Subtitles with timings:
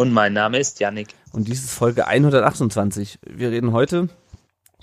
[0.00, 1.08] Und mein Name ist Yannick.
[1.30, 3.18] Und dies ist Folge 128.
[3.22, 4.08] Wir reden heute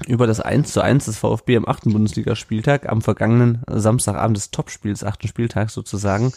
[0.06, 1.86] über das 1 zu 1 des VfB am 8.
[1.86, 5.28] Bundesligaspieltag, am vergangenen Samstagabend des Topspiels, 8.
[5.28, 6.34] Spieltags sozusagen.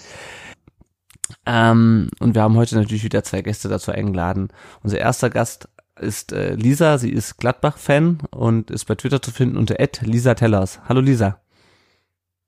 [1.44, 4.48] Ähm, und wir haben heute natürlich wieder zwei Gäste dazu eingeladen.
[4.82, 5.68] Unser erster Gast
[6.00, 10.80] ist äh, Lisa, sie ist Gladbach-Fan und ist bei Twitter zu finden unter Lisa Tellers.
[10.88, 11.38] Hallo Lisa.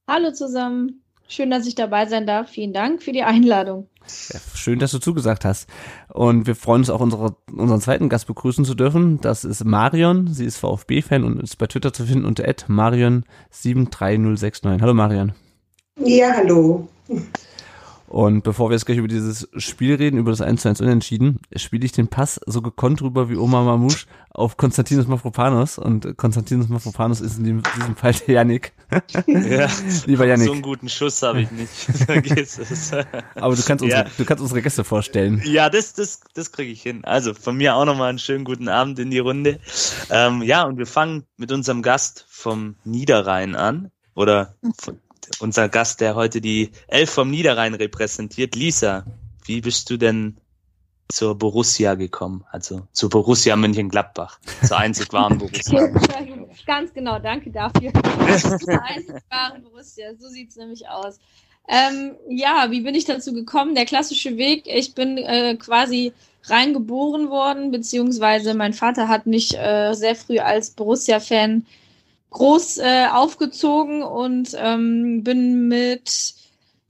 [0.08, 1.01] Hallo zusammen.
[1.32, 2.50] Schön, dass ich dabei sein darf.
[2.50, 3.88] Vielen Dank für die Einladung.
[4.34, 5.66] Ja, schön, dass du zugesagt hast.
[6.12, 9.18] Und wir freuen uns auch, unsere, unseren zweiten Gast begrüßen zu dürfen.
[9.22, 10.26] Das ist Marion.
[10.26, 14.82] Sie ist VfB-Fan und ist bei Twitter zu finden unter Marion73069.
[14.82, 15.32] Hallo Marion.
[15.96, 16.86] Ja, hallo.
[18.12, 21.40] Und bevor wir jetzt gleich über dieses Spiel reden, über das 1 zu 1 Unentschieden,
[21.56, 25.78] spiele ich den Pass so gekonnt rüber wie Oma Mamouche auf Konstantinos Mafropanos.
[25.78, 28.74] Und Konstantinos Mafropanos ist in diesem Fall der Yannick.
[29.26, 29.66] Ja,
[30.04, 30.48] Lieber Yannick.
[30.48, 31.72] So einen guten Schuss habe ich nicht.
[32.06, 32.92] Vergiss es.
[33.34, 34.10] Aber du kannst, unsere, ja.
[34.18, 35.40] du kannst unsere Gäste vorstellen.
[35.46, 37.06] Ja, das, das, das kriege ich hin.
[37.06, 39.58] Also von mir auch nochmal einen schönen guten Abend in die Runde.
[40.10, 43.90] Ähm, ja, und wir fangen mit unserem Gast vom Niederrhein an.
[44.14, 44.98] Oder von,
[45.40, 48.54] unser Gast, der heute die Elf vom Niederrhein repräsentiert.
[48.54, 49.04] Lisa,
[49.44, 50.36] wie bist du denn
[51.08, 52.44] zur Borussia gekommen?
[52.50, 55.88] Also zur Borussia Mönchengladbach, zur einzig wahren Borussia.
[56.66, 57.92] Ganz genau, danke dafür.
[57.92, 61.18] zur einzig wahren Borussia, so sieht's nämlich aus.
[61.68, 63.74] Ähm, ja, wie bin ich dazu gekommen?
[63.74, 66.12] Der klassische Weg, ich bin äh, quasi
[66.44, 71.66] reingeboren worden, beziehungsweise mein Vater hat mich äh, sehr früh als Borussia-Fan
[72.32, 76.34] groß äh, aufgezogen und ähm, bin mit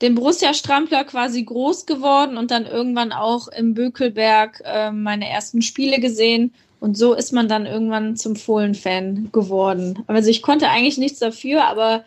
[0.01, 6.01] dem Borussia-Strampler quasi groß geworden und dann irgendwann auch im Bökelberg äh, meine ersten Spiele
[6.01, 6.53] gesehen.
[6.81, 10.03] Und so ist man dann irgendwann zum Fohlen-Fan geworden.
[10.09, 12.05] Also ich konnte eigentlich nichts dafür, aber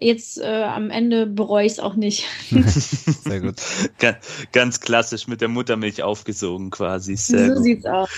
[0.00, 2.24] jetzt äh, am Ende bereue ich es auch nicht.
[2.50, 3.54] Sehr gut.
[3.98, 4.16] Ganz,
[4.50, 7.14] ganz klassisch mit der Muttermilch aufgesogen quasi.
[7.16, 7.62] Sehr so gut.
[7.62, 8.10] sieht's aus.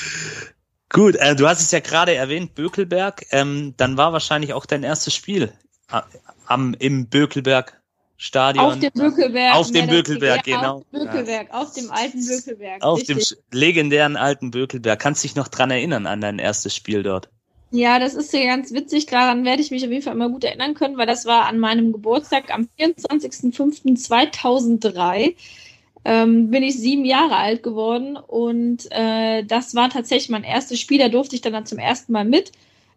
[0.90, 3.26] Gut, äh, du hast es ja gerade erwähnt, Bökelberg.
[3.30, 5.52] Ähm, dann war wahrscheinlich auch dein erstes Spiel
[5.92, 6.00] äh,
[6.46, 7.80] am, im Bökelberg
[8.16, 8.64] Stadion.
[8.64, 9.54] Auf dem Bökelberg.
[9.54, 10.78] Auf dem Bökelberg, genau.
[10.78, 12.82] Auf dem Bökelberg, auf dem alten Bökelberg.
[12.82, 13.28] Auf richtig.
[13.28, 14.98] dem legendären alten Bökelberg.
[14.98, 17.28] Kannst dich noch dran erinnern an dein erstes Spiel dort?
[17.70, 19.04] Ja, das ist ja ganz witzig.
[19.06, 21.58] Daran werde ich mich auf jeden Fall immer gut erinnern können, weil das war an
[21.58, 25.34] meinem Geburtstag am 24.05.2003
[26.08, 30.96] ähm, bin ich sieben Jahre alt geworden und äh, das war tatsächlich mein erstes Spiel.
[30.96, 32.50] Da durfte ich dann, dann zum ersten Mal mit.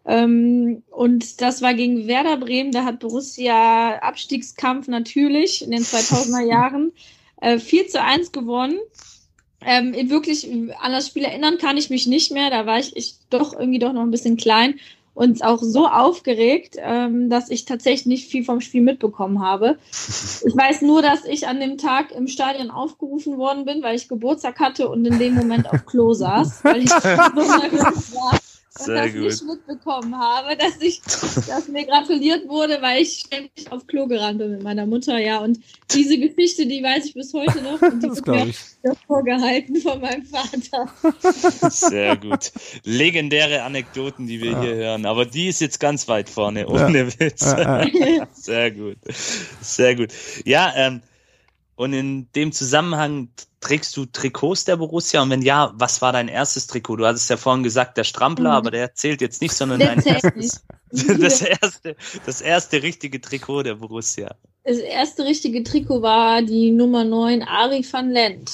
[0.06, 2.72] Ähm, und das war gegen Werder Bremen.
[2.72, 6.92] Da hat Borussia Abstiegskampf natürlich in den 2000er Jahren
[7.42, 8.78] äh, 4 zu 1 gewonnen.
[9.60, 10.50] Ähm, wirklich
[10.80, 12.48] an das Spiel erinnern kann ich mich nicht mehr.
[12.48, 14.80] Da war ich, ich doch irgendwie doch noch ein bisschen klein
[15.14, 19.78] und auch so aufgeregt, ähm, dass ich tatsächlich nicht viel vom Spiel mitbekommen habe.
[20.44, 24.08] Ich weiß nur, dass ich an dem Tag im Stadion aufgerufen worden bin, weil ich
[24.08, 28.38] Geburtstag hatte und in dem Moment auf Klo saß, weil ich so nervös war
[28.78, 29.22] Sehr das gut.
[29.22, 31.02] nicht mitbekommen habe, dass ich,
[31.46, 35.40] dass mir gratuliert wurde, weil ich ständig auf Klo gerannt bin mit meiner Mutter, ja.
[35.40, 35.60] Und
[35.90, 40.00] diese Geschichte, die weiß ich bis heute noch und die das wird mir vorgehalten von
[40.00, 40.90] meinem Vater.
[41.70, 42.50] Sehr gut.
[42.84, 44.62] Legendäre Anekdoten, die wir ja.
[44.62, 45.04] hier hören.
[45.04, 47.20] Aber die ist jetzt ganz weit vorne, ohne ja.
[47.20, 47.42] Witz.
[47.42, 47.86] Ja,
[48.32, 48.96] Sehr gut.
[49.60, 50.12] Sehr gut.
[50.46, 51.02] Ja, ähm,
[51.74, 53.28] und in dem Zusammenhang
[53.60, 55.22] trägst du Trikots der Borussia?
[55.22, 56.96] Und wenn ja, was war dein erstes Trikot?
[56.96, 58.56] Du hattest ja vorhin gesagt, der Strampler, mhm.
[58.56, 61.96] aber der zählt jetzt nicht, sondern dein erstes, das erste,
[62.26, 64.34] das erste richtige Trikot der Borussia.
[64.64, 68.52] Das erste richtige Trikot war die Nummer 9 Ari van Lent.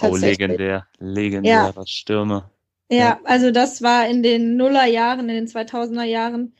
[0.00, 1.86] Oh, legendär, legendärer ja.
[1.86, 2.50] Stürmer.
[2.90, 6.54] Ja, ja, also das war in den Nullerjahren, in den 2000er Jahren.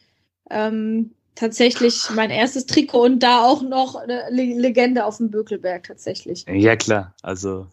[0.51, 6.45] Ähm, tatsächlich mein erstes Trikot und da auch noch eine Legende auf dem Bökelberg tatsächlich.
[6.49, 7.67] Ja klar, also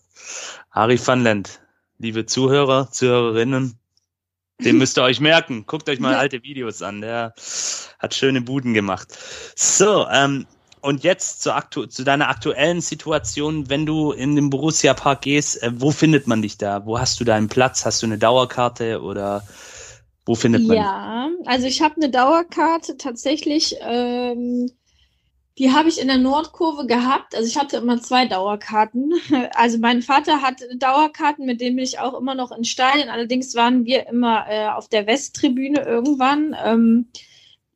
[0.72, 1.62] Harry van Lent,
[1.98, 3.78] liebe Zuhörer, Zuhörerinnen,
[4.60, 5.66] den müsst ihr euch merken.
[5.66, 6.20] Guckt euch mal ja.
[6.20, 7.34] alte Videos an, der
[7.98, 9.18] hat schöne Buden gemacht.
[9.56, 10.46] So, ähm,
[10.82, 15.62] und jetzt zu, aktu zu deiner aktuellen Situation, wenn du in den Borussia Park gehst,
[15.62, 16.86] äh, wo findet man dich da?
[16.86, 17.86] Wo hast du deinen Platz?
[17.86, 19.44] Hast du eine Dauerkarte oder
[20.30, 20.78] wo findet man?
[20.78, 23.76] Ja, also ich habe eine Dauerkarte tatsächlich.
[23.82, 24.70] Ähm,
[25.58, 27.36] Die habe ich in der Nordkurve gehabt.
[27.36, 29.16] Also ich hatte immer zwei Dauerkarten.
[29.56, 33.10] Also mein Vater hat Dauerkarten, mit denen bin ich auch immer noch in Stadien.
[33.10, 36.56] Allerdings waren wir immer äh, auf der Westtribüne irgendwann.
[36.64, 37.08] Ähm,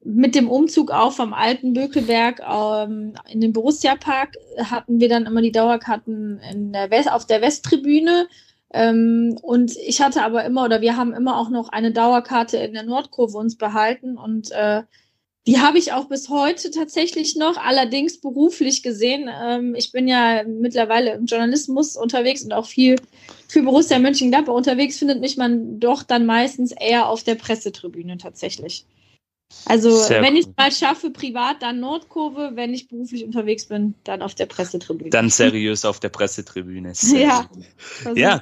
[0.04, 2.40] mit dem Umzug auch vom alten Bökelberg
[2.88, 6.40] ähm, in den Borussia-Park hatten wir dann immer die Dauerkarten
[6.72, 8.28] der auf der Westtribüne.
[8.74, 12.74] Ähm, und ich hatte aber immer, oder wir haben immer auch noch eine Dauerkarte in
[12.74, 14.18] der Nordkurve uns behalten.
[14.18, 14.82] Und äh,
[15.46, 19.30] die habe ich auch bis heute tatsächlich noch, allerdings beruflich gesehen.
[19.32, 22.96] Ähm, ich bin ja mittlerweile im Journalismus unterwegs und auch viel
[23.48, 28.86] für Borussia Mönchengladbach unterwegs, findet mich man doch dann meistens eher auf der Pressetribüne tatsächlich.
[29.66, 30.54] Also Sehr wenn ich cool.
[30.58, 35.12] mal schaffe, privat, dann Nordkurve, wenn ich beruflich unterwegs bin, dann auf der Pressetribüne.
[35.12, 36.96] Dann seriös auf der Pressetribüne.
[36.96, 37.50] Sehr Ja.
[38.04, 38.42] Also, Ja,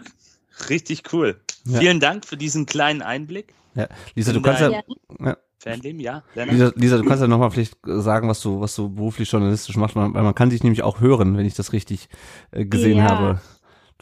[0.69, 1.39] richtig cool.
[1.65, 1.79] Ja.
[1.79, 3.53] Vielen Dank für diesen kleinen Einblick.
[3.75, 3.87] Ja.
[4.15, 4.81] Lisa, du kannst ja, Ja.
[5.19, 5.37] ja.
[5.59, 6.23] Fanleben, ja.
[6.33, 9.95] Lisa, Lisa, du kannst ja nochmal vielleicht sagen, was du, was du beruflich journalistisch machst,
[9.95, 12.09] weil man kann dich nämlich auch hören, wenn ich das richtig
[12.51, 13.09] äh, gesehen Ja.
[13.09, 13.41] habe.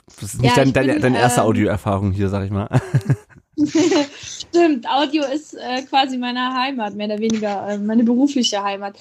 [0.06, 2.52] Das ist nicht Ja, dein, ich deine, bin, deine erste ähm, Audioerfahrung hier, sag ich
[2.52, 2.70] mal.
[4.22, 8.96] Stimmt, Audio ist äh, quasi meine Heimat, mehr oder weniger äh, meine berufliche Heimat.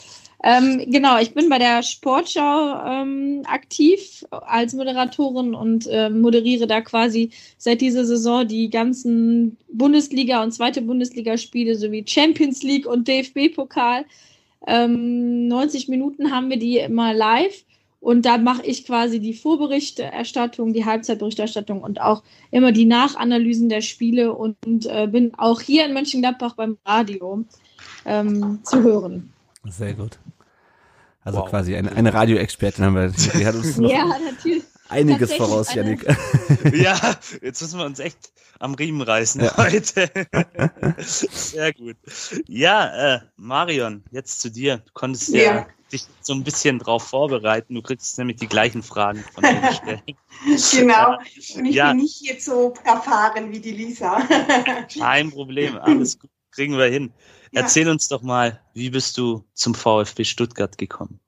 [0.45, 6.81] Ähm, genau, ich bin bei der Sportschau ähm, aktiv als Moderatorin und äh, moderiere da
[6.81, 14.05] quasi seit dieser Saison die ganzen Bundesliga- und zweite Bundesligaspiele sowie Champions League und DFB-Pokal.
[14.67, 17.65] Ähm, 90 Minuten haben wir die immer live
[18.01, 23.81] und da mache ich quasi die Vorberichterstattung, die Halbzeitberichterstattung und auch immer die Nachanalysen der
[23.81, 27.45] Spiele und, äh, bin auch hier in Mönchengladbach beim Radio
[28.07, 29.33] ähm, zu hören.
[29.71, 30.19] Sehr gut.
[31.25, 31.51] Also Wow.
[31.51, 33.09] quasi eine, eine Radioexpertin haben wir.
[33.11, 34.63] Die hat uns noch Ja, natürlich.
[34.89, 36.07] einiges voraus, Janik.
[36.73, 36.99] Ja,
[37.43, 39.57] jetzt müssen wir uns echt am Riemen reißen Ja.
[39.57, 40.11] heute.
[40.99, 41.97] Sehr gut.
[42.47, 44.79] Ja, äh, Marion, jetzt zu dir.
[44.79, 45.43] Du konntest ja.
[45.43, 45.67] Ja.
[45.93, 47.75] dich so ein bisschen drauf vorbereiten.
[47.75, 50.03] Du kriegst nämlich die gleichen Fragen von mir gestellt.
[50.73, 51.17] Genau.
[51.57, 51.89] Und ich Ja.
[51.89, 54.21] bin nicht jetzt so erfahren wie die Lisa.
[54.97, 57.13] Kein Problem, alles gut, kriegen wir hin.
[57.53, 57.63] Ja.
[57.63, 61.21] Erzähl uns doch mal, wie bist du zum VfB Stuttgart gekommen?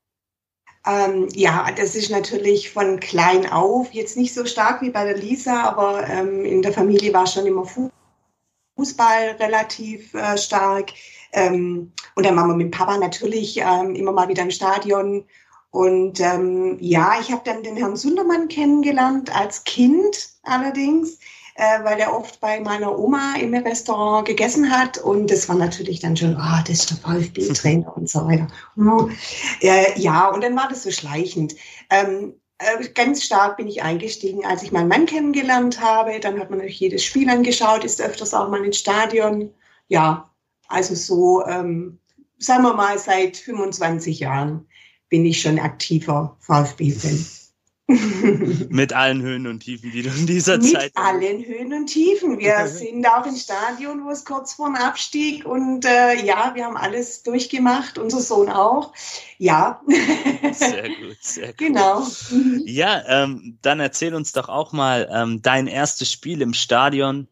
[0.86, 5.16] Ähm, ja, das ist natürlich von klein auf jetzt nicht so stark wie bei der
[5.16, 7.90] Lisa, aber ähm, in der Familie war schon immer Fu-
[8.76, 10.92] Fußball relativ äh, stark.
[11.32, 15.26] Ähm, und dann waren wir mit Papa natürlich ähm, immer mal wieder im Stadion.
[15.70, 21.18] Und ähm, ja, ich habe dann den Herrn Sundermann kennengelernt, als Kind allerdings,
[21.54, 24.98] äh, weil er oft bei meiner Oma im Restaurant gegessen hat.
[24.98, 28.46] Und das war natürlich dann schon, ah, das ist der VfB-Trainer und so weiter.
[29.60, 31.54] Äh, ja, und dann war das so schleichend.
[31.90, 36.20] Ähm, äh, ganz stark bin ich eingestiegen, als ich meinen Mann kennengelernt habe.
[36.20, 39.50] Dann hat man natürlich jedes Spiel angeschaut, ist öfters auch mal ins Stadion.
[39.88, 40.30] Ja,
[40.68, 41.98] also so, ähm,
[42.38, 44.66] sagen wir mal, seit 25 Jahren
[45.08, 47.39] bin ich schon aktiver VfB-Fan.
[48.70, 50.92] Mit allen Höhen und Tiefen, die du in dieser Mit Zeit.
[50.94, 52.38] allen Höhen und Tiefen.
[52.38, 56.64] Wir sind auch im Stadion, wo es kurz vor dem Abstieg und äh, ja, wir
[56.66, 58.92] haben alles durchgemacht, unser Sohn auch.
[59.38, 59.80] Ja,
[60.52, 61.56] Sehr gut, sehr gut.
[61.58, 62.06] genau.
[62.64, 67.26] Ja, ähm, dann erzähl uns doch auch mal ähm, dein erstes Spiel im Stadion.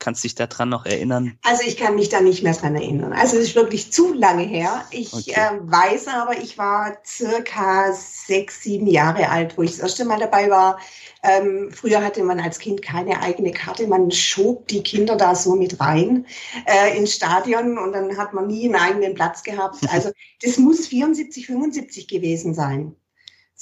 [0.00, 1.38] Kannst dich daran noch erinnern?
[1.42, 3.12] Also ich kann mich da nicht mehr dran erinnern.
[3.12, 4.84] Also es ist wirklich zu lange her.
[4.90, 5.32] Ich Okay.
[5.34, 10.18] äh, weiß aber, ich war circa sechs, sieben Jahre alt, wo ich das erste Mal
[10.18, 10.78] dabei war.
[11.22, 13.86] Ähm, früher hatte man als Kind keine eigene Karte.
[13.86, 16.26] Man schob die Kinder da so mit rein
[16.64, 19.76] äh, ins Stadion und dann hat man nie einen eigenen Platz gehabt.
[19.92, 22.96] Also das muss 74, 75 gewesen sein.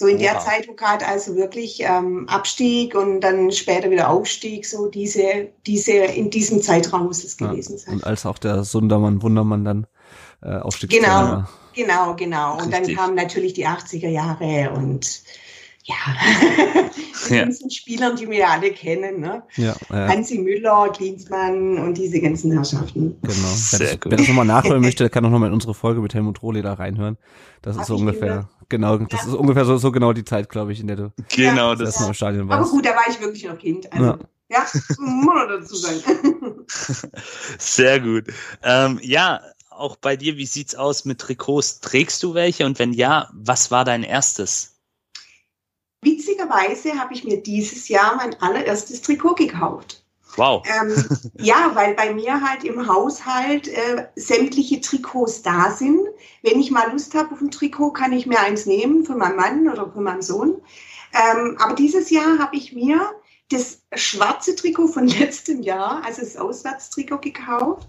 [0.01, 0.45] So in der Wow.
[0.45, 5.93] Zeit, wo gerade also wirklich ähm, Abstieg und dann später wieder Aufstieg, so diese, diese,
[5.93, 7.49] in diesem Zeitraum muss es Ja.
[7.49, 7.95] gewesen sein.
[7.95, 9.87] Und als auch der Sundermann, Wundermann dann
[10.41, 12.15] äh, Aufstiegstrainer Genau.
[12.15, 12.59] Genau, genau.
[12.59, 15.23] Und dann kamen natürlich die 80er Jahre und
[15.89, 15.95] ja,
[17.29, 17.43] die Ja.
[17.45, 19.43] ganzen Spielern, die wir ja alle kennen, ne?
[19.57, 23.17] Ja, äh, Hansi Müller, Klinsmann und diese ganzen Herrschaften.
[23.23, 23.35] genau.
[23.55, 24.11] Sehr Wer das, gut.
[24.13, 26.63] wer das nochmal nachhören möchte, der kann auch nochmal in unsere Folge mit Helmut Rohle
[26.63, 27.17] da reinhören.
[27.63, 28.47] Das ist Hab so ich ungefähr, gehört.
[28.69, 31.75] genau, das ist ungefähr so, so genau die Zeit, glaube ich, in der du Genau,
[31.75, 31.89] das das.
[31.89, 32.71] erste Mal im Stadion Aber warst.
[32.71, 33.93] gut, da war ich wirklich noch Kind.
[33.93, 34.19] Also, Ja.
[34.51, 34.67] ja.
[34.99, 36.01] muss man dazu sagen.
[37.59, 38.25] Sehr gut.
[38.63, 39.41] Ähm, ja,
[39.71, 41.81] auch bei dir, wie sieht's aus mit Trikots?
[41.81, 42.67] Trägst du welche?
[42.67, 44.75] Und wenn ja, was war dein erstes?
[46.03, 50.05] Witzigerweise habe ich mir dieses Jahr mein allererstes Trikot gekauft.
[50.37, 50.63] Wow.
[50.67, 50.95] Ähm,
[51.39, 56.07] ja, weil bei mir halt im Haushalt äh, sämtliche Trikots da sind.
[56.43, 59.37] Wenn ich mal Lust habe auf ein Trikot, kann ich mir eins nehmen für meinen
[59.37, 60.61] Mann oder für meinen Sohn.
[61.13, 63.01] Ähm, aber dieses Jahr habe ich mir
[63.51, 67.89] das schwarze Trikot von letztem Jahr, also das Auswärtstrikot gekauft.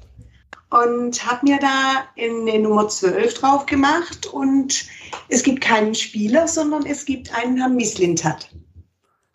[0.69, 4.85] Und habe mir da eine Nummer 12 drauf gemacht und
[5.27, 8.49] es gibt keinen Spieler, sondern es gibt einen Herrn Misslintat.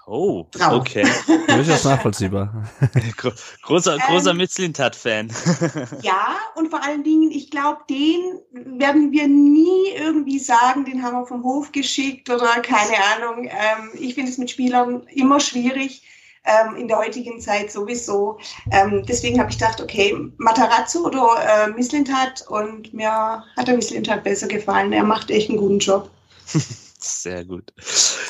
[0.06, 0.80] Oh, Drauf.
[0.80, 1.06] okay.
[1.48, 2.68] Durchaus nachvollziehbar.
[3.16, 3.30] Gro
[3.62, 5.32] großer großer Ähm, Mitslintat-Fan.
[6.02, 8.40] Ja, und vor allen Dingen, ich glaube, den
[8.78, 13.46] werden wir nie irgendwie sagen, den haben wir vom Hof geschickt oder keine Ahnung.
[13.46, 16.02] Ähm, ich finde es mit Spielern immer schwierig,
[16.44, 18.38] ähm, in der heutigen Zeit sowieso.
[18.70, 24.24] Ähm, deswegen habe ich gedacht, okay, Matarazzo oder äh, Misslintat und mir hat der Misslintat
[24.24, 24.92] besser gefallen.
[24.92, 26.10] Er macht echt einen guten Job.
[26.98, 27.72] Sehr gut.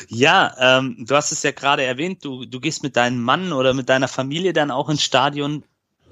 [0.09, 3.73] Ja, ähm, du hast es ja gerade erwähnt, du, du gehst mit deinem Mann oder
[3.73, 5.65] mit deiner Familie dann auch ins Stadion.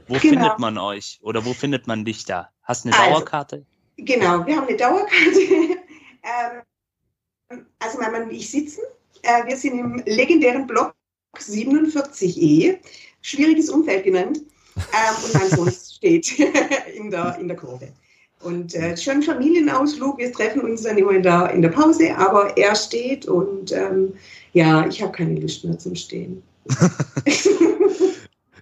[0.08, 0.28] Wo Genau.
[0.30, 2.50] findet man euch oder wo findet man dich da?
[2.62, 3.66] Hast du eine Also, Dauerkarte?
[3.96, 5.40] Genau, wir haben eine Dauerkarte.
[7.50, 8.82] ähm, also mein Mann und ich sitzen.
[9.22, 10.94] Äh, wir sind im legendären Block
[11.38, 12.76] 47e.
[13.22, 14.40] Schwieriges Umfeld genannt.
[14.76, 16.38] Ähm, und mein Sohn steht
[16.96, 17.88] in der, in der Kurve.
[18.40, 22.56] Und äh, schon Familienausflug, wir treffen uns dann immer in der, in der Pause, aber
[22.56, 24.14] er steht und ähm,
[24.52, 26.42] ja, ich habe keine Lust mehr zum Stehen.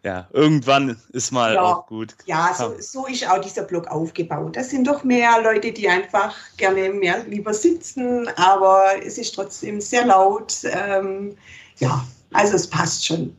[0.03, 1.63] Ja, irgendwann ist mal Ja.
[1.63, 2.15] auch gut.
[2.25, 4.57] Ja, so, so ist auch dieser Blog aufgebaut.
[4.57, 9.81] Das sind doch mehr Leute, die einfach gerne mehr lieber sitzen, aber es ist trotzdem
[9.81, 10.55] sehr laut.
[10.65, 11.37] Ähm,
[11.81, 13.37] ja, also es passt schon.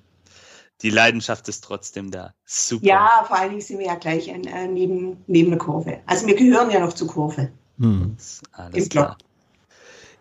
[0.81, 2.33] Die Leidenschaft ist trotzdem da.
[2.45, 2.85] Super.
[2.85, 5.99] Ja, vor allen Dingen sind wir ja gleich ein, äh, neben, neben der Kurve.
[6.07, 7.51] Also wir gehören ja noch zur Kurve.
[7.77, 8.17] Hm.
[8.51, 9.17] Alles im klar.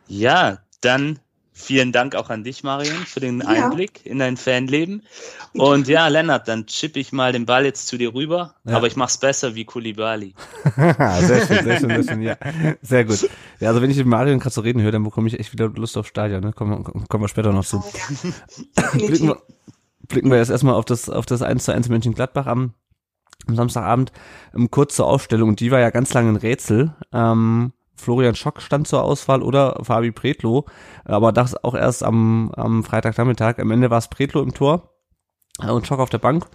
[0.06, 1.18] Ja, dann
[1.60, 3.46] vielen Dank auch an dich, Marion, für den Ja.
[3.48, 5.02] Einblick in dein Fanleben.
[5.52, 8.76] Und ja, Lennart, dann chippe ich mal den Ball jetzt zu dir rüber, Ja.
[8.76, 10.34] aber ich mach's besser wie Kulibali.
[10.76, 12.36] sehr schön, sehr schön, sehr schön, ja.
[12.82, 13.28] Sehr gut.
[13.60, 15.68] Ja, also wenn ich mit Marion gerade so reden höre, dann bekomme ich echt wieder
[15.68, 16.52] Lust auf Stadion, ne?
[16.52, 17.82] Kommen, wir- kommen wir später noch zu.
[18.94, 19.36] Blicken wir,
[20.08, 22.74] blicken wir jetzt erstmal auf das, auf das 1 zu 1 Mönchengladbach am,
[23.46, 24.12] am Samstagabend.
[24.54, 26.94] Ähm, kurz zur Aufstellung, die war ja ganz lange ein Rätsel.
[27.12, 30.66] Ähm, Florian Schock stand zur Auswahl oder Fabi Pretlo,
[31.04, 33.58] aber das auch erst am, am Freitagnachmittag.
[33.58, 34.90] Am Ende war es Pretlo im Tor
[35.62, 36.46] äh, und Schock auf der Bank.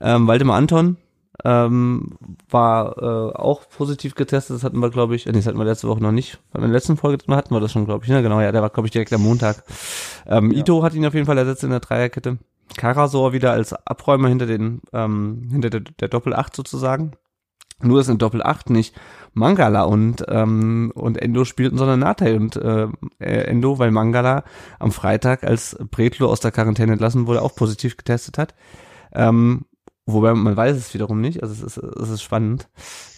[0.00, 0.96] Ähm, Waldemar Anton
[1.44, 2.18] ähm,
[2.48, 4.56] war äh, auch positiv getestet.
[4.56, 6.38] Das hatten wir, glaube ich, äh, nee, das hatten wir letzte Woche noch nicht.
[6.54, 8.10] In der letzten Folge hatten wir das schon, glaube ich.
[8.10, 8.22] Ne?
[8.22, 9.62] Genau, ja, der war, glaube ich, direkt am Montag.
[10.26, 12.38] Ähm, Ito hat ihn auf jeden Fall ersetzt in der Dreierkette.
[12.76, 17.12] Karasor wieder als Abräumer hinter den ähm, hinter der, der Doppel 8 sozusagen.
[17.82, 18.94] Nur ist in Doppel 8 nicht
[19.32, 24.44] Mangala und ähm, und Endo spielten, sondern Natay und äh, äh, Endo, weil Mangala
[24.78, 28.54] am Freitag als Bretlo aus der Quarantäne entlassen wurde, auch positiv getestet hat.
[29.12, 29.66] Ähm,
[30.06, 32.68] wobei man weiß es wiederum nicht, also es ist, es ist spannend.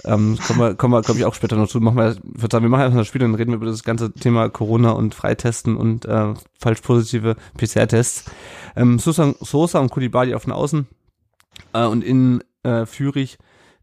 [0.05, 1.81] Ähm, kommen wir, kommen wir glaube ich, auch später noch zu.
[1.81, 3.85] Machen wir, ich würde sagen, wir machen erstmal das Spiel, dann reden wir über das
[3.85, 8.31] ganze Thema Corona und Freitesten und äh, falsch positive PCR-Tests.
[8.77, 10.87] Ähm, Sosa, Sosa und Kulibali auf den Außen
[11.73, 13.39] äh, und in äh, Fürich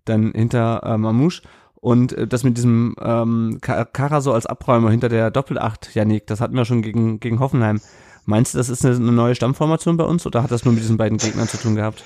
[0.09, 1.41] dann hinter äh, Mamouche.
[1.75, 6.41] Und äh, das mit diesem ähm, Ka- Karaso als Abräumer hinter der Doppelacht, Janik, das
[6.41, 7.81] hatten wir schon gegen, gegen Hoffenheim.
[8.25, 10.97] Meinst du, das ist eine, neue Stammformation bei uns oder hat das nur mit diesen
[10.97, 12.03] beiden Gegnern zu tun gehabt?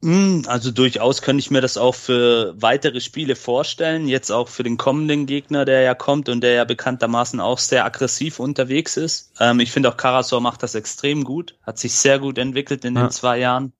[0.00, 4.08] Mm, Also durchaus könnte ich mir das auch für weitere Spiele vorstellen.
[4.08, 7.84] Jetzt auch für den kommenden Gegner, der ja kommt und der ja bekanntermaßen auch sehr
[7.84, 9.32] aggressiv unterwegs ist.
[9.38, 12.96] Ähm, ich finde auch Karasor macht das extrem gut, hat sich sehr gut entwickelt in
[12.96, 13.02] Ja.
[13.02, 13.72] den zwei Jahren,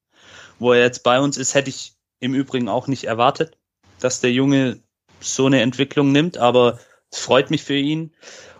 [0.61, 1.55] wo er jetzt bei uns ist.
[1.55, 1.92] Hätte ich
[2.23, 3.59] im Übrigen auch nicht erwartet,
[3.99, 4.79] dass der Junge
[5.21, 6.79] so eine Entwicklung nimmt, aber
[7.11, 8.13] es freut mich für ihn.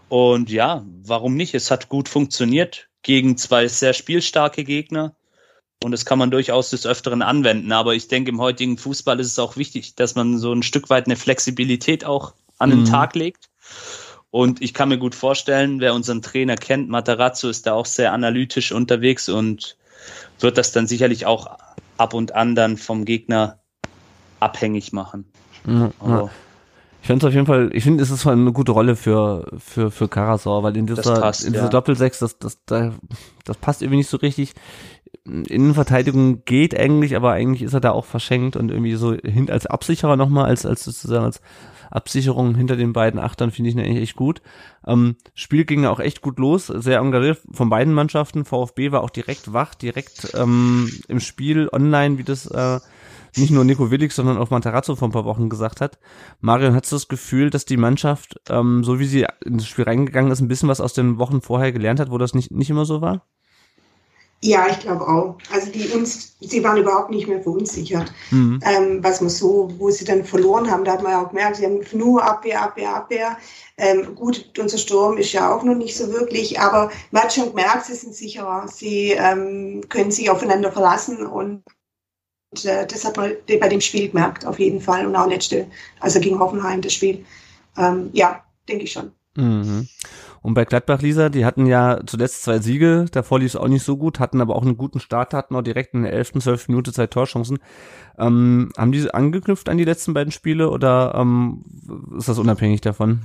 [0.09, 1.55] Und ja, warum nicht?
[1.55, 5.15] Es hat gut funktioniert gegen zwei sehr spielstarke Gegner.
[5.83, 7.73] Und das kann man durchaus des Öfteren anwenden.
[7.73, 10.91] Aber ich denke, im heutigen Fußball ist es auch wichtig, dass man so ein Stück
[10.91, 12.87] weit eine Flexibilität auch an den Mhm.
[12.87, 13.49] Tag legt.
[14.31, 18.13] Und ich kann mir gut vorstellen, wer unseren Trainer kennt, Matarazzo ist da auch sehr
[18.13, 19.77] analytisch unterwegs und
[20.41, 21.59] wird das dann sicherlich auch
[22.03, 23.61] ab und an dann vom Gegner
[24.41, 25.25] abhängig machen.
[25.67, 26.31] Ja, Aber
[27.01, 29.93] Ich finde es auf jeden Fall, ich finde, es ist eine gute Rolle für, für,
[29.93, 31.71] für Karasor, weil in dieser, passt, in dieser ja.
[31.71, 32.93] Doppelsechs, das, das, da,
[33.45, 34.55] das passt irgendwie nicht so richtig.
[35.25, 39.67] Innenverteidigung geht eigentlich, aber eigentlich ist er da auch verschenkt und irgendwie so hin, als
[39.67, 41.41] Absicherer nochmal, als, als sozusagen als
[41.93, 44.43] Absicherung hinter den beiden Achtern finde ich eigentlich echt gut.
[44.87, 48.45] Ähm, Spiel ging auch echt gut los, sehr engagiert von beiden Mannschaften.
[48.45, 52.81] VfB war auch direkt wach, direkt ähm, im Spiel online, wie das äh,
[53.37, 55.99] nicht nur Nico Willig, sondern auch Matarazzo vor ein paar Wochen gesagt hat.
[56.41, 60.31] Marion, hast du das Gefühl, dass die Mannschaft, ähm, so wie sie ins Spiel reingegangen
[60.33, 62.85] ist, ein bisschen was aus den Wochen vorher gelernt hat, wo das nicht, nicht immer
[62.85, 63.27] so war?
[64.45, 65.39] Ja, ich glaube auch.
[65.53, 68.13] Also die uns, sie waren überhaupt nicht mehr verunsichert.
[68.31, 68.61] Mhm.
[68.65, 71.57] Ähm, was man so, wo sie dann verloren haben, da hat man ja auch gemerkt,
[71.57, 73.39] sie haben nur Abwehr, Abwehr, Abwehr.
[73.77, 77.51] Ähm, gut, unser Sturm ist ja auch noch nicht so wirklich, aber man hat schon
[77.51, 81.63] gemerkt, sie sind sicherer, sie ähm, können sich aufeinander verlassen und
[82.65, 85.07] äh, das hat man bei dem Spiel gemerkt, auf jeden Fall.
[85.07, 85.67] Und auch letzte,
[86.01, 87.25] also gegen Hoffenheim das Spiel.
[87.77, 89.13] Ähm, ja, denke ich schon.
[89.37, 89.89] Mhm.
[90.43, 93.85] Und bei Gladbach, Lisa, die hatten ja zuletzt zwei Siege, davor lief es auch nicht
[93.85, 96.69] so gut, hatten aber auch einen guten Start, hatten auch direkt in der 11., 12.
[96.69, 97.59] Minute zwei Torchancen.
[98.19, 101.65] Ähm, haben die angeknüpft an die letzten beiden Spiele oder ähm,
[102.19, 103.21] ist das unabhängig davon?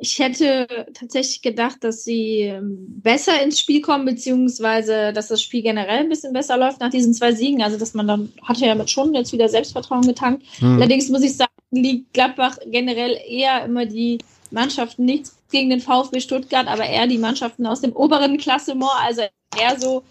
[0.00, 5.62] Ich hätte tatsächlich gedacht, dass sie ähm, besser ins Spiel kommen, beziehungsweise dass das Spiel
[5.62, 7.62] generell ein bisschen besser läuft nach diesen zwei Siegen.
[7.62, 10.44] Also, dass man dann hatte ja mit schon jetzt wieder Selbstvertrauen getankt.
[10.58, 10.76] Hm.
[10.76, 14.18] Allerdings muss ich sagen, liegt Gladbach generell eher immer die
[14.50, 19.22] Mannschaften nichts gegen den VfB Stuttgart, aber eher die Mannschaften aus dem oberen Klassement, also
[19.58, 20.02] eher so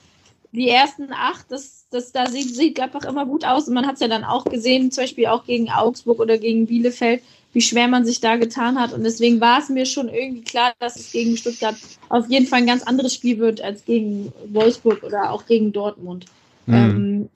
[0.51, 3.67] die ersten acht, das, das, da sieht, sieht Gladbach immer gut aus.
[3.67, 6.67] Und man hat es ja dann auch gesehen, zum Beispiel auch gegen Augsburg oder gegen
[6.67, 7.21] Bielefeld,
[7.53, 8.93] wie schwer man sich da getan hat.
[8.93, 11.75] Und deswegen war es mir schon irgendwie klar, dass es gegen Stuttgart
[12.09, 16.25] auf jeden Fall ein ganz anderes Spiel wird als gegen Wolfsburg oder auch gegen Dortmund.
[16.65, 16.73] Mhm.
[16.73, 17.29] Ähm,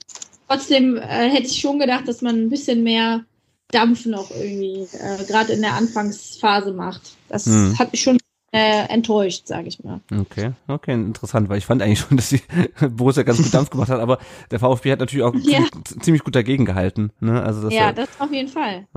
[0.47, 3.25] trotzdem äh, hätte ich schon gedacht, dass man ein bisschen mehr
[3.71, 7.01] Dampf noch irgendwie äh, gerade in der Anfangsphase macht.
[7.29, 7.77] Das mhm.
[7.77, 8.17] hat mich schon
[8.51, 10.01] äh, enttäuscht, sage ich mal.
[10.13, 12.41] Okay, okay, interessant, weil ich fand eigentlich schon, dass die
[12.89, 14.19] Borussia ganz gut Dampf gemacht hat, aber
[14.51, 15.59] der VfB hat natürlich auch ja.
[16.01, 17.11] ziemlich, gut dagegen gehalten.
[17.19, 17.41] Ne?
[17.41, 18.87] Also das, ja, das auf jeden Fall.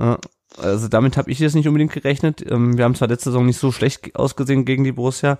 [0.57, 2.43] Also damit habe ich jetzt nicht unbedingt gerechnet.
[2.49, 5.37] Ähm, wir haben zwar letzte Saison nicht so schlecht ausgesehen gegen die Borussia,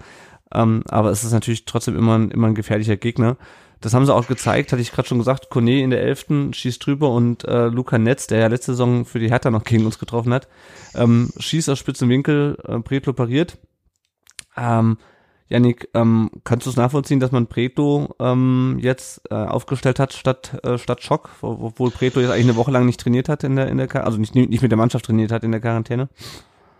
[0.53, 3.37] ähm, aber es ist natürlich trotzdem immer ein, immer ein gefährlicher Gegner.
[3.85, 5.51] Das haben sie auch gezeigt, hatte ich gerade schon gesagt.
[5.51, 9.19] Kone in der Elften schießt drüber und äh, Luca Netz, der ja letzte Saison für
[9.19, 10.47] die Hertha noch gegen uns getroffen hat,
[10.95, 13.59] ähm, schießt aus spitzen Winkel, äh, Pretlo pariert.
[14.57, 14.97] Ähm,
[15.49, 20.57] Janik, ähm, kannst du es nachvollziehen, dass man Preto ähm, jetzt äh, aufgestellt hat statt
[20.63, 23.67] äh, statt Schock, obwohl Preto jetzt eigentlich eine Woche lang nicht trainiert hat in der
[23.67, 26.09] in der also nicht nicht mit der Mannschaft trainiert hat in der Quarantäne?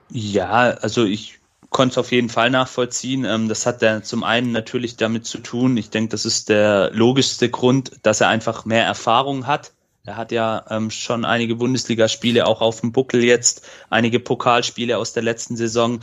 [0.09, 1.39] Ja, also ich
[1.75, 3.25] konnte es auf jeden Fall nachvollziehen.
[3.25, 5.77] Ähm, das hat ja zum einen natürlich damit zu tun.
[5.77, 9.73] Ich denke, das ist der logischste Grund, dass er einfach mehr Erfahrung hat.
[10.05, 15.13] Er hat ja ähm, schon einige Bundesligaspiele auch auf dem Buckel jetzt, einige Pokalspiele aus
[15.13, 15.99] der letzten Saison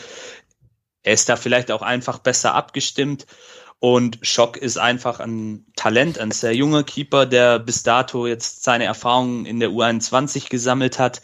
[1.02, 3.26] er ist da vielleicht auch einfach besser abgestimmt.
[3.80, 8.84] Und Schock ist einfach ein Talent, ein sehr junger Keeper, der bis dato jetzt seine
[8.84, 11.20] Erfahrungen in der U21 gesammelt hat.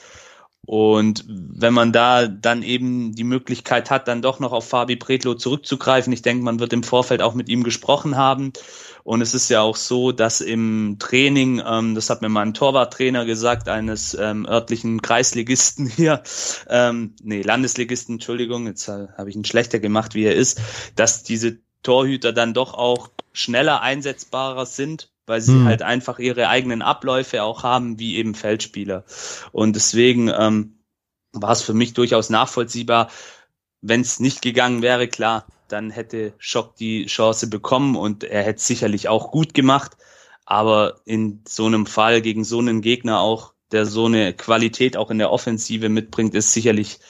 [0.68, 5.32] Und wenn man da dann eben die Möglichkeit hat, dann doch noch auf Fabi Bredlo
[5.32, 8.52] zurückzugreifen, ich denke, man wird im Vorfeld auch mit ihm gesprochen haben.
[9.02, 12.52] Und es ist ja auch so, dass im Training, ähm, das hat mir mal ein
[12.52, 16.22] Torwarttrainer gesagt, eines ähm, örtlichen Kreisligisten hier,
[16.68, 20.60] ähm, nee, Landesligisten, Entschuldigung, jetzt habe ich ihn schlechter gemacht, wie er ist,
[20.96, 25.64] dass diese Torhüter dann doch auch schneller einsetzbarer sind weil sie hm.
[25.64, 29.04] halt einfach ihre eigenen Abläufe auch haben, wie eben Feldspieler.
[29.52, 30.78] Und deswegen ähm,
[31.32, 33.10] war es für mich durchaus nachvollziehbar,
[33.80, 38.60] wenn es nicht gegangen wäre, klar, dann hätte Schock die Chance bekommen und er hätte
[38.60, 39.96] sicherlich auch gut gemacht.
[40.44, 45.10] Aber in so einem Fall gegen so einen Gegner auch, der so eine Qualität auch
[45.10, 47.00] in der Offensive mitbringt, ist sicherlich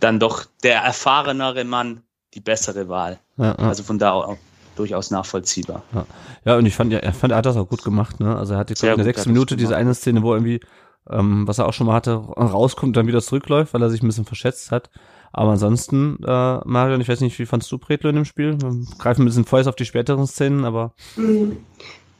[0.00, 2.02] dann doch der erfahrenere Mann
[2.34, 3.20] die bessere Wahl.
[3.36, 3.68] Ja, ja.
[3.68, 4.36] Also von da
[4.80, 5.82] durchaus nachvollziehbar.
[5.94, 6.06] Ja.
[6.44, 8.36] ja, und ich fand, ja, er fand, er hat das auch gut gemacht, ne?
[8.36, 10.60] Also er hat jetzt in der sechsten Minute diese eine Szene, wo er irgendwie,
[11.08, 14.02] ähm, was er auch schon mal hatte, rauskommt und dann wieder zurückläuft, weil er sich
[14.02, 14.90] ein bisschen verschätzt hat.
[15.32, 18.60] Aber ansonsten, äh, Marion, ich weiß nicht, wie fandst du Pretlo in dem Spiel?
[18.60, 20.94] Wir greifen ein bisschen vorher auf die späteren Szenen, aber.
[21.16, 21.58] Mhm.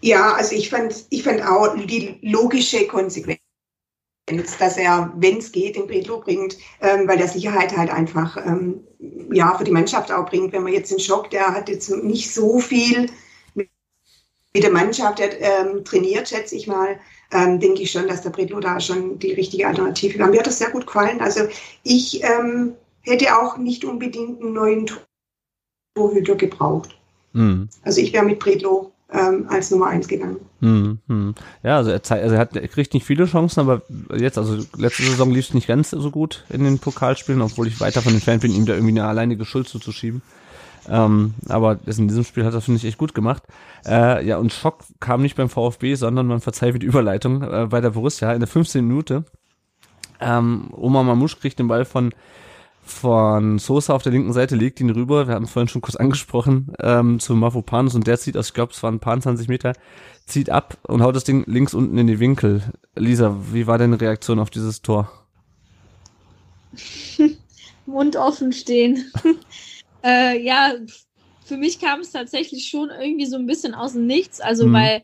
[0.02, 3.39] Ja, also ich fand, ich fand auch die logische Konsequenz
[4.38, 8.80] dass er, wenn es geht, den Bredlo bringt, ähm, weil der Sicherheit halt einfach ähm,
[9.32, 10.52] ja, für die Mannschaft auch bringt.
[10.52, 13.10] Wenn man jetzt den Schock, der hat jetzt nicht so viel
[13.54, 13.68] mit,
[14.54, 16.98] der Mannschaft ähm, trainiert, schätze ich mal,
[17.32, 20.28] ähm, denke ich schon, dass der Bredlo da schon die richtige Alternative war.
[20.28, 21.20] Mir hat das sehr gut gefallen.
[21.20, 21.42] Also
[21.84, 24.90] ich ähm, hätte auch nicht unbedingt einen neuen
[25.94, 26.98] Torhüter gebraucht.
[27.32, 27.68] Mhm.
[27.82, 30.36] Also ich wäre mit Bredlo ähm, als Nummer eins gegangen.
[30.60, 31.34] Hm, hm.
[31.62, 33.82] Ja, also er, also er, hat, er kriegt nicht viele Chancen, aber
[34.16, 37.80] jetzt, also letzte Saison lief es nicht ganz so gut in den Pokalspielen, obwohl ich
[37.80, 40.22] weiter von den Fan bin, ihm da irgendwie eine alleinige Schuld zuzuschieben.
[40.88, 43.42] Ähm, aber in diesem Spiel hat er, finde ich, echt gut gemacht.
[43.86, 47.80] Äh, ja, und Schock kam nicht beim VfB, sondern man verzeiht die Überleitung äh, bei
[47.80, 48.86] der Borussia in der 15.
[48.86, 49.24] Minute.
[50.20, 52.12] Ähm, Oma Mamusch kriegt den Ball von
[52.90, 55.96] von Sosa auf der linken Seite, legt ihn rüber, wir haben es vorhin schon kurz
[55.96, 59.48] angesprochen, ähm, zu Mafropanus und der zieht aus, ich glaube, es waren ein paar 20
[59.48, 59.72] Meter,
[60.26, 62.62] zieht ab und haut das Ding links unten in die Winkel.
[62.96, 65.10] Lisa, wie war deine Reaktion auf dieses Tor?
[67.86, 69.10] Mund offen stehen.
[70.04, 70.74] äh, ja,
[71.44, 74.72] für mich kam es tatsächlich schon irgendwie so ein bisschen aus dem Nichts, also mhm.
[74.72, 75.02] weil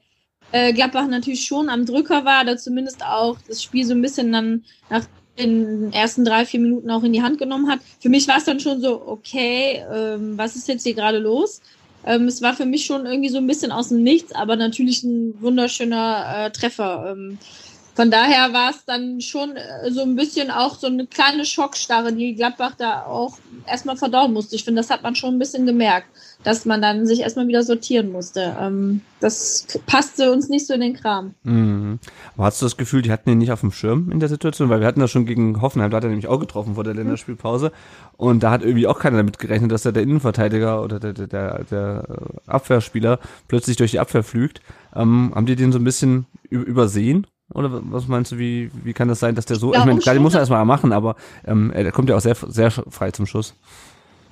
[0.53, 4.33] äh, Gladbach natürlich schon am Drücker war, oder zumindest auch das Spiel so ein bisschen
[4.33, 7.81] dann nach in den ersten drei, vier Minuten auch in die Hand genommen hat.
[8.01, 11.61] Für mich war es dann schon so, okay, ähm, was ist jetzt hier gerade los?
[12.05, 15.03] Ähm, es war für mich schon irgendwie so ein bisschen aus dem Nichts, aber natürlich
[15.03, 17.13] ein wunderschöner äh, Treffer.
[17.13, 17.39] Ähm,
[17.97, 22.13] von daher war es dann schon äh, so ein bisschen auch so eine kleine Schockstarre,
[22.13, 24.55] die Gladbach da auch erstmal verdauen musste.
[24.55, 26.07] Ich finde, das hat man schon ein bisschen gemerkt,
[26.45, 28.55] dass man dann sich erstmal wieder sortieren musste.
[28.61, 31.35] Ähm, das passte uns nicht so in den Kram.
[31.45, 31.99] Mhm.
[32.35, 34.69] Aber hast du das Gefühl, die hatten ihn nicht auf dem Schirm in der Situation?
[34.69, 36.93] Weil wir hatten das schon gegen Hoffenheim, da hat er nämlich auch getroffen vor der
[36.93, 37.73] Länderspielpause.
[38.19, 41.27] Und da hat irgendwie auch keiner damit gerechnet, dass da der Innenverteidiger oder der, der,
[41.29, 42.05] der, der
[42.47, 44.61] Abwehrspieler plötzlich durch die Abwehr flügt.
[44.95, 47.27] Ähm, haben die den so ein bisschen übersehen?
[47.55, 50.01] Oder was meinst du, wie, wie kann das sein, dass der so, ja, ich meine,
[50.01, 53.13] klar, den muss er erstmal machen, aber ähm, er kommt ja auch sehr, sehr frei
[53.13, 53.55] zum Schuss.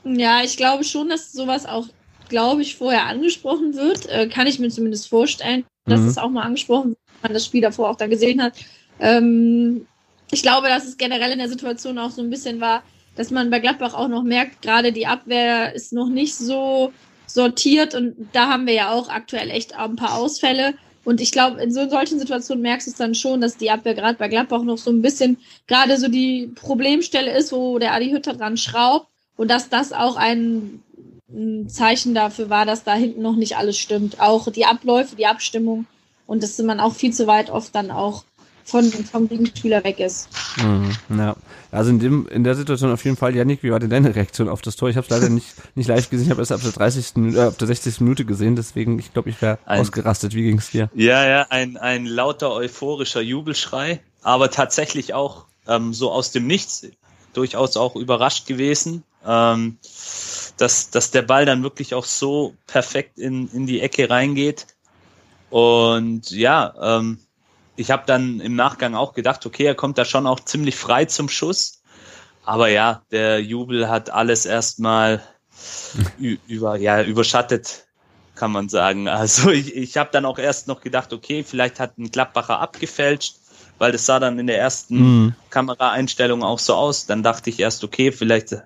[0.04, 1.86] Ja, ich glaube schon, dass sowas auch,
[2.28, 4.06] glaube ich, vorher angesprochen wird.
[4.08, 6.08] Äh, kann ich mir zumindest vorstellen, dass mhm.
[6.08, 8.54] es auch mal angesprochen wird, wenn man das Spiel davor auch dann gesehen hat.
[8.98, 9.86] Ähm,
[10.30, 12.82] ich glaube, dass es generell in der Situation auch so ein bisschen war,
[13.16, 16.92] dass man bei Gladbach auch noch merkt, gerade die Abwehr ist noch nicht so
[17.26, 20.74] sortiert und da haben wir ja auch aktuell echt ein paar Ausfälle.
[21.04, 23.94] Und ich glaube, in so solchen Situationen merkst du es dann schon, dass die Abwehr
[23.94, 28.10] gerade bei Gladbach noch so ein bisschen gerade so die Problemstelle ist, wo der Adi
[28.10, 30.82] Hütter dran schraubt und dass das auch ein,
[31.28, 34.20] ein Zeichen dafür war, dass da hinten noch nicht alles stimmt.
[34.20, 35.86] Auch die Abläufe, die Abstimmung
[36.26, 38.24] und dass man auch viel zu weit oft dann auch
[38.64, 40.28] von, vom Gegenspieler weg ist.
[40.56, 41.36] Mhm, ja.
[41.70, 44.48] Also in dem in der Situation auf jeden Fall, Janik, wie war denn deine Reaktion
[44.48, 44.88] auf das Tor?
[44.88, 47.34] Ich habe es leider nicht nicht live gesehen, ich habe es ab der 30.
[47.34, 48.00] Äh, ab der 60.
[48.00, 50.34] Minute gesehen, deswegen ich glaube, ich wäre ausgerastet.
[50.34, 50.88] Wie ging's dir?
[50.94, 56.86] Ja, ja, ein ein lauter euphorischer Jubelschrei, aber tatsächlich auch ähm, so aus dem Nichts
[57.32, 59.78] durchaus auch überrascht gewesen, ähm,
[60.56, 64.66] dass dass der Ball dann wirklich auch so perfekt in in die Ecke reingeht
[65.50, 67.18] und ja, ähm,
[67.76, 71.06] ich habe dann im Nachgang auch gedacht, okay, er kommt da schon auch ziemlich frei
[71.06, 71.82] zum Schuss.
[72.44, 75.22] Aber ja, der Jubel hat alles erstmal
[76.18, 77.86] über, ja, überschattet,
[78.34, 79.08] kann man sagen.
[79.08, 83.36] Also ich, ich habe dann auch erst noch gedacht, okay, vielleicht hat ein Klappbacher abgefälscht,
[83.78, 85.34] weil das sah dann in der ersten mhm.
[85.50, 87.06] Kameraeinstellung auch so aus.
[87.06, 88.56] Dann dachte ich erst, okay, vielleicht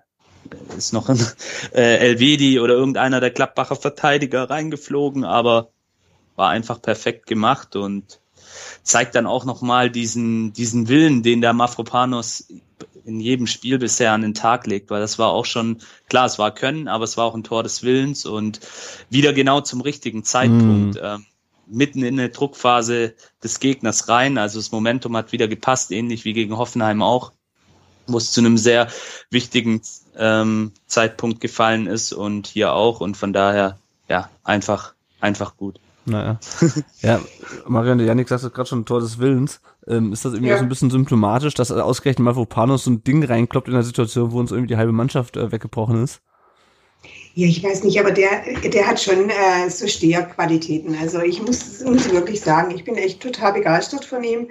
[0.76, 1.20] ist noch ein
[1.74, 5.70] äh, Elvedi oder irgendeiner der Klappbacher Verteidiger reingeflogen, aber
[6.36, 8.20] war einfach perfekt gemacht und
[8.82, 12.48] zeigt dann auch nochmal diesen, diesen Willen, den der Mafropanos
[13.04, 16.38] in jedem Spiel bisher an den Tag legt, weil das war auch schon, klar, es
[16.38, 18.60] war Können, aber es war auch ein Tor des Willens und
[19.08, 20.96] wieder genau zum richtigen Zeitpunkt.
[20.96, 21.04] Mm.
[21.04, 21.26] Ähm,
[21.70, 24.38] mitten in der Druckphase des Gegners rein.
[24.38, 27.32] Also das Momentum hat wieder gepasst, ähnlich wie gegen Hoffenheim auch,
[28.06, 28.88] wo es zu einem sehr
[29.30, 29.82] wichtigen
[30.16, 33.00] ähm, Zeitpunkt gefallen ist und hier auch.
[33.00, 35.78] Und von daher, ja, einfach, einfach gut.
[36.08, 36.40] Naja.
[37.02, 37.20] ja,
[37.66, 39.60] Marianne Janik sagt gerade schon Tor des Willens.
[39.86, 40.56] Ähm, ist das irgendwie ja.
[40.58, 44.38] so ein bisschen symptomatisch, dass ausgerechnet Mavropanos so ein Ding reinkloppt in einer Situation, wo
[44.38, 46.20] uns irgendwie die halbe Mannschaft äh, weggebrochen ist?
[47.34, 50.96] Ja, ich weiß nicht, aber der, der hat schon äh, so Steherqualitäten.
[51.00, 54.48] Also ich muss, muss wirklich sagen, ich bin echt total begeistert von ihm,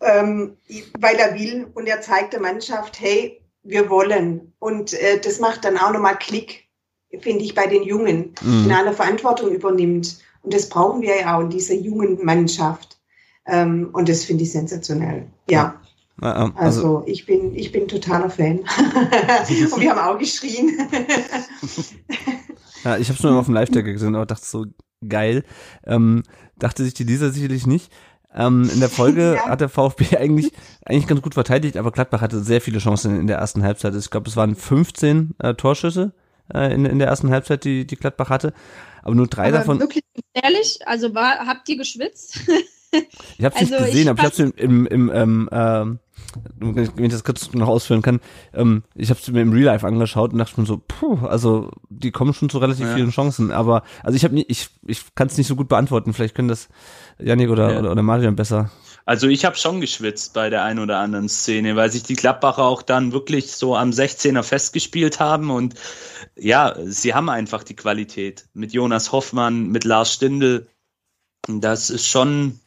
[0.00, 0.56] ähm,
[0.98, 4.52] weil er will und er zeigt der Mannschaft, hey, wir wollen.
[4.58, 6.68] Und äh, das macht dann auch nochmal Klick,
[7.20, 8.66] finde ich, bei den Jungen, mhm.
[8.66, 10.18] wenn einer Verantwortung übernimmt.
[10.42, 12.98] Und das brauchen wir ja auch in dieser jungen Mannschaft.
[13.46, 15.26] Ähm, und das finde ich sensationell.
[15.48, 15.80] Ja.
[16.22, 18.58] Ähm, also, also, ich bin, ich bin totaler Fan.
[19.72, 20.78] und wir haben auch geschrien.
[22.84, 24.66] ja, ich habe schon auf dem Live-Tag gesehen, aber dachte so,
[25.06, 25.44] geil.
[25.86, 26.22] Ähm,
[26.58, 27.92] dachte sich die Lisa sicherlich nicht.
[28.34, 29.48] Ähm, in der Folge ja.
[29.48, 30.52] hat der VfB eigentlich,
[30.84, 33.94] eigentlich ganz gut verteidigt, aber Gladbach hatte sehr viele Chancen in der ersten Halbzeit.
[33.94, 36.12] Ich glaube, es waren 15 äh, Torschüsse
[36.52, 38.52] äh, in, in der ersten Halbzeit, die, die Gladbach hatte.
[39.08, 39.80] Aber nur drei aber davon.
[39.80, 42.40] Wirklich ehrlich, also war, habt ihr geschwitzt?
[43.38, 45.48] ich habe es also nicht gesehen, ich aber ich habe es im, im, im ähm,
[45.50, 45.98] ähm,
[46.58, 48.20] wenn ich das kurz noch ausführen kann,
[48.52, 51.70] ähm, ich habe es mir im Real Life angeschaut und dachte mir so, puh, also
[51.88, 52.94] die kommen schon zu relativ ja.
[52.94, 56.12] vielen Chancen, aber also ich habe ich ich kann es nicht so gut beantworten.
[56.12, 56.68] Vielleicht können das
[57.18, 57.78] Janik oder, ja.
[57.78, 58.70] oder oder Marian besser.
[59.08, 62.62] Also ich habe schon geschwitzt bei der einen oder anderen Szene, weil sich die Gladbacher
[62.62, 65.76] auch dann wirklich so am 16er festgespielt haben und
[66.36, 70.68] ja, sie haben einfach die Qualität mit Jonas Hoffmann, mit Lars Stindl.
[71.48, 72.60] Das ist schon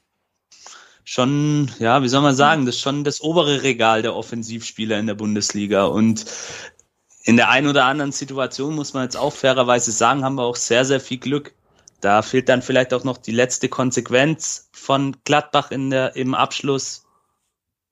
[1.04, 5.06] schon, ja, wie soll man sagen, das ist schon das obere Regal der Offensivspieler in
[5.06, 6.26] der Bundesliga und
[7.22, 10.56] in der einen oder anderen Situation muss man jetzt auch fairerweise sagen, haben wir auch
[10.56, 11.54] sehr, sehr viel Glück.
[12.02, 17.06] Da fehlt dann vielleicht auch noch die letzte Konsequenz von Gladbach in der, im Abschluss,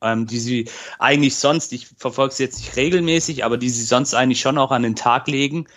[0.02, 4.14] ähm, die sie eigentlich sonst, ich verfolge sie jetzt nicht regelmäßig, aber die sie sonst
[4.16, 5.68] eigentlich schon auch an den Tag legen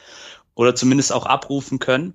[0.55, 2.15] oder zumindest auch abrufen können.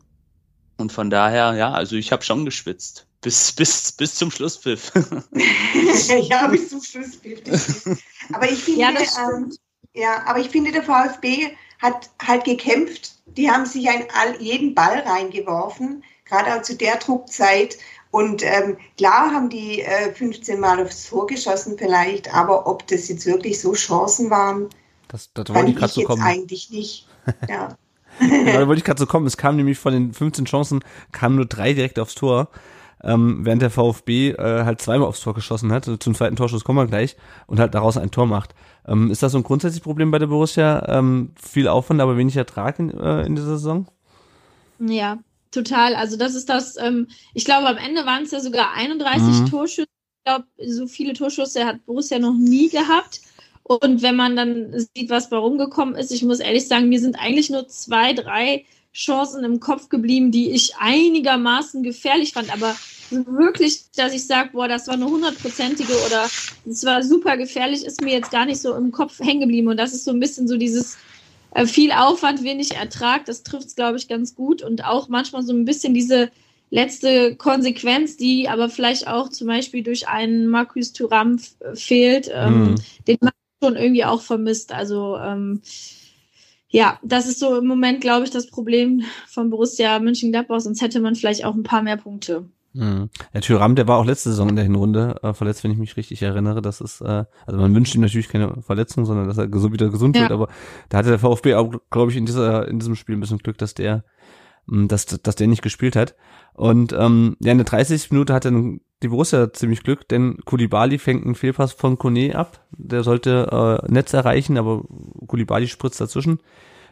[0.78, 3.08] Und von daher, ja, also ich habe schon geschwitzt.
[3.22, 4.92] Bis, bis, bis zum Schlusspfiff.
[6.30, 7.42] ja, bis zum Schlusspfiff.
[8.34, 9.56] Aber ich finde, ja, ähm,
[9.94, 13.16] ja, aber ich finde, der VfB hat halt gekämpft.
[13.26, 14.06] Die haben sich ein,
[14.40, 17.78] jeden Ball reingeworfen, gerade auch zu der Druckzeit.
[18.12, 23.10] Und ähm, klar haben die äh, 15 Mal aufs Tor geschossen vielleicht, aber ob das
[23.10, 24.70] jetzt wirklich so Chancen waren,
[25.08, 26.22] das, das wollte ich gerade so kommen.
[26.22, 27.08] eigentlich nicht.
[27.50, 27.78] Ja.
[28.20, 29.28] genau, da wollte ich gerade so kommen.
[29.28, 30.80] Es kam nämlich von den 15 Chancen,
[31.12, 32.48] kamen nur drei direkt aufs Tor.
[33.04, 35.90] Ähm, während der VfB äh, halt zweimal aufs Tor geschossen hat.
[36.00, 38.56] Zum zweiten Torschuss kommen wir gleich und halt daraus ein Tor macht.
[38.88, 40.86] Ähm, ist das so ein grundsätzliches Problem bei der Borussia?
[40.88, 43.88] Ähm, viel Aufwand, aber wenig Ertrag in, äh, in dieser Saison?
[44.80, 45.20] Ja,
[45.52, 45.96] total.
[45.96, 49.46] Also das ist das, ähm, ich glaube, am Ende waren es ja sogar 31 mhm.
[49.48, 49.88] Torschüsse.
[50.20, 53.22] Ich glaube, so viele Torschüsse hat Borussia noch nie gehabt.
[53.64, 57.20] Und wenn man dann sieht, was bei rumgekommen ist, ich muss ehrlich sagen, mir sind
[57.20, 58.66] eigentlich nur zwei, drei
[58.98, 62.52] Chancen im Kopf geblieben, die ich einigermaßen gefährlich fand.
[62.52, 62.76] Aber
[63.12, 66.28] wirklich, dass ich sage, boah, das war eine hundertprozentige oder
[66.66, 69.68] es war super gefährlich, ist mir jetzt gar nicht so im Kopf hängen geblieben.
[69.68, 70.98] Und das ist so ein bisschen so dieses
[71.52, 73.26] äh, viel Aufwand, wenig Ertrag.
[73.26, 74.64] Das trifft es, glaube ich, ganz gut.
[74.64, 76.32] Und auch manchmal so ein bisschen diese
[76.72, 81.40] letzte Konsequenz, die aber vielleicht auch zum Beispiel durch einen Marcus Thuram
[81.76, 82.76] fehlt, ähm, mhm.
[83.08, 83.32] den man
[83.64, 84.72] schon irgendwie auch vermisst.
[84.74, 85.62] Also ähm,
[86.70, 91.00] ja, das ist so im Moment, glaube ich, das Problem von Borussia München-Gladbach, sonst hätte
[91.00, 92.50] man vielleicht auch ein paar mehr Punkte.
[92.74, 93.10] Mhm.
[93.34, 95.98] Der Tyram, der war auch letzte Saison in der Hinrunde äh, verletzt, wenn ich mich
[95.98, 96.62] richtig erinnere.
[96.62, 99.90] Das ist, äh, also man wünscht ihm natürlich keine Verletzung, sondern dass er so wieder
[99.90, 100.24] gesund ja.
[100.24, 100.32] wird.
[100.32, 100.50] Aber
[100.90, 103.58] da hatte der VfB auch, glaube ich, in dieser in diesem Spiel ein bisschen Glück,
[103.58, 104.04] dass der,
[104.68, 106.16] hm, dass dass der nicht gespielt hat.
[106.54, 108.12] Und ähm, ja, in der 30.
[108.12, 112.66] Minute hat dann die Borussia ziemlich Glück, denn Kulibali fängt einen Fehlpass von Kone ab.
[112.72, 114.84] Der sollte äh, Netz erreichen, aber
[115.28, 116.40] Kulibali spritzt dazwischen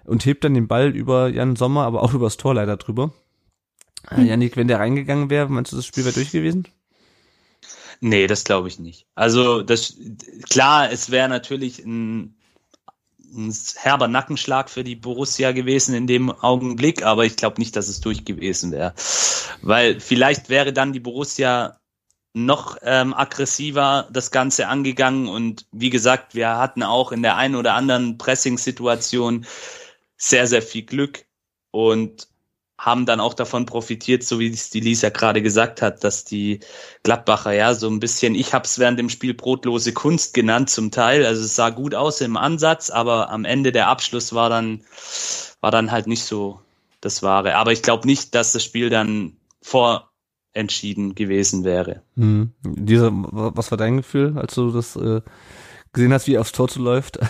[0.03, 3.11] und hebt dann den Ball über Jan Sommer, aber auch übers Tor leider drüber.
[4.11, 4.25] Äh, hm.
[4.27, 6.67] Janik, wenn der reingegangen wäre, meinst du, das Spiel wäre durch gewesen?
[8.01, 9.07] Nee, das glaube ich nicht.
[9.15, 9.95] Also das
[10.49, 12.35] klar, es wäre natürlich ein,
[13.33, 17.87] ein herber Nackenschlag für die Borussia gewesen in dem Augenblick, aber ich glaube nicht, dass
[17.87, 18.93] es durch gewesen wäre.
[19.61, 21.79] Weil vielleicht wäre dann die Borussia
[22.35, 27.55] noch ähm, aggressiver das Ganze angegangen und wie gesagt, wir hatten auch in der einen
[27.55, 29.45] oder anderen Pressing-Situation
[30.17, 31.25] sehr, sehr viel Glück
[31.71, 32.27] und
[32.77, 36.59] haben dann auch davon profitiert, so wie es die Lisa gerade gesagt hat, dass die
[37.03, 40.91] Gladbacher ja so ein bisschen, ich habe es während dem Spiel brotlose Kunst genannt zum
[40.91, 44.83] Teil, also es sah gut aus im Ansatz, aber am Ende der Abschluss war dann
[45.61, 46.59] war dann halt nicht so
[46.99, 47.55] das Wahre.
[47.55, 50.11] Aber ich glaube nicht, dass das Spiel dann vor
[50.55, 52.01] entschieden gewesen wäre.
[52.15, 52.51] Hm.
[52.63, 55.21] Dieser, was war dein Gefühl, als du das äh,
[55.93, 57.19] gesehen hast, wie aufs Tor zu läuft?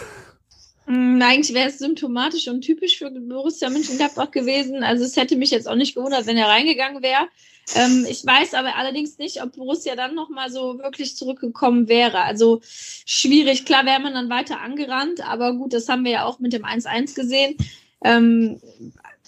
[0.88, 4.84] Hm, eigentlich wäre es symptomatisch und typisch für Borussia Mönchengladbach gewesen.
[4.84, 7.28] Also es hätte mich jetzt auch nicht gewundert, wenn er reingegangen wäre.
[7.74, 12.22] Ähm, ich weiß aber allerdings nicht, ob Borussia dann nochmal so wirklich zurückgekommen wäre.
[12.22, 13.66] Also schwierig.
[13.66, 16.66] Klar wäre man dann weiter angerannt, aber gut, das haben wir ja auch mit dem
[16.66, 17.58] 1-1 gesehen.
[18.04, 18.62] Ähm,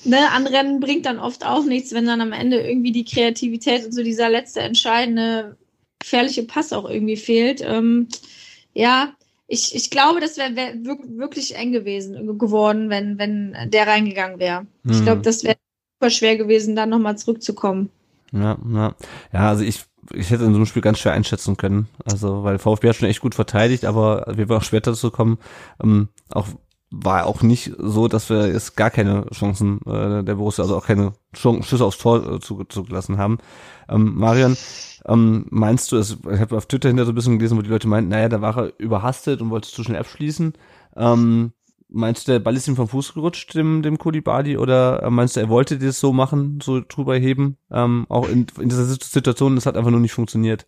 [0.04, 3.94] ne, Anrennen bringt dann oft auch nichts, wenn dann am Ende irgendwie die Kreativität und
[3.94, 5.58] so dieser letzte entscheidende
[6.00, 7.62] gefährliche Pass auch irgendwie fehlt.
[7.62, 8.08] Ähm,
[8.74, 9.14] ja,
[9.48, 14.68] ich, ich glaube, das wäre wär wirklich eng gewesen geworden, wenn, wenn der reingegangen wäre.
[14.84, 14.92] Mhm.
[14.92, 15.58] Ich glaube, das wäre
[16.00, 17.90] super schwer gewesen, dann nochmal zurückzukommen.
[18.32, 18.96] Ja, ja.
[19.34, 21.88] Ja, also ich, ich hätte in so einem Spiel ganz schwer einschätzen können.
[22.04, 25.38] Also, weil VfB hat schon echt gut verteidigt, aber wir waren auch schwer dazu kommen,
[25.82, 26.48] ähm, auch
[26.90, 30.86] war auch nicht so, dass wir jetzt gar keine Chancen äh, der Borussia, also auch
[30.86, 33.40] keine Schüsse aufs Tor äh, zugelassen haben.
[33.90, 34.56] Ähm, Marian,
[35.06, 37.70] ähm, meinst du, es, ich habe auf Twitter hinter so ein bisschen gelesen, wo die
[37.70, 40.54] Leute meinten, naja, da war er überhastet und wollte zu schnell abschließen.
[40.96, 41.52] Ähm,
[41.90, 45.36] meinst du, der Ball ist ihm vom Fuß gerutscht, dem, dem Kulibadi, oder äh, meinst
[45.36, 47.58] du, er wollte das so machen, so drüber heben?
[47.70, 50.68] Ähm, auch in, in dieser Situation, das hat einfach nur nicht funktioniert.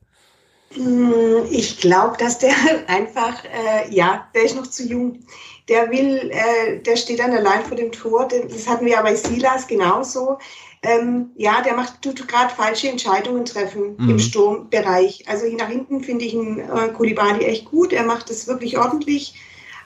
[0.74, 2.54] Hm, ich glaube, dass der
[2.88, 5.20] einfach, äh, ja, der ist noch zu jung.
[5.68, 8.28] Der will, äh, der steht dann allein vor dem Tor.
[8.28, 10.40] Das hatten wir ja bei Silas genauso.
[10.82, 14.12] Ähm, ja, der macht tut gerade falsche Entscheidungen treffen mhm.
[14.12, 15.26] im Sturmbereich.
[15.28, 17.92] Also nach hinten finde ich einen äh, Kulibali echt gut.
[17.92, 19.36] Er macht es wirklich ordentlich.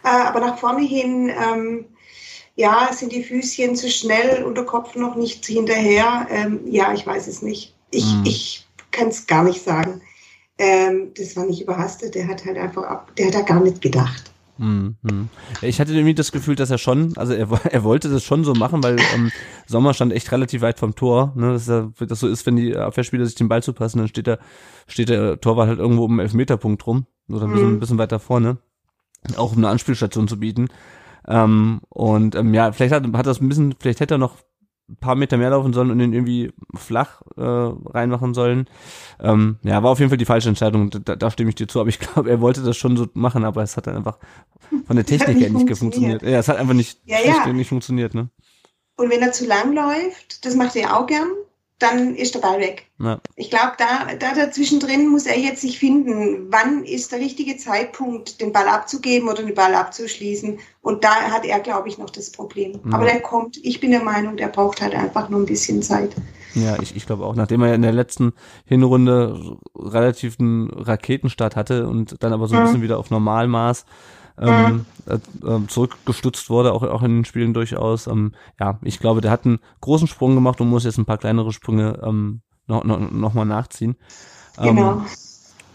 [0.03, 1.85] Äh, aber nach vorne hin, ähm,
[2.55, 6.27] ja, sind die Füßchen zu schnell und der Kopf noch nicht hinterher.
[6.29, 7.73] Ähm, ja, ich weiß es nicht.
[7.89, 8.23] Ich, mhm.
[8.25, 10.01] ich kann es gar nicht sagen.
[10.57, 12.15] Ähm, das war nicht überhastet.
[12.15, 14.31] Der hat halt einfach ab, der hat da gar nicht gedacht.
[14.57, 15.29] Hm, hm.
[15.61, 18.53] Ich hatte irgendwie das Gefühl, dass er schon, also er, er wollte das schon so
[18.53, 19.31] machen, weil ähm,
[19.65, 21.33] Sommer stand echt relativ weit vom Tor.
[21.35, 24.39] Ne, dass das so ist, wenn die Abwehrspieler sich den Ball zupassen, dann steht der,
[24.87, 27.75] steht der Torwart halt irgendwo um den Elfmeterpunkt rum oder ein bisschen, mhm.
[27.75, 28.57] ein bisschen weiter vorne,
[29.37, 30.67] auch um eine Anspielstation zu bieten.
[31.27, 34.37] Ähm, und ähm, ja, vielleicht hat, hat das ein bisschen, vielleicht hätte er noch
[34.99, 38.67] paar Meter mehr laufen sollen und den irgendwie flach äh, reinmachen sollen.
[39.19, 40.89] Ähm, ja, war auf jeden Fall die falsche Entscheidung.
[40.89, 41.79] Da, da stimme ich dir zu.
[41.79, 44.17] Aber ich glaube, er wollte das schon so machen, aber es hat dann einfach
[44.85, 46.21] von der Technik her nicht funktioniert.
[46.21, 47.51] Ja, es hat einfach nicht, Ja, ja.
[47.53, 48.13] nicht funktioniert.
[48.13, 48.29] Ne?
[48.95, 51.27] Und wenn er zu lang läuft, das macht er auch gern,
[51.83, 52.87] dann ist der Ball weg.
[52.99, 53.19] Ja.
[53.35, 57.57] Ich glaube, da, da dazwischen drin muss er jetzt sich finden, wann ist der richtige
[57.57, 60.59] Zeitpunkt, den Ball abzugeben oder den Ball abzuschließen.
[60.81, 62.79] Und da hat er, glaube ich, noch das Problem.
[62.85, 62.95] Ja.
[62.95, 66.11] Aber der kommt, ich bin der Meinung, der braucht halt einfach nur ein bisschen Zeit.
[66.55, 68.33] Ja, ich, ich glaube auch, nachdem er in der letzten
[68.65, 72.65] Hinrunde relativ einen Raketenstart hatte und dann aber so ein Mhm.
[72.65, 73.85] bisschen wieder auf Normalmaß
[74.39, 78.07] ähm, äh, äh, zurückgestutzt wurde, auch, auch in den Spielen durchaus.
[78.07, 81.17] Ähm, ja, ich glaube, der hat einen großen Sprung gemacht und muss jetzt ein paar
[81.17, 83.95] kleinere Sprünge ähm, noch, noch, noch mal nachziehen.
[84.57, 85.01] Ähm, Genau.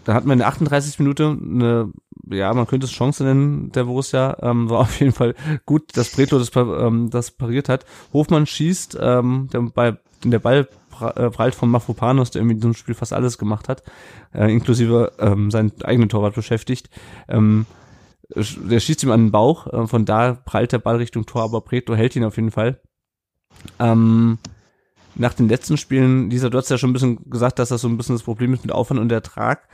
[0.05, 1.93] Dann hatten wir in der 38 Minute eine,
[2.31, 4.39] ja, man könnte es Chance nennen, der Borussia.
[4.41, 5.35] Ähm, war auf jeden Fall
[5.67, 7.85] gut, dass Bretlo das, ähm, das pariert hat.
[8.15, 10.67] Hofmann schießt, ähm, der Ball, der Ball
[11.01, 13.83] äh, prallt von Mafropanos, der irgendwie in diesem Spiel fast alles gemacht hat,
[14.33, 16.89] äh, inklusive ähm, seinen eigenen Torwart beschäftigt.
[17.29, 17.67] Ähm,
[18.35, 21.61] der schießt ihm an den Bauch, äh, von da prallt der Ball Richtung Tor, aber
[21.63, 22.81] Bretlo hält ihn auf jeden Fall.
[23.79, 24.39] Ähm,
[25.15, 27.89] nach den letzten Spielen, Lisa, du hast ja schon ein bisschen gesagt, dass das so
[27.89, 29.69] ein bisschen das Problem ist mit Aufwand und Ertrag.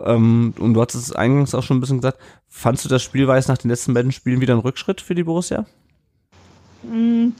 [0.00, 2.18] Ähm, und du hattest es eingangs auch schon ein bisschen gesagt.
[2.48, 5.66] Fandst du das Spielweise nach den letzten beiden Spielen wieder ein Rückschritt für die Borussia?
[6.82, 7.30] Mm,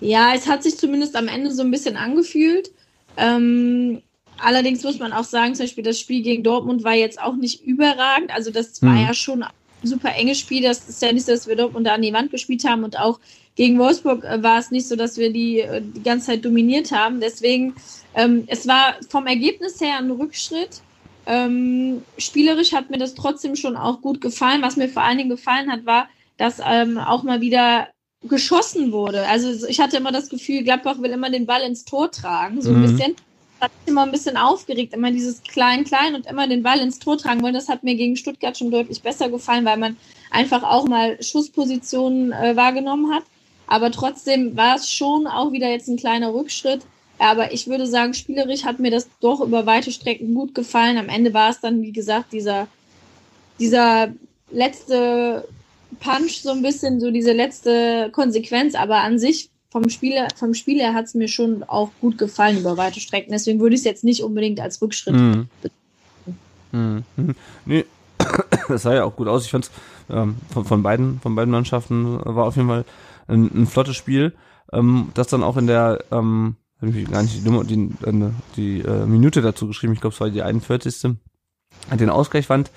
[0.00, 2.70] Ja, es hat sich zumindest am Ende so ein bisschen angefühlt.
[3.16, 4.02] Ähm,
[4.38, 7.62] allerdings muss man auch sagen, zum Beispiel das Spiel gegen Dortmund war jetzt auch nicht
[7.64, 8.32] überragend.
[8.34, 8.98] Also das war Mhm.
[8.98, 9.44] ja schon
[9.82, 10.62] super enges Spiel.
[10.62, 12.98] Das ist ja nicht so, dass wir Dortmund da an die Wand gespielt haben und
[12.98, 13.20] auch
[13.56, 16.92] gegen Wolfsburg äh, war es nicht so, dass wir die äh, die ganze Zeit dominiert
[16.92, 17.20] haben.
[17.20, 17.76] Deswegen,
[18.14, 20.82] ähm, es war vom Ergebnis her ein Rückschritt.
[21.26, 24.62] Ähm, spielerisch hat mir das trotzdem schon auch gut gefallen.
[24.62, 27.88] Was mir vor allen Dingen gefallen hat, war, dass ähm, auch mal wieder
[28.22, 29.26] geschossen wurde.
[29.28, 32.70] Also ich hatte immer das Gefühl, Gladbach will immer den Ball ins Tor tragen, so
[32.70, 32.82] ein Mhm.
[32.82, 33.16] bisschen.
[33.60, 37.18] Hat mich immer ein bisschen aufgeregt, immer dieses Klein-Klein und immer den Ball ins Tor
[37.18, 37.54] tragen wollen.
[37.54, 39.96] Das hat mir gegen Stuttgart schon deutlich besser gefallen, weil man
[40.30, 43.24] einfach auch mal Schusspositionen äh, wahrgenommen hat.
[43.66, 46.82] Aber trotzdem war es schon auch wieder jetzt ein kleiner Rückschritt.
[47.18, 50.96] Aber ich würde sagen, spielerisch hat mir das doch über weite Strecken gut gefallen.
[50.96, 52.66] Am Ende war es dann, wie gesagt, dieser,
[53.58, 54.08] dieser
[54.50, 55.46] letzte
[56.00, 58.74] Punch, so ein bisschen, so diese letzte Konsequenz.
[58.74, 62.58] Aber an sich, vom Spiel, vom Spiel her hat es mir schon auch gut gefallen
[62.58, 63.30] über weite Strecken.
[63.30, 65.14] Deswegen würde ich es jetzt nicht unbedingt als Rückschritt.
[65.14, 65.48] Mhm.
[66.72, 67.04] Mhm.
[67.16, 67.34] Mhm.
[67.64, 67.84] Nee,
[68.68, 69.44] das sah ja auch gut aus.
[69.44, 69.70] Ich fand's
[70.08, 72.84] ähm, von, von beiden von beiden Mannschaften war auf jeden Fall
[73.28, 74.34] ein, ein flottes Spiel,
[74.72, 78.30] ähm, das dann auch in der ähm, hab ich gar nicht die, Nummer, die, äh,
[78.56, 79.92] die äh, Minute dazu geschrieben.
[79.92, 81.16] Ich glaube, es war die 41.
[81.92, 82.70] Den Ausgleich fand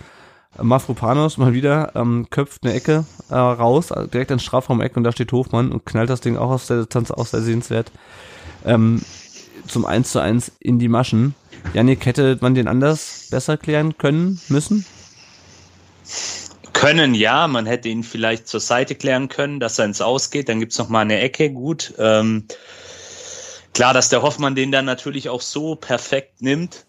[0.61, 5.11] Mafropanos mal wieder ähm, köpft eine Ecke äh, raus, äh, direkt ins Strafraum-Eck und da
[5.11, 7.91] steht Hofmann und knallt das Ding auch aus der Distanz auch sehr sehenswert.
[8.65, 9.01] Ähm,
[9.67, 11.35] zum 1 zu 1 in die Maschen.
[11.73, 14.85] Janik, hätte man den anders besser klären können, müssen?
[16.73, 20.59] Können ja, man hätte ihn vielleicht zur Seite klären können, dass er ins Ausgeht, dann
[20.59, 21.93] gibt's noch mal eine Ecke, gut.
[21.97, 22.45] Ähm,
[23.73, 26.85] klar, dass der Hoffmann den dann natürlich auch so perfekt nimmt,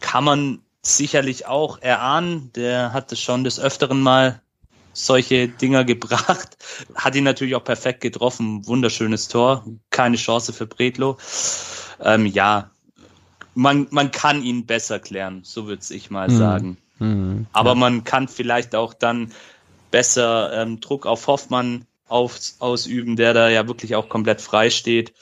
[0.00, 2.52] kann man sicherlich auch erahnen.
[2.54, 4.40] Der hat es schon des Öfteren mal
[4.92, 6.56] solche Dinger gebracht,
[6.94, 11.18] hat ihn natürlich auch perfekt getroffen, wunderschönes Tor, keine Chance für Bredlo.
[12.00, 12.70] Ähm, ja,
[13.54, 16.36] man, man kann ihn besser klären, so würde ich mal Mhm.
[16.36, 16.76] sagen.
[16.98, 17.74] Hm, Aber ja.
[17.74, 19.32] man kann vielleicht auch dann
[19.90, 25.12] besser ähm, Druck auf Hoffmann auf, ausüben, der da ja wirklich auch komplett frei steht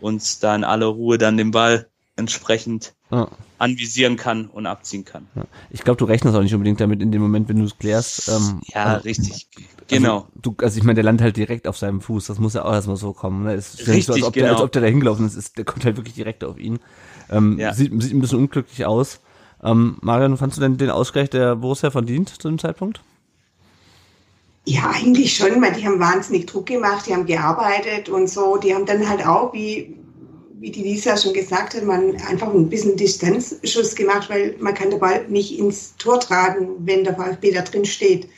[0.00, 3.28] und da in aller Ruhe dann den Ball entsprechend Ja.
[3.62, 5.28] Anvisieren kann und abziehen kann.
[5.70, 8.28] Ich glaube, du rechnest auch nicht unbedingt damit in dem Moment, wenn du es klärst.
[8.28, 9.46] Ähm, Ja, also, richtig.
[9.86, 10.14] Genau.
[10.16, 12.26] Also, du, also ich meine, der landet halt direkt auf seinem Fuß.
[12.26, 13.44] Das muss ja auch erstmal so kommen.
[13.44, 13.54] Ne?
[13.54, 14.64] Es ist ja nicht so, als Richtig, ob, der, als genau.
[14.64, 15.36] ob der da hingelaufen ist.
[15.36, 15.56] ist.
[15.58, 16.80] Der kommt halt wirklich direkt auf ihn.
[17.30, 17.72] Ähm, Ja.
[17.72, 19.20] sieht, sieht ein bisschen unglücklich aus.
[19.62, 23.00] Ähm, Marian, fandst du denn den Ausgleich der Borussia verdient zu dem Zeitpunkt?
[24.64, 28.56] Ja, eigentlich schon, weil die haben wahnsinnig Druck gemacht, die haben gearbeitet und so.
[28.56, 29.96] Die haben dann halt auch, wie,
[30.62, 34.90] wie die Lisa schon gesagt hat, man einfach ein bisschen Distanzschuss gemacht, weil man kann
[34.90, 38.28] den Ball nicht ins Tor tragen, wenn der VfB da drin steht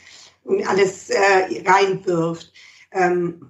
[0.43, 2.51] und alles äh, reinwirft.
[2.91, 3.45] Ähm,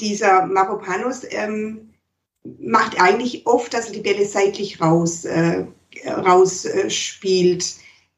[0.00, 1.94] dieser Maropanos ähm,
[2.60, 5.64] macht eigentlich oft, dass er die Bälle seitlich raus, äh,
[6.06, 7.74] raus äh, spielt.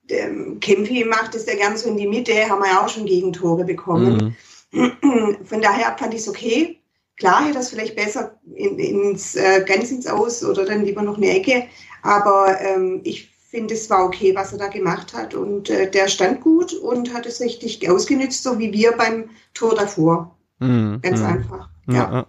[0.08, 3.06] Ähm, Kempfi macht es ja gern so in die Mitte, haben wir ja auch schon
[3.06, 4.36] Gegentore bekommen.
[4.72, 5.36] Mhm.
[5.44, 6.81] Von daher fand ich es okay.
[7.16, 11.16] Klar hätte das vielleicht besser in, ins, äh, ganz ins Aus oder dann lieber noch
[11.16, 11.64] eine Ecke.
[12.02, 15.34] Aber ähm, ich finde, es war okay, was er da gemacht hat.
[15.34, 19.74] Und äh, der stand gut und hat es richtig ausgenützt, so wie wir beim Tor
[19.74, 20.36] davor.
[20.58, 21.00] Mhm.
[21.02, 21.26] Ganz Mhm.
[21.26, 21.68] einfach.
[21.88, 21.94] Ja.
[21.94, 22.12] Ja.
[22.12, 22.26] ja.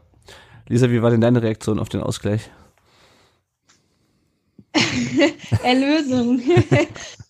[0.68, 2.50] Lisa, wie war denn deine Reaktion auf den Ausgleich?
[5.64, 6.42] Erlösung.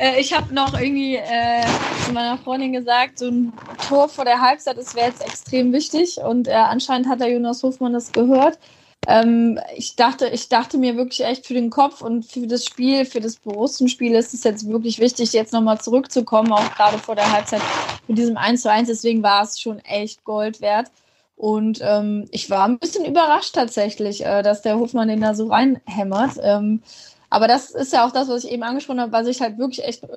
[0.00, 1.62] Äh, ich habe noch irgendwie äh,
[2.06, 3.52] zu meiner Freundin gesagt, so ein
[3.86, 6.18] Tor vor der Halbzeit, das wäre jetzt extrem wichtig.
[6.18, 8.58] Und äh, anscheinend hat der Jonas Hofmann das gehört.
[9.06, 13.04] Ähm, ich dachte, ich dachte mir wirklich echt für den Kopf und für das Spiel,
[13.04, 17.30] für das Borussenspiel ist es jetzt wirklich wichtig, jetzt nochmal zurückzukommen, auch gerade vor der
[17.30, 17.62] Halbzeit
[18.08, 18.88] mit diesem 1 zu 1.
[18.88, 20.90] Deswegen war es schon echt Gold wert.
[21.36, 25.48] Und ähm, ich war ein bisschen überrascht tatsächlich, äh, dass der Hofmann den da so
[25.48, 26.32] reinhämmert.
[26.42, 26.82] Ähm,
[27.30, 29.84] aber das ist ja auch das, was ich eben angesprochen habe, was ich halt wirklich
[29.84, 30.08] echt äh,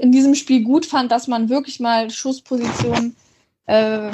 [0.00, 3.14] in diesem Spiel gut fand, dass man wirklich mal Schusspositionen
[3.68, 4.10] ähm,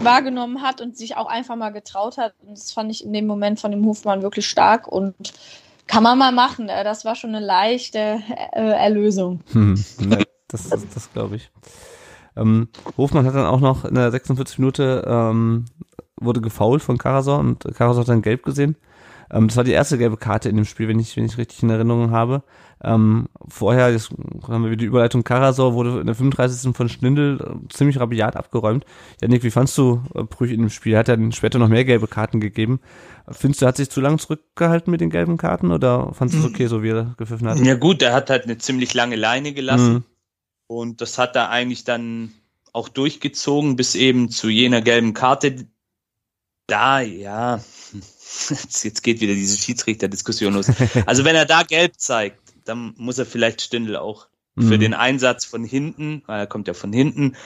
[0.00, 2.34] wahrgenommen hat und sich auch einfach mal getraut hat.
[2.42, 5.14] Und das fand ich in dem Moment von dem Hofmann wirklich stark und
[5.86, 6.68] kann man mal machen.
[6.68, 8.20] Äh, das war schon eine leichte
[8.52, 9.40] äh, Erlösung.
[9.52, 11.50] Hm, ne, das, das, das glaube ich.
[12.36, 15.66] Ähm, Hofmann hat dann auch noch in der 46 Minute ähm,
[16.20, 18.76] wurde gefault von Karasor und Karasor hat dann gelb gesehen.
[19.30, 21.62] Ähm, das war die erste gelbe Karte in dem Spiel, wenn ich, wenn ich richtig
[21.62, 22.42] in Erinnerung habe.
[22.82, 24.10] Ähm, vorher, jetzt
[24.48, 26.74] haben wir wieder die Überleitung, Karasor wurde in der 35.
[26.74, 28.86] von Schnindel äh, ziemlich rabiat abgeräumt.
[29.20, 30.96] Janik, wie fandst du äh, Brüch in dem Spiel?
[30.96, 32.80] Hat er dann später noch mehr gelbe Karten gegeben?
[33.30, 36.46] Findest du, er hat sich zu lange zurückgehalten mit den gelben Karten oder fandest du
[36.46, 37.58] es okay, so wie er gepfiffen hat?
[37.60, 40.04] Ja gut, er hat halt eine ziemlich lange Leine gelassen mhm.
[40.66, 42.32] und das hat er eigentlich dann
[42.72, 45.66] auch durchgezogen bis eben zu jener gelben Karte.
[46.66, 47.60] Da, ja,
[48.82, 50.66] Jetzt, geht wieder diese Schiedsrichter-Diskussion los.
[51.06, 54.80] Also wenn er da gelb zeigt, dann muss er vielleicht Stindl auch für mhm.
[54.80, 57.36] den Einsatz von hinten, weil er kommt ja von hinten,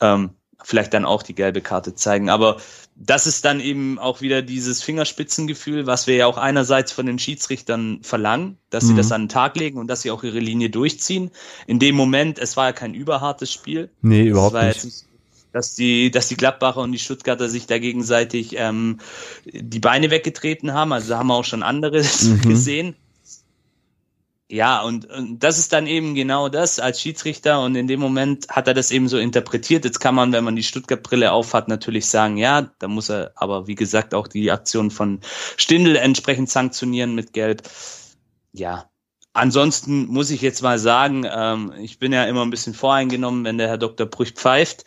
[0.00, 0.30] ähm,
[0.62, 2.30] vielleicht dann auch die gelbe Karte zeigen.
[2.30, 2.58] Aber
[2.94, 7.18] das ist dann eben auch wieder dieses Fingerspitzengefühl, was wir ja auch einerseits von den
[7.18, 8.88] Schiedsrichtern verlangen, dass mhm.
[8.88, 11.30] sie das an den Tag legen und dass sie auch ihre Linie durchziehen.
[11.66, 13.90] In dem Moment, es war ja kein überhartes Spiel.
[14.02, 15.06] Nee, überhaupt nicht
[15.52, 18.98] dass die, dass die Gladbacher und die Stuttgarter sich da gegenseitig ähm,
[19.44, 20.92] die Beine weggetreten haben.
[20.92, 22.40] Also da haben wir auch schon anderes mhm.
[22.42, 22.96] gesehen.
[24.48, 28.48] Ja, und, und das ist dann eben genau das als Schiedsrichter und in dem Moment
[28.50, 29.86] hat er das eben so interpretiert.
[29.86, 33.66] Jetzt kann man, wenn man die Stuttgart-Brille aufhat, natürlich sagen, ja, da muss er aber,
[33.66, 35.20] wie gesagt, auch die Aktion von
[35.56, 37.62] Stindl entsprechend sanktionieren mit Gelb.
[38.52, 38.90] Ja,
[39.34, 43.56] Ansonsten muss ich jetzt mal sagen, ähm, ich bin ja immer ein bisschen voreingenommen, wenn
[43.56, 44.06] der Herr Dr.
[44.06, 44.84] Brüch pfeift.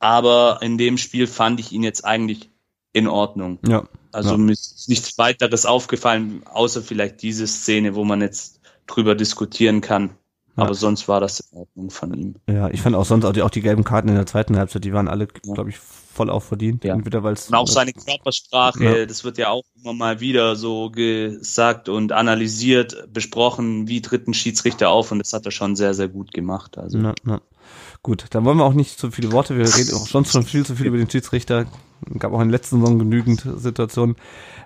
[0.00, 2.50] Aber in dem Spiel fand ich ihn jetzt eigentlich
[2.92, 3.58] in Ordnung.
[3.66, 3.84] Ja.
[4.12, 4.38] Also ja.
[4.38, 10.10] mir ist nichts weiteres aufgefallen, außer vielleicht diese Szene, wo man jetzt drüber diskutieren kann.
[10.56, 10.64] Ja.
[10.64, 12.34] Aber sonst war das in Ordnung von ihm.
[12.48, 14.84] Ja, ich fand auch sonst auch die, auch die gelben Karten in der zweiten Halbzeit,
[14.84, 15.54] die waren alle, ja.
[15.54, 16.82] glaube ich, voll auch verdient.
[16.82, 16.94] Ja.
[16.94, 21.88] Entweder weil's, und auch seine Körpersprache, das wird ja auch immer mal wieder so gesagt
[21.88, 26.08] und analysiert, besprochen, wie tritt ein Schiedsrichter auf und das hat er schon sehr, sehr
[26.08, 26.78] gut gemacht.
[26.78, 27.12] Also.
[28.02, 29.56] Gut, dann wollen wir auch nicht zu viele Worte.
[29.56, 31.66] Wir reden auch sonst schon viel zu viel über den Schiedsrichter.
[32.18, 34.16] Gab auch in den letzten Saison genügend Situationen.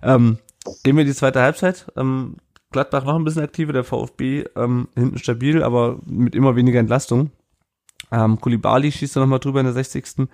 [0.02, 0.38] Ähm,
[0.84, 1.86] gehen wir in die zweite Halbzeit.
[1.96, 2.36] Ähm,
[2.70, 7.30] Gladbach noch ein bisschen aktiver, der VfB ähm, hinten stabil, aber mit immer weniger Entlastung.
[8.12, 10.28] Ähm, Kulibali schießt da nochmal drüber in der 60.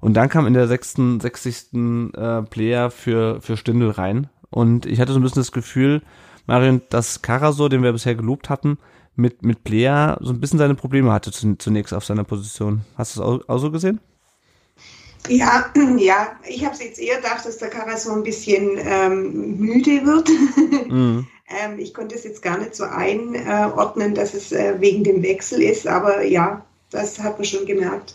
[0.00, 1.74] Und dann kam in der 66.
[1.74, 4.28] Äh, Player für, für Stindel rein.
[4.50, 6.02] Und ich hatte so ein bisschen das Gefühl,
[6.46, 8.78] Marion, dass Karasor, den wir bisher gelobt hatten,
[9.16, 12.82] mit, mit Player so ein bisschen seine Probleme hatte zunächst auf seiner Position.
[12.96, 14.00] Hast du es auch, so gesehen?
[15.28, 15.66] Ja,
[15.98, 20.04] ja, ich habe es jetzt eher gedacht, dass der Kara so ein bisschen ähm, müde
[20.04, 20.28] wird.
[20.92, 21.26] Mhm.
[21.48, 25.62] ähm, ich konnte es jetzt gar nicht so einordnen, dass es äh, wegen dem Wechsel
[25.62, 28.14] ist, aber ja, das hat man schon gemerkt,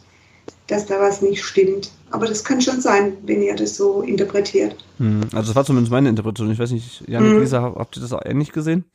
[0.68, 1.92] dass da was nicht stimmt.
[2.12, 4.76] Aber das kann schon sein, wenn ihr das so interpretiert.
[5.00, 5.24] Mhm.
[5.34, 6.52] Also das war zumindest meine Interpretation.
[6.52, 7.40] Ich weiß nicht, Janik, mhm.
[7.40, 8.86] Lisa, habt ihr das auch ähnlich gesehen?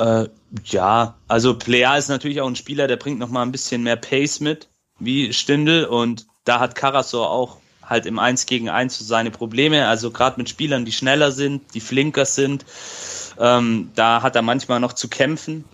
[0.00, 0.28] Äh,
[0.64, 3.96] ja, also Plea ist natürlich auch ein Spieler, der bringt noch mal ein bisschen mehr
[3.96, 5.84] Pace mit, wie Stindl.
[5.84, 9.86] Und da hat Karasor auch halt im 1 gegen 1 so seine Probleme.
[9.86, 12.64] Also gerade mit Spielern, die schneller sind, die flinker sind,
[13.38, 15.64] ähm, da hat er manchmal noch zu kämpfen.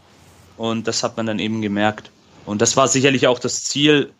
[0.56, 2.10] Und das hat man dann eben gemerkt.
[2.46, 4.12] Und das war sicherlich auch das Ziel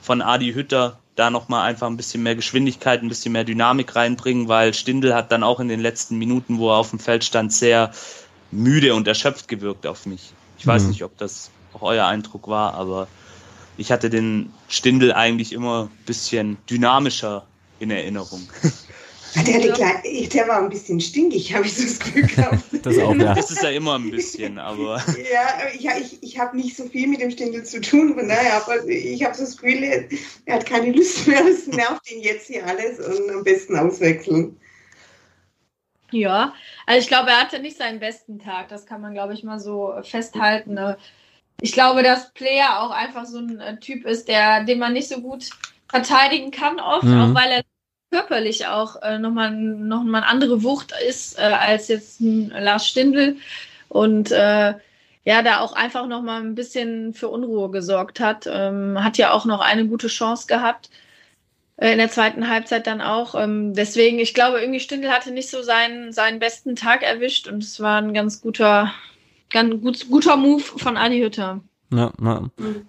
[0.00, 4.48] von Adi Hütter, da nochmal einfach ein bisschen mehr Geschwindigkeit, ein bisschen mehr Dynamik reinbringen,
[4.48, 7.52] weil Stindl hat dann auch in den letzten Minuten, wo er auf dem Feld stand,
[7.52, 7.90] sehr
[8.52, 10.32] müde und erschöpft gewirkt auf mich.
[10.58, 10.88] Ich weiß mhm.
[10.90, 13.08] nicht, ob das auch euer Eindruck war, aber
[13.76, 17.46] ich hatte den Stindel eigentlich immer ein bisschen dynamischer
[17.78, 18.48] in Erinnerung.
[19.36, 19.60] Der,
[20.02, 22.64] die der war ein bisschen stinkig, habe ich so das Gefühl gehabt.
[22.82, 23.34] Das, auch, ja.
[23.34, 25.00] das ist ja immer ein bisschen, aber.
[25.32, 28.54] Ja, ja ich, ich habe nicht so viel mit dem Stindel zu tun, von daher,
[28.54, 30.08] aber ich habe so das Gefühl,
[30.46, 34.56] er hat keine Lust mehr, es nervt ihn jetzt hier alles und am besten auswechseln.
[36.12, 36.54] Ja,
[36.86, 38.68] also ich glaube, er hatte nicht seinen besten Tag.
[38.68, 40.74] Das kann man, glaube ich, mal so festhalten.
[40.74, 40.96] Ne?
[41.60, 45.08] Ich glaube, dass Player auch einfach so ein äh, Typ ist, der, den man nicht
[45.08, 45.50] so gut
[45.88, 47.20] verteidigen kann oft, mhm.
[47.20, 47.62] auch weil er
[48.10, 52.86] körperlich auch äh, nochmal noch mal eine andere Wucht ist äh, als jetzt ein Lars
[52.86, 53.36] Stindl
[53.88, 54.74] und äh,
[55.24, 58.48] ja, da auch einfach nochmal ein bisschen für Unruhe gesorgt hat.
[58.50, 60.90] Ähm, hat ja auch noch eine gute Chance gehabt
[61.80, 63.34] in der zweiten Halbzeit dann auch.
[63.34, 67.62] Ähm, deswegen, ich glaube, irgendwie Stindl hatte nicht so seinen, seinen besten Tag erwischt und
[67.62, 68.92] es war ein ganz guter,
[69.50, 71.60] ganz gut, guter Move von Adi Hütter.
[71.92, 72.40] Ja, ja.
[72.58, 72.86] Mhm.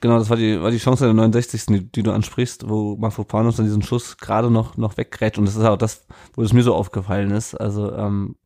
[0.00, 1.66] Genau, das war die, war die Chance der 69.
[1.66, 5.38] Die, die du ansprichst, wo Mafropanos dann diesen Schuss gerade noch, noch weggrätscht.
[5.38, 7.54] Und das ist auch das, wo es mir so aufgefallen ist.
[7.54, 8.36] Also, ähm,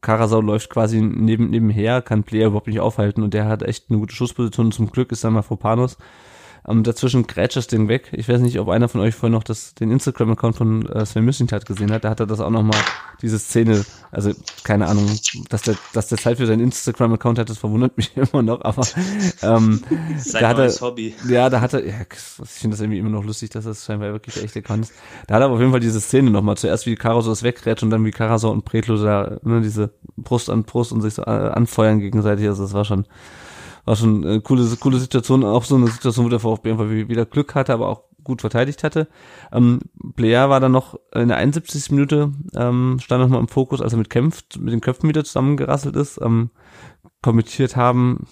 [0.00, 3.98] Karasau läuft quasi neben, nebenher, kann Player überhaupt nicht aufhalten und der hat echt eine
[3.98, 4.72] gute Schussposition.
[4.72, 5.98] Zum Glück ist dann Mafropanos
[6.68, 8.10] ähm, dazwischen grätscht das Ding weg.
[8.12, 11.24] Ich weiß nicht, ob einer von euch vorhin noch das, den Instagram-Account von äh, Sven
[11.24, 12.04] Missintat gesehen hat.
[12.04, 12.78] Da hat er das auch nochmal,
[13.22, 14.32] diese Szene, also
[14.64, 15.06] keine Ahnung,
[15.48, 18.86] dass der, dass der Zeit für seinen Instagram-Account hat, das verwundert mich immer noch, aber
[19.42, 19.82] ähm,
[20.18, 21.14] Sein da hat er, Hobby.
[21.28, 22.18] Ja, da hat er, ja, ich
[22.50, 24.92] finde das irgendwie immer noch lustig, dass das scheinbar wirklich der echte Account ist.
[25.26, 27.90] Da hat er auf jeden Fall diese Szene nochmal, zuerst wie Karasor das wegrätscht und
[27.90, 31.30] dann wie Karasor und Pretlo da, ne, diese Brust an Brust und sich so äh,
[31.30, 33.06] anfeuern gegenseitig, also das war schon
[33.88, 37.24] war schon eine coole, coole Situation, auch so eine Situation, wo der VfB einfach wieder
[37.24, 39.08] Glück hatte, aber auch gut verteidigt hatte.
[39.50, 41.90] Ähm, Blair war dann noch in der 71.
[41.90, 45.96] Minute, ähm, stand nochmal im Fokus, als er mit kämpft, mit den Köpfen wieder zusammengerasselt
[45.96, 46.20] ist.
[46.20, 46.50] Ähm,
[47.22, 48.26] kommentiert haben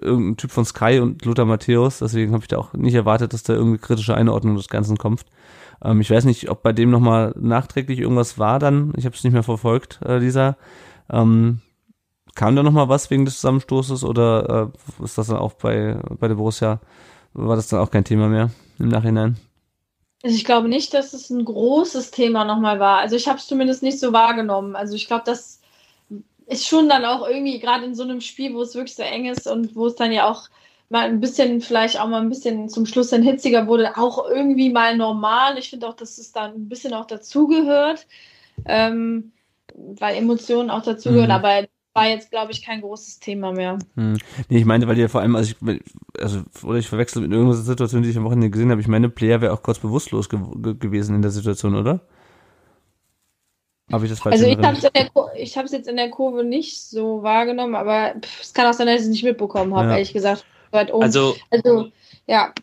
[0.00, 3.42] irgendein Typ von Sky und Lothar Matthäus, deswegen habe ich da auch nicht erwartet, dass
[3.42, 5.26] da irgendwie kritische Einordnung des Ganzen kommt.
[5.84, 9.22] Ähm, ich weiß nicht, ob bei dem nochmal nachträglich irgendwas war dann, ich habe es
[9.22, 10.56] nicht mehr verfolgt, äh, dieser.
[11.10, 11.60] Ähm,
[12.34, 15.98] Kam da noch mal was wegen des Zusammenstoßes oder äh, ist das dann auch bei,
[16.18, 16.80] bei der Borussia,
[17.34, 19.36] war das dann auch kein Thema mehr im Nachhinein?
[20.22, 22.98] Also ich glaube nicht, dass es ein großes Thema nochmal war.
[22.98, 24.76] Also ich habe es zumindest nicht so wahrgenommen.
[24.76, 25.60] Also ich glaube, das
[26.46, 29.26] ist schon dann auch irgendwie gerade in so einem Spiel, wo es wirklich so eng
[29.26, 30.48] ist und wo es dann ja auch
[30.90, 34.70] mal ein bisschen, vielleicht auch mal ein bisschen zum Schluss dann hitziger wurde, auch irgendwie
[34.70, 35.58] mal normal.
[35.58, 38.06] Ich finde auch, dass es dann ein bisschen auch dazugehört,
[38.66, 39.32] ähm,
[39.74, 41.30] weil Emotionen auch dazugehören.
[41.30, 41.32] Mhm.
[41.32, 43.78] Aber war jetzt, glaube ich, kein großes Thema mehr.
[43.96, 44.18] Hm.
[44.48, 45.80] Nee, ich meinte, weil die ja vor allem, also ich,
[46.18, 49.08] also, oder ich verwechsel mit irgendeiner Situation, die ich am Wochenende gesehen habe, ich meine,
[49.08, 50.40] Player wäre auch kurz bewusstlos ge
[50.78, 52.00] gewesen in der Situation, oder?
[53.90, 57.74] Habe ich das falsch Also ich habe es jetzt in der Kurve nicht so wahrgenommen,
[57.74, 59.94] aber pff, es kann auch sein, dass ich es nicht mitbekommen habe, ja.
[59.94, 60.46] ehrlich gesagt.
[60.70, 61.92] Also, also,
[62.26, 62.54] ja.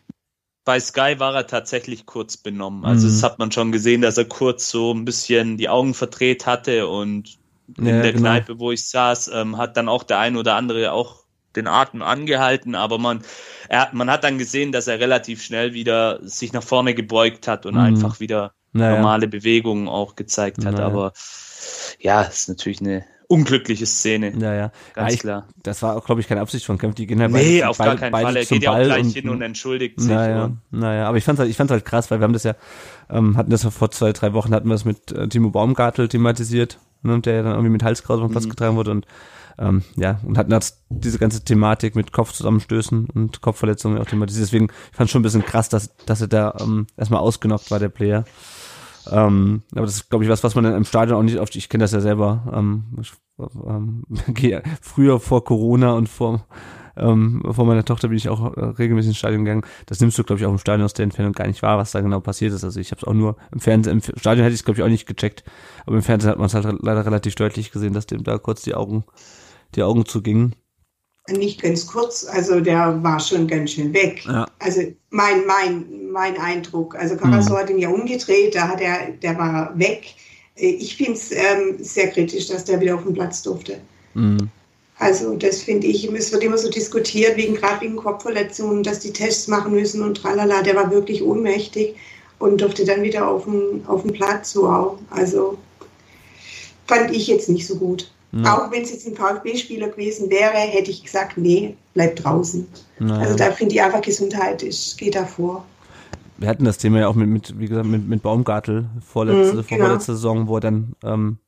[0.64, 2.84] Bei Sky war er tatsächlich kurz benommen.
[2.84, 3.12] Also mhm.
[3.12, 6.88] das hat man schon gesehen, dass er kurz so ein bisschen die Augen verdreht hatte
[6.88, 7.38] und
[7.78, 8.22] in ja, der genau.
[8.22, 11.24] Kneipe, wo ich saß, ähm, hat dann auch der ein oder andere auch
[11.56, 13.22] den Atem angehalten, aber man,
[13.68, 17.66] er, man hat dann gesehen, dass er relativ schnell wieder sich nach vorne gebeugt hat
[17.66, 17.80] und mhm.
[17.80, 18.96] einfach wieder naja.
[18.96, 20.74] normale Bewegungen auch gezeigt hat.
[20.74, 20.86] Naja.
[20.86, 21.12] Aber
[21.98, 24.32] ja, ist natürlich eine unglückliche Szene.
[24.38, 24.72] Ja, ja.
[24.94, 25.48] Ganz ja, ich, klar.
[25.62, 26.96] Das war auch, glaube ich, keine Absicht von Kempf.
[26.96, 28.36] Die gehen halt nee, beide, auf gar keinen Fall.
[28.36, 30.10] Er geht ja auch gleich und, hin und entschuldigt sich.
[30.10, 31.06] Naja, naja.
[31.06, 32.54] aber ich fand's halt, ich fand's halt krass, weil wir haben das ja,
[33.08, 36.78] ähm, hatten das vor zwei, drei Wochen, hatten wir das mit äh, Timo Baumgartel thematisiert
[37.02, 38.50] ne, der dann irgendwie mit Halskraut auf den Platz mhm.
[38.50, 39.06] getragen wurde und
[39.58, 44.46] ähm, ja, und hatten jetzt diese ganze Thematik mit Kopfzusammenstößen und Kopfverletzungen auch thematisiert.
[44.46, 47.78] Deswegen ich fand schon ein bisschen krass, dass, dass er da ähm, erstmal ausgenockt war,
[47.78, 48.24] der Player.
[49.10, 51.54] Ähm, aber das ist, glaube ich, was, was man dann im Stadion auch nicht oft,
[51.56, 53.12] ich kenne das ja selber, ähm, ich,
[53.66, 54.04] ähm,
[54.80, 56.46] früher vor Corona und vor
[56.96, 59.62] ähm, vor meiner Tochter bin ich auch äh, regelmäßig ins Stadion gegangen.
[59.86, 61.92] Das nimmst du, glaube ich, auch im Stadion aus der Entfernung gar nicht wahr, was
[61.92, 62.64] da genau passiert ist.
[62.64, 64.84] Also ich habe es auch nur im Fernsehen, im Stadion hätte ich es, glaube ich,
[64.84, 65.44] auch nicht gecheckt,
[65.86, 68.62] aber im Fernsehen hat man es halt leider relativ deutlich gesehen, dass dem da kurz
[68.62, 69.04] die Augen,
[69.74, 70.54] die Augen zugingen.
[71.28, 74.24] Nicht ganz kurz, also der war schon ganz schön weg.
[74.24, 74.46] Ja.
[74.58, 74.80] Also
[75.10, 76.96] mein, mein, mein Eindruck.
[76.96, 77.58] Also Carasso mhm.
[77.58, 80.14] hat ihn ja umgedreht, da hat er, der war weg.
[80.56, 83.80] Ich finde es ähm, sehr kritisch, dass der wieder auf den Platz durfte.
[84.14, 84.50] Mhm.
[85.00, 89.12] Also das finde ich, es wird immer so diskutiert, wegen gerade wegen Kopfverletzungen, dass die
[89.12, 90.62] Tests machen müssen und tralala.
[90.62, 91.96] Der war wirklich ohnmächtig
[92.38, 94.54] und durfte dann wieder auf den, auf den Platz.
[94.54, 94.98] Wow.
[95.08, 95.56] Also
[96.86, 98.12] fand ich jetzt nicht so gut.
[98.32, 98.58] Ja.
[98.58, 102.68] Auch wenn es jetzt ein VfB-Spieler gewesen wäre, hätte ich gesagt, nee, bleib draußen.
[102.98, 103.22] Naja.
[103.22, 105.64] Also da finde ich einfach Gesundheit ist, geht davor.
[106.36, 109.66] Wir hatten das Thema ja auch mit, mit wie gesagt, mit, mit Baumgartel vorletzte, mhm,
[109.66, 109.84] genau.
[109.86, 111.38] vorletzte Saison, wo er dann ähm,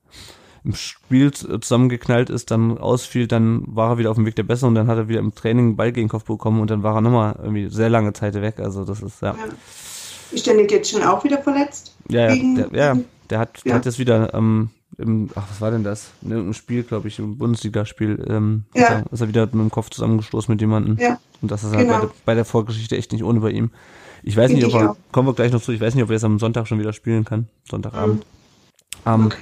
[0.65, 4.71] im Spiel zusammengeknallt ist, dann ausfiel, dann war er wieder auf dem Weg der Besserung
[4.71, 6.83] und dann hat er wieder im Training einen Ball gegen den Kopf bekommen und dann
[6.83, 8.61] war er nochmal irgendwie sehr lange Zeit weg.
[8.61, 9.35] Also das ist, ja.
[9.35, 9.45] ja.
[10.31, 11.97] Ist der Nick jetzt schon auch wieder verletzt?
[12.09, 12.99] Ja, ja, der, ja,
[13.29, 13.63] der hat, ja.
[13.65, 16.11] der hat jetzt wieder, ähm, im, ach, was war denn das?
[16.23, 18.83] In irgendeinem Spiel, glaube ich, im Bundesligaspiel, ähm, ja.
[18.83, 20.97] ist, er, ist er wieder mit dem Kopf zusammengestoßen mit jemandem.
[20.99, 21.19] Ja.
[21.41, 21.95] Und das ist halt genau.
[21.95, 23.71] bei, der, bei der Vorgeschichte echt nicht ohne bei ihm.
[24.23, 26.11] Ich weiß Find nicht, ob er, kommen wir gleich noch zu, ich weiß nicht, ob
[26.11, 27.49] er jetzt am Sonntag schon wieder spielen kann.
[27.69, 28.25] Sonntagabend.
[29.05, 29.13] Mhm.
[29.13, 29.37] Ähm, okay.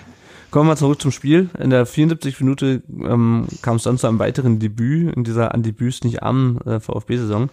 [0.50, 1.48] Kommen wir zurück zum Spiel.
[1.58, 5.62] In der 74 Minute ähm, kam es dann zu einem weiteren Debüt in dieser an
[5.62, 7.50] Debüts nicht armen äh, VfB-Saison.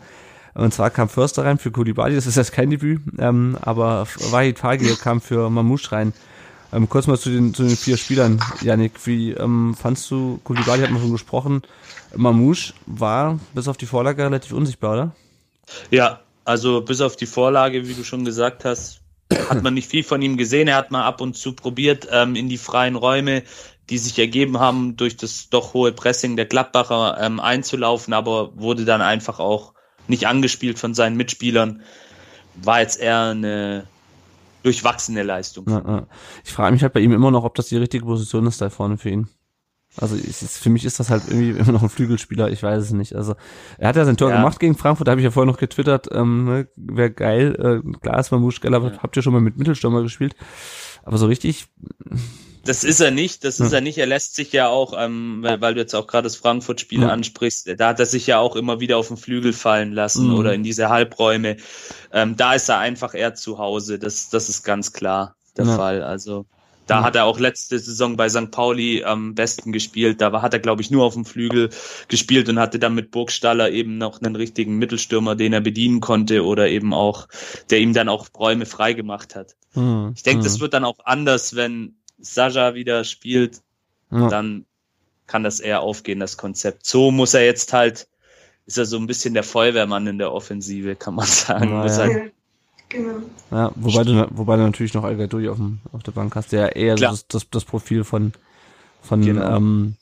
[0.55, 4.57] Und zwar kam Förster rein für Kulibali, das ist jetzt kein Debüt, ähm, aber Wahid
[4.57, 6.13] Fagir kam für Mamouche rein.
[6.73, 10.81] Ähm, kurz mal zu den, zu den vier Spielern, Janik, wie ähm, fandst du, Kulibali
[10.81, 11.61] hat man schon gesprochen,
[12.15, 15.15] Mamouche war bis auf die Vorlage relativ unsichtbar, oder?
[15.91, 19.01] Ja, also bis auf die Vorlage, wie du schon gesagt hast,
[19.49, 20.67] hat man nicht viel von ihm gesehen.
[20.67, 23.43] Er hat mal ab und zu probiert, ähm, in die freien Räume,
[23.89, 28.85] die sich ergeben haben, durch das doch hohe Pressing der Gladbacher ähm, einzulaufen, aber wurde
[28.85, 29.73] dann einfach auch
[30.07, 31.81] nicht angespielt von seinen Mitspielern.
[32.55, 33.87] War jetzt eher eine
[34.63, 35.65] durchwachsene Leistung.
[36.43, 38.69] Ich frage mich halt bei ihm immer noch, ob das die richtige Position ist da
[38.69, 39.29] vorne für ihn.
[39.99, 42.91] Also ich, für mich ist das halt irgendwie immer noch ein Flügelspieler, ich weiß es
[42.91, 43.15] nicht.
[43.15, 43.35] Also
[43.77, 44.37] er hat ja sein Tor ja.
[44.37, 47.99] gemacht gegen Frankfurt, da habe ich ja vorher noch getwittert, ähm, ne, wäre geil, äh,
[47.99, 48.97] klar ist Mamouche geil, aber ja.
[49.01, 50.35] habt ihr schon mal mit Mittelstürmer gespielt?
[51.03, 51.67] Aber so richtig.
[52.65, 53.77] Das ist er nicht, das ist ja.
[53.77, 53.97] er nicht.
[53.97, 57.09] Er lässt sich ja auch, ähm, weil, weil du jetzt auch gerade das Frankfurt-Spiel ja.
[57.09, 60.35] ansprichst, da hat er sich ja auch immer wieder auf den Flügel fallen lassen mhm.
[60.35, 61.55] oder in diese Halbräume.
[62.11, 66.03] Ähm, da ist er einfach eher zu Hause, das, das ist ganz klar der Fall.
[66.03, 66.45] Also
[66.87, 67.03] da mhm.
[67.03, 68.49] hat er auch letzte Saison bei St.
[68.51, 70.21] Pauli am besten gespielt.
[70.21, 71.69] Da war, hat er, glaube ich, nur auf dem Flügel
[72.07, 76.43] gespielt und hatte dann mit Burgstaller eben noch einen richtigen Mittelstürmer, den er bedienen konnte
[76.45, 77.27] oder eben auch,
[77.69, 79.55] der ihm dann auch Räume frei gemacht hat.
[79.75, 80.13] Mhm.
[80.15, 80.61] Ich denke, das mhm.
[80.61, 83.61] wird dann auch anders, wenn Saja wieder spielt.
[84.09, 84.65] Dann
[85.27, 86.85] kann das eher aufgehen, das Konzept.
[86.85, 88.07] So muss er jetzt halt,
[88.65, 91.69] ist er so ein bisschen der Feuerwehrmann in der Offensive, kann man sagen.
[91.69, 92.31] Ja, muss halt
[92.89, 93.17] Genau.
[93.51, 95.59] Ja, wobei du, wobei du natürlich noch al auf,
[95.91, 98.33] auf der Bank hast, der eher das, das, das, Profil von,
[99.01, 99.57] von, genau.
[99.57, 99.95] ähm,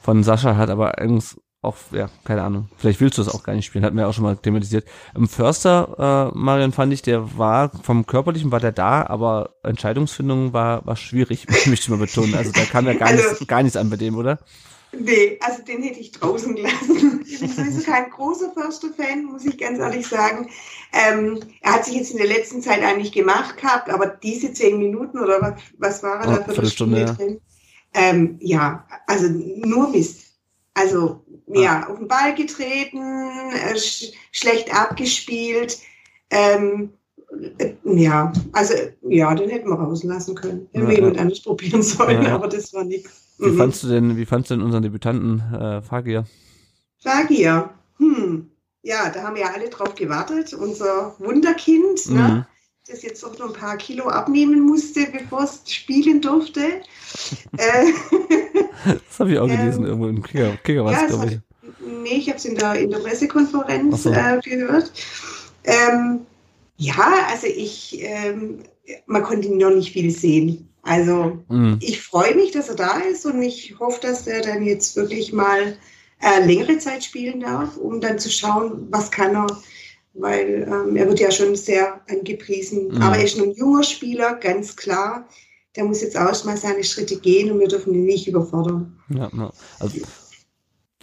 [0.00, 2.68] von Sascha hat, aber irgendwas auch, ja, keine Ahnung.
[2.78, 4.86] Vielleicht willst du es auch gar nicht spielen, hatten wir auch schon mal thematisiert.
[5.14, 10.54] Im Förster, äh, Marian, fand ich, der war, vom Körperlichen war der da, aber Entscheidungsfindung
[10.54, 12.34] war, war schwierig, möchte ich mal betonen.
[12.34, 14.38] Also da kam ja gar, also, nichts, gar nichts an bei dem, oder?
[14.92, 17.24] Nee, also den hätte ich draußen gelassen.
[17.30, 20.50] Ich bin sowieso kein großer Förster-Fan, muss ich ganz ehrlich sagen.
[20.92, 24.78] Ähm, er hat sich jetzt in der letzten Zeit eigentlich gemacht gehabt, aber diese zehn
[24.78, 27.12] Minuten oder was, was war er oh, da für eine Stunde ja.
[27.12, 27.40] drin?
[27.94, 30.22] Ähm, ja, also nur Mist.
[30.74, 32.98] Also ja, ja auf den Ball getreten,
[33.52, 35.78] äh, sch schlecht abgespielt.
[36.30, 36.92] Ähm,
[37.58, 40.68] äh, ja, also ja, den hätten wir rauslassen können.
[40.72, 43.29] Hätten ja, wir jemand anders probieren sollen, aber das war nichts.
[43.40, 43.56] Wie mhm.
[43.56, 46.24] fandst du denn, wie fandst du denn unseren Debütanten äh, Fagir?
[46.98, 48.50] Fagir, hm.
[48.82, 50.54] Ja, da haben wir ja alle drauf gewartet.
[50.54, 52.28] Unser Wunderkind, ne, mhm.
[52.28, 52.46] ne,
[52.88, 56.60] das jetzt noch ein paar Kilo abnehmen musste, bevor es spielen durfte.
[57.56, 57.92] äh,
[58.84, 61.38] das habe ich auch gelesen, ähm, irgendwo im Kicker, Kicker ja, glaube ich.
[62.02, 64.10] Nee, ich habe es in der, in der Pressekonferenz so.
[64.10, 64.92] äh, gehört.
[65.64, 66.20] Ähm,
[66.76, 68.60] ja, also ich, ähm,
[69.06, 70.69] man konnte noch nicht viel sehen.
[70.82, 71.78] Also mhm.
[71.80, 75.32] ich freue mich, dass er da ist und ich hoffe, dass er dann jetzt wirklich
[75.32, 75.76] mal
[76.20, 79.46] äh, längere Zeit spielen darf, um dann zu schauen, was kann er,
[80.14, 82.88] weil ähm, er wird ja schon sehr angepriesen.
[82.88, 83.02] Mhm.
[83.02, 85.28] Aber er ist nur ein junger Spieler, ganz klar.
[85.76, 88.98] Der muss jetzt auch mal seine Schritte gehen und wir dürfen ihn nicht überfordern.
[89.08, 89.30] Ja,
[89.78, 89.98] also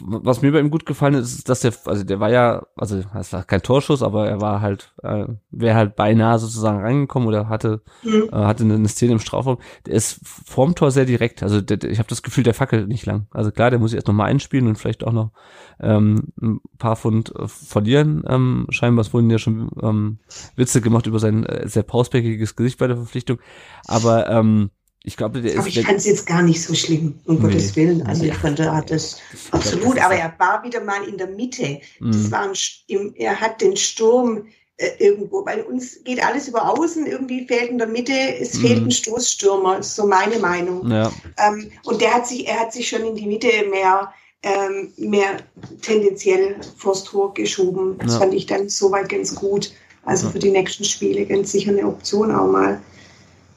[0.00, 3.02] was mir bei ihm gut gefallen ist, ist, dass der, also der war ja, also
[3.18, 7.48] es war kein Torschuss, aber er war halt, äh, wäre halt beinahe sozusagen reingekommen oder
[7.48, 8.28] hatte, mhm.
[8.32, 9.58] äh, hatte eine, Szene im Strafraum.
[9.86, 11.42] Der ist vorm Tor sehr direkt.
[11.42, 13.26] Also der, ich habe das Gefühl, der fackelt nicht lang.
[13.32, 15.32] Also klar, der muss erst nochmal einspielen und vielleicht auch noch
[15.80, 18.22] ähm, ein paar Pfund äh, verlieren.
[18.28, 20.18] Ähm, scheinbar es wurden ja schon ähm,
[20.54, 23.38] Witze gemacht über sein äh, sehr pausbäckiges Gesicht bei der Verpflichtung.
[23.86, 24.70] Aber ähm,
[25.08, 25.58] ich glaube, der ist.
[25.58, 27.42] Aber ich fand es jetzt gar nicht so schlimm, um nee.
[27.42, 28.06] Gottes Willen.
[28.06, 31.02] Also ja, ich fand, er hat das, das absolut, das aber er war wieder mal
[31.08, 31.80] in der Mitte.
[31.98, 32.12] Mhm.
[32.12, 37.06] Das war ein, er hat den Sturm äh, irgendwo, weil uns geht alles über außen,
[37.06, 38.60] irgendwie fehlt in der Mitte, es mhm.
[38.60, 40.90] fehlt ein Stoßstürmer, ist so meine Meinung.
[40.90, 41.10] Ja.
[41.38, 45.38] Ähm, und der hat sich, er hat sich schon in die Mitte mehr, ähm, mehr
[45.80, 47.96] tendenziell vors Tor geschoben.
[47.98, 48.18] Das ja.
[48.18, 49.72] fand ich dann soweit ganz gut.
[50.04, 52.80] Also für die nächsten Spiele ganz sicher eine Option auch mal.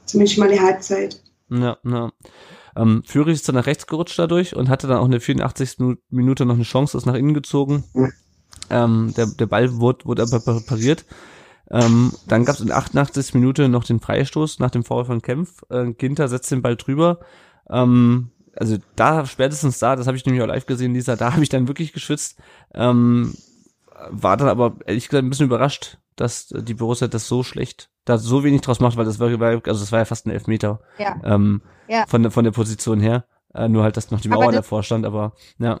[0.06, 1.21] Zumindest mal eine Halbzeit.
[1.60, 2.12] Ja, ja.
[2.74, 5.98] Ähm, Führig ist dann nach rechts gerutscht dadurch und hatte dann auch in der 84.
[6.08, 7.84] Minute noch eine Chance, ist nach innen gezogen.
[8.70, 11.04] Ähm, der, der Ball wurde, wurde aber pariert.
[11.70, 13.34] Ähm, dann gab es in der 88.
[13.34, 15.62] Minute noch den Freistoß nach dem Foul von Kempf.
[15.70, 17.20] Äh, Ginter setzt den Ball drüber.
[17.68, 21.42] Ähm, also da, spätestens da, das habe ich nämlich auch live gesehen, Lisa, da habe
[21.42, 22.38] ich dann wirklich geschwitzt.
[22.74, 23.34] Ähm,
[24.10, 28.18] war dann aber ehrlich gesagt ein bisschen überrascht, dass die Borussia das so schlecht, da
[28.18, 31.20] so wenig draus macht, weil das war, also das war ja fast ein Elfmeter ja.
[31.24, 32.06] Ähm, ja.
[32.06, 33.24] Von, von der Position her.
[33.54, 35.80] Äh, nur halt, dass noch die Mauer davor stand, aber ja.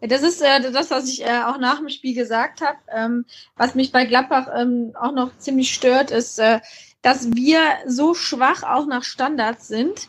[0.00, 2.76] Das ist äh, das, was ich äh, auch nach dem Spiel gesagt habe.
[2.94, 3.24] Ähm,
[3.56, 6.60] was mich bei Gladbach ähm, auch noch ziemlich stört, ist, äh,
[7.02, 10.08] dass wir so schwach auch nach Standards sind.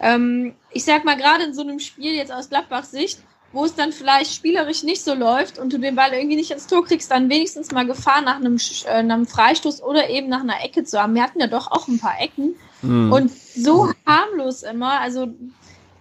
[0.00, 3.20] Ähm, ich sag mal, gerade in so einem Spiel jetzt aus Gladbachs Sicht,
[3.56, 6.66] wo es dann vielleicht spielerisch nicht so läuft und du den Ball irgendwie nicht ins
[6.66, 10.62] Tor kriegst, dann wenigstens mal Gefahr nach einem, äh, einem Freistoß oder eben nach einer
[10.62, 11.14] Ecke zu haben.
[11.14, 13.10] Wir hatten ja doch auch ein paar Ecken mhm.
[13.10, 15.00] und so harmlos immer.
[15.00, 15.28] Also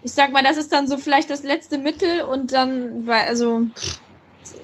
[0.04, 3.66] ich sag mal, das ist dann so vielleicht das letzte Mittel und dann, also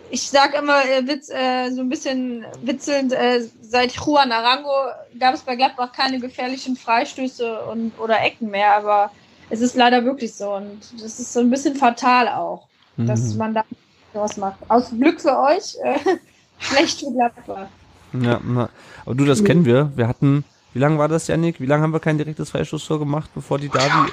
[0.10, 4.70] ich sag immer äh, Witz, äh, so ein bisschen witzelnd, äh, seit Juan Arango
[5.18, 9.12] gab es bei Gladbach keine gefährlichen Freistöße und, oder Ecken mehr, aber
[9.50, 12.68] es ist leider wirklich so und das ist so ein bisschen fatal auch,
[12.98, 13.08] mhm.
[13.08, 13.64] dass man da
[14.14, 14.58] sowas macht.
[14.68, 16.00] Aus Glück für euch, äh,
[16.60, 17.68] schlecht für Gladbach.
[18.14, 18.70] Ja, na,
[19.06, 19.92] aber du, das kennen wir.
[19.96, 21.60] Wir hatten, wie lange war das, Janik?
[21.60, 24.12] Wie lange haben wir kein direktes Freistoßtor gemacht, bevor die Davi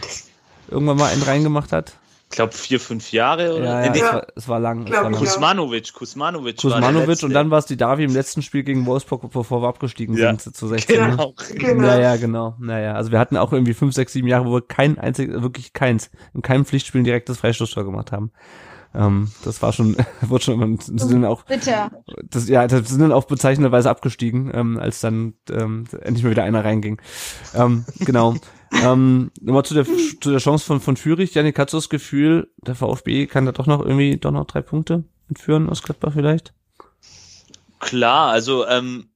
[0.70, 1.94] irgendwann mal einen reingemacht hat?
[2.30, 3.64] Ich glaube vier, fünf Jahre oder?
[3.64, 4.86] Ja, ja, es, war, es war lang.
[4.86, 5.12] Es war lang.
[5.14, 6.58] Kusmanovic, Kusmanovic.
[6.58, 10.14] Kusmanovic und dann war es die Davi im letzten Spiel gegen Wolfsburg, bevor wir abgestiegen
[10.14, 10.38] ja.
[10.38, 10.94] sind zu 16.
[10.94, 11.86] Genau, genau.
[11.86, 12.54] Naja, genau.
[12.58, 15.72] Naja, also wir hatten auch irgendwie fünf, sechs, sieben Jahre, wo wir kein einzig, wirklich
[15.72, 18.30] keins, in keinem Pflichtspiel ein direktes Freistoßtor gemacht haben.
[18.98, 21.90] Ähm, das war schon, wurde schon sind auch, Bitte.
[22.28, 26.42] Das, ja, das sind dann auch bezeichnenderweise abgestiegen, ähm, als dann ähm, endlich mal wieder
[26.42, 27.00] einer reinging.
[27.54, 28.34] Ähm, genau.
[28.82, 31.32] ähm, nochmal zu der, zu der Chance von, von Fürich.
[31.34, 34.62] Janik, hast du das Gefühl, der VfB kann da doch noch irgendwie doch noch drei
[34.62, 36.52] Punkte entführen aus Gladbach vielleicht?
[37.78, 39.10] Klar, also ähm,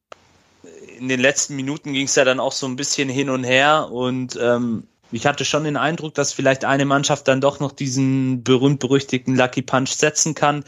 [0.96, 3.88] in den letzten Minuten ging es ja dann auch so ein bisschen hin und her
[3.90, 8.42] und ähm, ich hatte schon den Eindruck, dass vielleicht eine Mannschaft dann doch noch diesen
[8.42, 10.64] berühmt-berüchtigten Lucky Punch setzen kann.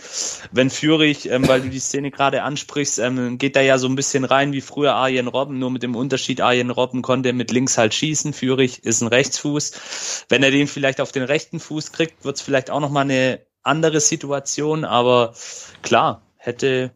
[0.52, 3.96] Wenn Fürich, ähm, weil du die Szene gerade ansprichst, ähm, geht da ja so ein
[3.96, 7.78] bisschen rein wie früher Arjen Robben, nur mit dem Unterschied, Arjen Robben konnte mit links
[7.78, 10.24] halt schießen, Fürich ist ein Rechtsfuß.
[10.28, 13.40] Wenn er den vielleicht auf den rechten Fuß kriegt, wird es vielleicht auch nochmal eine
[13.62, 15.34] andere Situation, aber
[15.82, 16.92] klar, hätte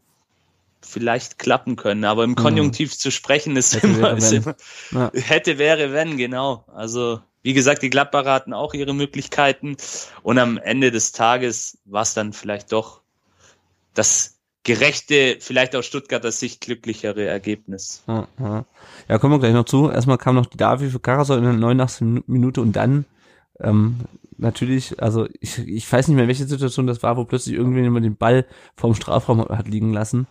[0.81, 2.05] vielleicht klappen können.
[2.05, 2.37] Aber im mhm.
[2.37, 2.99] Konjunktiv mhm.
[2.99, 4.55] zu sprechen ist hätte, immer, wäre, ist immer
[4.93, 5.11] ja.
[5.15, 6.65] hätte, wäre, wenn, genau.
[6.75, 9.79] Also wie gesagt, die Gladbacher hatten auch ihre Möglichkeiten
[10.23, 13.01] und am Ende des Tages war es dann vielleicht doch
[13.95, 18.03] das gerechte, vielleicht aus Stuttgarter Sicht glücklichere Ergebnis.
[18.07, 19.89] Ja, kommen wir gleich noch zu.
[19.89, 22.25] Erstmal kam noch die Davi für Karasol in der 89.
[22.27, 23.07] Minute und dann
[23.61, 24.01] ähm,
[24.37, 28.17] natürlich, also ich, ich weiß nicht mehr, welche Situation das war, wo plötzlich irgendjemand den
[28.17, 28.45] Ball
[28.77, 30.27] vom Strafraum hat liegen lassen.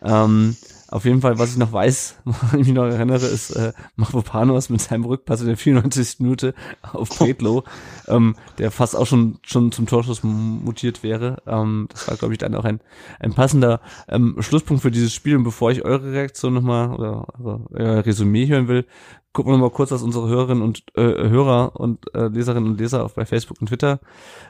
[0.00, 0.56] Ähm,
[0.92, 4.68] auf jeden Fall, was ich noch weiß, woran ich mich noch erinnere, ist äh, Mavropanos
[4.68, 6.20] mit seinem Rückpass in der 94.
[6.20, 7.64] Minute auf Bredlo,
[8.08, 11.42] ähm, der fast auch schon schon zum Torschuss mutiert wäre.
[11.46, 12.80] Ähm, das war, glaube ich, dann auch ein,
[13.20, 15.36] ein passender ähm, Schlusspunkt für dieses Spiel.
[15.36, 17.26] Und bevor ich eure Reaktion nochmal oder
[17.72, 18.86] euer Resümee hören will,
[19.32, 22.80] gucken wir noch mal kurz, was unsere Hörerinnen und äh, Hörer und äh, Leserinnen und
[22.80, 24.00] Leser auf bei Facebook und Twitter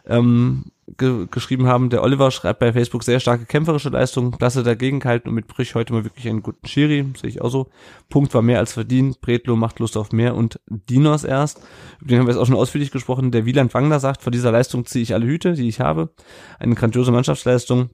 [0.06, 0.64] ähm,
[0.96, 1.90] ge geschrieben haben.
[1.90, 5.74] Der Oliver schreibt bei Facebook sehr starke kämpferische Leistung, klasse dagegen gehalten und mit Brich
[5.74, 7.68] heute mal wirklich einen guten Schiri, sehe ich auch so.
[8.08, 11.60] Punkt war mehr als verdient, Bretlo macht Lust auf mehr und Dinos erst.
[12.00, 13.30] Über den haben wir jetzt auch schon ausführlich gesprochen.
[13.30, 16.10] Der Wieland Wangler sagt, vor dieser Leistung ziehe ich alle Hüte, die ich habe.
[16.58, 17.90] Eine grandiose Mannschaftsleistung.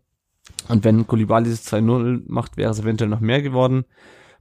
[0.68, 3.84] Und wenn Kulibali 2-0 macht, wäre es eventuell noch mehr geworden.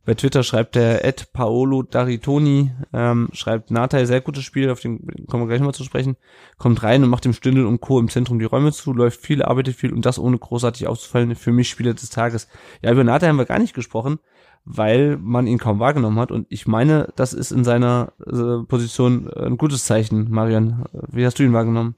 [0.07, 5.05] Bei Twitter schreibt der Ed Paolo Daritoni, ähm, schreibt Natai, sehr gutes Spiel, auf den
[5.27, 6.15] kommen wir gleich mal zu sprechen,
[6.57, 7.99] kommt rein und macht dem Stündel und Co.
[7.99, 11.51] im Zentrum die Räume zu, läuft viel, arbeitet viel und das ohne großartig aufzufallen, für
[11.51, 12.47] mich Spieler des Tages.
[12.81, 14.19] Ja, über Natai haben wir gar nicht gesprochen,
[14.63, 19.29] weil man ihn kaum wahrgenommen hat und ich meine, das ist in seiner äh, Position
[19.33, 20.85] ein gutes Zeichen, Marian.
[20.93, 21.95] Wie hast du ihn wahrgenommen?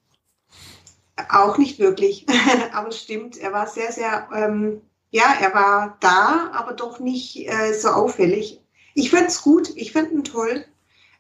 [1.30, 2.26] Auch nicht wirklich,
[2.74, 4.82] aber stimmt, er war sehr, sehr ähm
[5.12, 8.62] ja, er war da, aber doch nicht äh, so auffällig.
[8.94, 10.66] Ich finde es gut, ich finde ihn toll.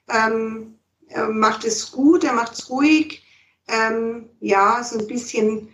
[0.08, 3.24] Ähm, er macht es gut, er macht es ruhig.
[3.68, 5.70] Ähm, ja, so ein bisschen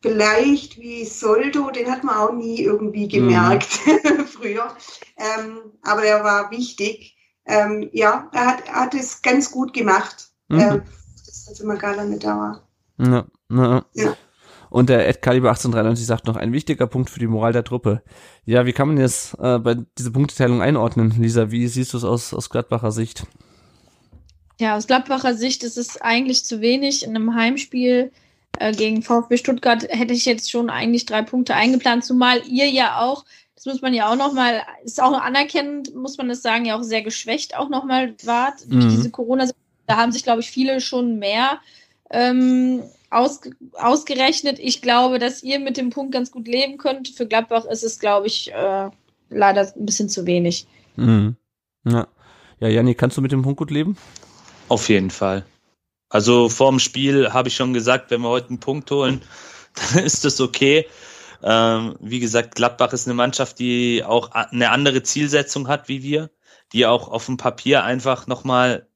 [0.00, 4.26] vielleicht wie Soldo, den hat man auch nie irgendwie gemerkt mhm.
[4.26, 4.76] früher.
[5.16, 7.16] Ähm, aber er war wichtig.
[7.46, 10.28] Ähm, ja, er hat, er hat es ganz gut gemacht.
[10.48, 10.60] Mhm.
[10.60, 10.80] Äh,
[11.26, 12.68] das hat immer gar nicht da war.
[12.98, 13.84] Ja, ja.
[13.94, 14.16] ja.
[14.74, 18.02] Und der Ed Caliber 1893 sagt noch, ein wichtiger Punkt für die Moral der Truppe.
[18.44, 21.52] Ja, wie kann man jetzt äh, bei dieser Punkteteilung einordnen, Lisa?
[21.52, 23.22] Wie siehst du es aus, aus Gladbacher Sicht?
[24.58, 27.04] Ja, aus Gladbacher Sicht ist es eigentlich zu wenig.
[27.04, 28.10] In einem Heimspiel
[28.58, 33.00] äh, gegen VfB Stuttgart hätte ich jetzt schon eigentlich drei Punkte eingeplant, zumal ihr ja
[33.00, 36.76] auch, das muss man ja auch nochmal, ist auch anerkennend, muss man das sagen, ja
[36.76, 38.80] auch sehr geschwächt auch nochmal wart mhm.
[38.80, 39.48] durch diese Corona.
[39.86, 41.60] Da haben sich, glaube ich, viele schon mehr
[42.10, 42.82] ähm,
[43.14, 43.40] aus,
[43.74, 44.58] ausgerechnet.
[44.58, 47.08] Ich glaube, dass ihr mit dem Punkt ganz gut leben könnt.
[47.08, 48.90] Für Gladbach ist es, glaube ich, äh,
[49.30, 50.66] leider ein bisschen zu wenig.
[50.96, 51.36] Mhm.
[51.84, 52.08] Ja.
[52.60, 53.96] ja, Janni, kannst du mit dem Punkt gut leben?
[54.68, 55.44] Auf jeden Fall.
[56.08, 59.20] Also vorm Spiel habe ich schon gesagt, wenn wir heute einen Punkt holen,
[59.94, 60.86] dann ist das okay.
[61.42, 66.30] Ähm, wie gesagt, Gladbach ist eine Mannschaft, die auch eine andere Zielsetzung hat wie wir,
[66.72, 68.88] die auch auf dem Papier einfach nochmal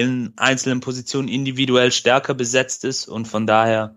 [0.00, 3.96] in einzelnen Positionen individuell stärker besetzt ist und von daher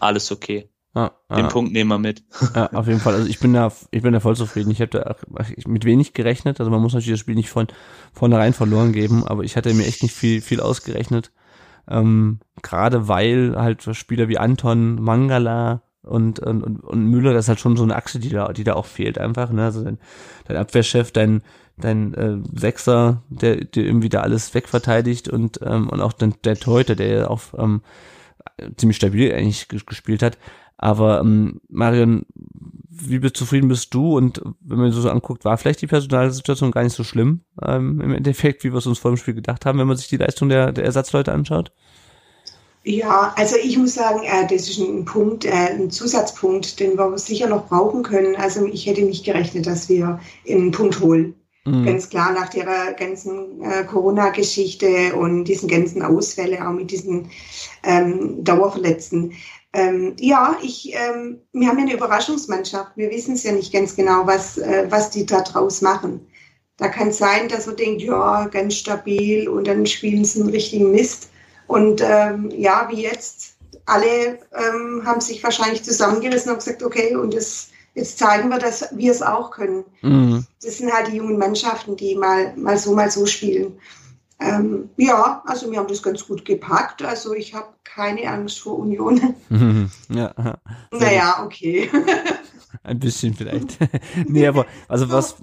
[0.00, 0.70] alles okay.
[0.96, 1.48] Ah, Den ah.
[1.48, 2.24] Punkt nehmen wir mit.
[2.54, 3.14] Ja, auf jeden Fall.
[3.14, 4.70] Also ich bin da, ich bin da voll zufrieden.
[4.70, 5.16] Ich habe da
[5.66, 6.58] mit wenig gerechnet.
[6.58, 7.66] Also man muss natürlich das Spiel nicht von
[8.14, 11.32] vornherein verloren geben, aber ich hatte mir echt nicht viel, viel ausgerechnet.
[11.86, 17.60] Ähm, Gerade weil halt Spieler wie Anton, Mangala und, und, und Müller, das ist halt
[17.60, 19.50] schon so eine Achse, die da, die da auch fehlt einfach.
[19.50, 19.64] Ne?
[19.64, 19.98] Also dein,
[20.46, 21.42] dein Abwehrchef, dein,
[21.78, 26.56] dein äh, Sechser, der, der irgendwie da alles wegverteidigt und, ähm, und auch dein, der
[26.56, 27.82] Torhüter, der auch ähm,
[28.76, 30.38] ziemlich stabil eigentlich gespielt hat.
[30.78, 32.26] Aber ähm, Marion,
[32.90, 34.16] wie zufrieden bist du?
[34.16, 38.12] Und wenn man so anguckt, war vielleicht die Personalsituation gar nicht so schlimm ähm, im
[38.12, 40.48] Endeffekt, wie wir es uns vor dem Spiel gedacht haben, wenn man sich die Leistung
[40.48, 41.72] der, der Ersatzleute anschaut?
[42.84, 47.18] Ja, also ich muss sagen, äh, das ist ein Punkt, äh, ein Zusatzpunkt, den wir
[47.18, 48.36] sicher noch brauchen können.
[48.36, 51.34] Also ich hätte nicht gerechnet, dass wir einen Punkt holen.
[51.66, 51.84] Mhm.
[51.84, 57.28] Ganz klar nach der ganzen äh, Corona-Geschichte und diesen ganzen Ausfälle, auch mit diesen
[57.82, 59.32] ähm, Dauerverletzten.
[59.72, 62.92] Ähm, ja, ich, ähm, wir haben ja eine Überraschungsmannschaft.
[62.96, 66.26] Wir wissen es ja nicht ganz genau, was, äh, was die da draus machen.
[66.76, 70.50] Da kann es sein, dass man denkt, ja, ganz stabil und dann spielen sie einen
[70.50, 71.30] richtigen Mist.
[71.66, 73.56] Und ähm, ja, wie jetzt,
[73.86, 78.88] alle ähm, haben sich wahrscheinlich zusammengerissen und gesagt, okay, und das, jetzt zeigen wir, dass
[78.94, 79.84] wir es auch können.
[80.02, 80.44] Mhm.
[80.62, 83.78] Das sind halt die jungen Mannschaften, die mal, mal so, mal so spielen.
[84.38, 87.02] Ähm, ja, also wir haben das ganz gut gepackt.
[87.02, 89.34] Also ich habe keine Angst vor Union.
[90.10, 90.34] ja.
[90.92, 91.90] Naja, okay.
[92.82, 93.78] Ein bisschen vielleicht.
[94.28, 95.36] nee, aber also was,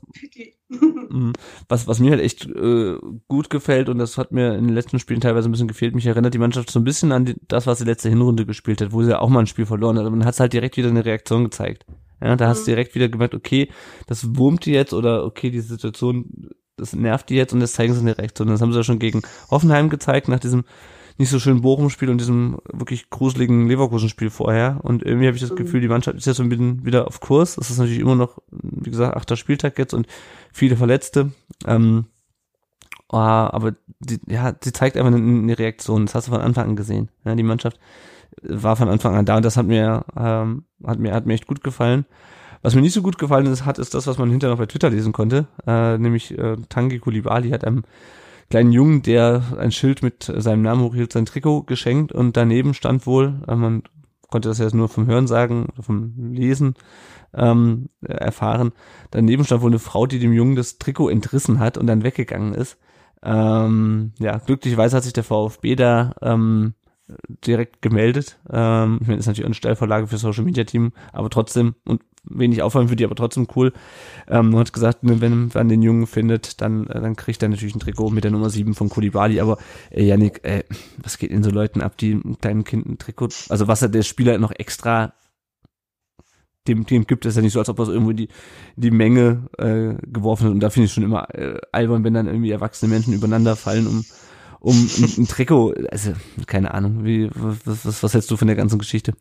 [0.70, 1.34] mhm.
[1.68, 2.98] was, was mir halt echt äh,
[3.28, 6.06] gut gefällt und das hat mir in den letzten Spielen teilweise ein bisschen gefehlt, mich
[6.06, 8.92] erinnert die Mannschaft so ein bisschen an die, das, was sie letzte Hinrunde gespielt hat,
[8.92, 10.06] wo sie ja auch mal ein Spiel verloren hat.
[10.06, 11.88] Aber man hat halt direkt wieder eine Reaktion gezeigt.
[12.24, 12.76] Ja, da hast du mhm.
[12.76, 13.70] direkt wieder gemerkt, okay,
[14.08, 17.94] das wurmt die jetzt oder okay, die Situation, das nervt die jetzt und jetzt zeigen
[17.94, 18.48] sie eine Reaktion.
[18.48, 19.22] Das haben sie ja schon gegen
[19.52, 20.64] Hoffenheim gezeigt, nach diesem
[21.18, 24.80] nicht so schönen Bochum-Spiel und diesem wirklich gruseligen Leverkusen-Spiel vorher.
[24.84, 25.58] Und irgendwie habe ich das mhm.
[25.58, 27.56] Gefühl, die Mannschaft ist jetzt so ein bisschen wieder auf Kurs.
[27.56, 30.08] Das ist natürlich immer noch, wie gesagt, achter Spieltag jetzt und
[30.52, 31.32] viele Verletzte.
[31.68, 32.06] Ähm,
[33.10, 36.06] oh, aber die, ja, sie zeigt einfach eine, eine, Reaktion.
[36.06, 37.10] Das hast du von Anfang an gesehen.
[37.26, 37.80] Ja, die Mannschaft
[38.42, 41.48] war von Anfang an da und das hat mir, ähm, hat mir, hat mir echt
[41.48, 42.06] gut gefallen.
[42.62, 44.66] Was mir nicht so gut gefallen ist, hat, ist das, was man hinterher noch bei
[44.66, 47.84] Twitter lesen konnte, äh, nämlich äh, Tangi Kulibali hat einem
[48.50, 53.06] kleinen Jungen, der ein Schild mit seinem Namen hochhielt, sein Trikot geschenkt und daneben stand
[53.06, 53.84] wohl, äh, man
[54.30, 56.76] konnte das jetzt nur vom Hören sagen, vom Lesen
[57.34, 58.72] ähm, erfahren,
[59.12, 62.54] daneben stand wohl eine Frau, die dem Jungen das Trikot entrissen hat und dann weggegangen
[62.54, 62.78] ist.
[63.22, 66.74] Ähm, ja, glücklicherweise hat sich der VfB da ähm,
[67.46, 68.40] direkt gemeldet.
[68.50, 72.02] Ähm, ich meine, das ist natürlich eine Stellvorlage für Social Media Team, aber trotzdem und
[72.26, 73.74] wenig auffallen für die, aber trotzdem cool.
[74.28, 77.50] Ähm, man hat gesagt, ne, wenn man den Jungen findet, dann, äh, dann kriegt er
[77.50, 79.42] natürlich ein Trikot mit der Nummer 7 von Kulibali.
[79.42, 79.58] Aber
[79.92, 80.64] äh, Janik, äh,
[81.02, 83.94] was geht in so Leuten ab, die einem kleinen Kind ein Trikot, also was hat
[83.94, 85.14] der Spieler noch extra
[86.68, 88.30] dem Team gibt, ist ja nicht so, als ob das irgendwo die,
[88.78, 90.52] die Menge äh, geworfen hat.
[90.54, 93.86] Und da finde ich schon immer äh, albern, wenn dann irgendwie erwachsene Menschen übereinander fallen,
[93.86, 94.06] um
[94.64, 96.14] um ein, ein Trikot, also
[96.48, 99.14] keine Ahnung, wie was, was, was hältst du von der ganzen Geschichte?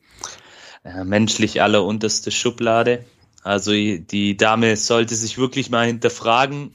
[0.85, 3.05] äh, menschlich allerunterste Schublade.
[3.43, 6.75] Also die Dame sollte sich wirklich mal hinterfragen,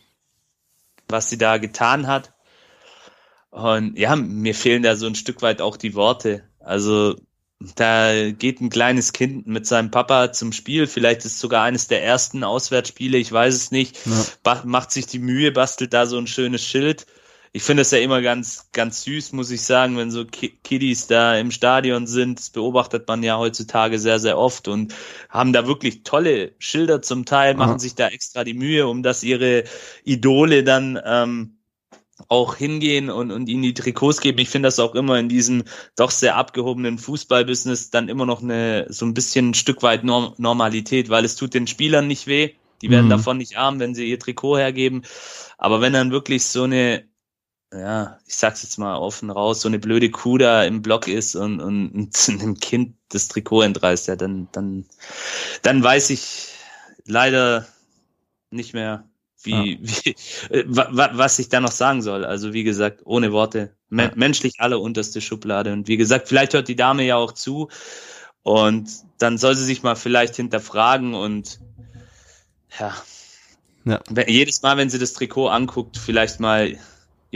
[1.08, 2.34] was sie da getan hat.
[3.50, 6.44] Und ja, mir fehlen da so ein Stück weit auch die Worte.
[6.60, 7.16] Also
[7.76, 10.86] da geht ein kleines Kind mit seinem Papa zum Spiel.
[10.88, 13.98] Vielleicht ist es sogar eines der ersten Auswärtsspiele, ich weiß es nicht.
[14.06, 14.62] Ja.
[14.66, 17.08] Macht sich die Mühe, bastelt da so ein schönes Schild
[17.54, 21.38] ich finde es ja immer ganz, ganz süß, muss ich sagen, wenn so Kiddies da
[21.38, 22.40] im Stadion sind.
[22.40, 24.94] Das beobachtet man ja heutzutage sehr, sehr oft und
[25.30, 27.80] haben da wirklich tolle Schilder zum Teil, machen Aha.
[27.80, 29.64] sich da extra die Mühe, um dass ihre
[30.04, 31.58] Idole dann ähm,
[32.30, 34.40] auch hingehen und, und ihnen die Trikots geben.
[34.40, 35.64] Ich finde das auch immer in diesem
[35.96, 40.34] doch sehr abgehobenen Fußballbusiness dann immer noch eine so ein bisschen ein Stück weit Norm
[40.38, 42.52] Normalität, weil es tut den Spielern nicht weh.
[42.82, 43.12] Die werden mhm.
[43.12, 45.04] davon nicht arm, wenn sie ihr Trikot hergeben.
[45.58, 47.06] Aber wenn dann wirklich so eine
[47.74, 51.36] ja, ich sag's jetzt mal offen raus, so eine blöde Kuh da im Block ist
[51.36, 51.94] und, und,
[52.30, 54.86] und einem Kind das Trikot entreißt, ja, dann, dann,
[55.62, 56.50] dann weiß ich
[57.06, 57.68] leider
[58.52, 59.06] nicht mehr,
[59.44, 59.80] wie, ja.
[59.82, 60.10] wie
[60.54, 62.26] äh, was ich da noch sagen soll.
[62.26, 64.12] Also wie gesagt, ohne Worte, me ja.
[64.16, 65.74] menschlich alle unterste Schublade.
[65.74, 67.70] Und wie gesagt, vielleicht hört die Dame ja auch zu
[68.44, 71.60] und dann soll sie sich mal vielleicht hinterfragen und
[72.80, 72.96] ja,
[73.84, 74.02] ja.
[74.28, 76.78] jedes Mal, wenn sie das Trikot anguckt, vielleicht mal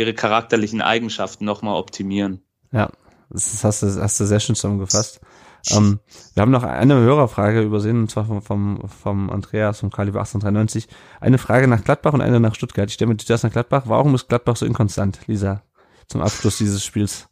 [0.01, 2.41] ihre charakterlichen Eigenschaften nochmal optimieren.
[2.71, 2.89] Ja,
[3.29, 5.21] das hast du, hast du sehr schön zusammengefasst.
[5.69, 5.99] Ähm,
[6.33, 10.87] wir haben noch eine Hörerfrage übersehen, und zwar vom, vom, vom Andreas vom Kaliber 1893.
[11.19, 12.89] Eine Frage nach Gladbach und eine nach Stuttgart.
[12.89, 13.83] Ich stelle mir das nach Gladbach.
[13.85, 15.61] Warum ist Gladbach so inkonstant, Lisa,
[16.07, 17.29] zum Abschluss dieses Spiels?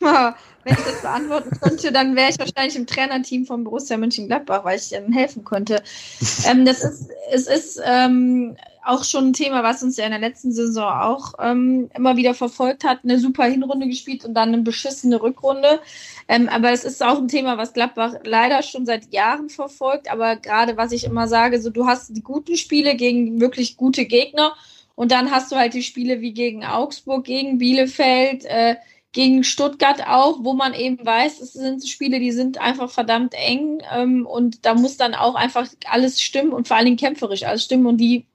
[0.64, 4.78] Wenn ich das beantworten könnte, dann wäre ich wahrscheinlich im Trainerteam von Borussia Mönchengladbach, weil
[4.78, 5.82] ich ihnen helfen könnte.
[6.46, 10.20] ähm, das ist, es ist ähm, auch schon ein Thema, was uns ja in der
[10.20, 13.00] letzten Saison auch ähm, immer wieder verfolgt hat.
[13.04, 15.80] Eine super Hinrunde gespielt und dann eine beschissene Rückrunde.
[16.28, 20.10] Ähm, aber es ist auch ein Thema, was Gladbach leider schon seit Jahren verfolgt.
[20.10, 24.06] Aber gerade was ich immer sage, so du hast die guten Spiele gegen wirklich gute
[24.06, 24.54] Gegner
[24.94, 28.76] und dann hast du halt die Spiele wie gegen Augsburg, gegen Bielefeld, äh,
[29.12, 33.82] gegen Stuttgart auch, wo man eben weiß, es sind Spiele, die sind einfach verdammt eng
[33.92, 37.64] ähm, und da muss dann auch einfach alles stimmen und vor allen Dingen kämpferisch alles
[37.64, 38.26] stimmen und die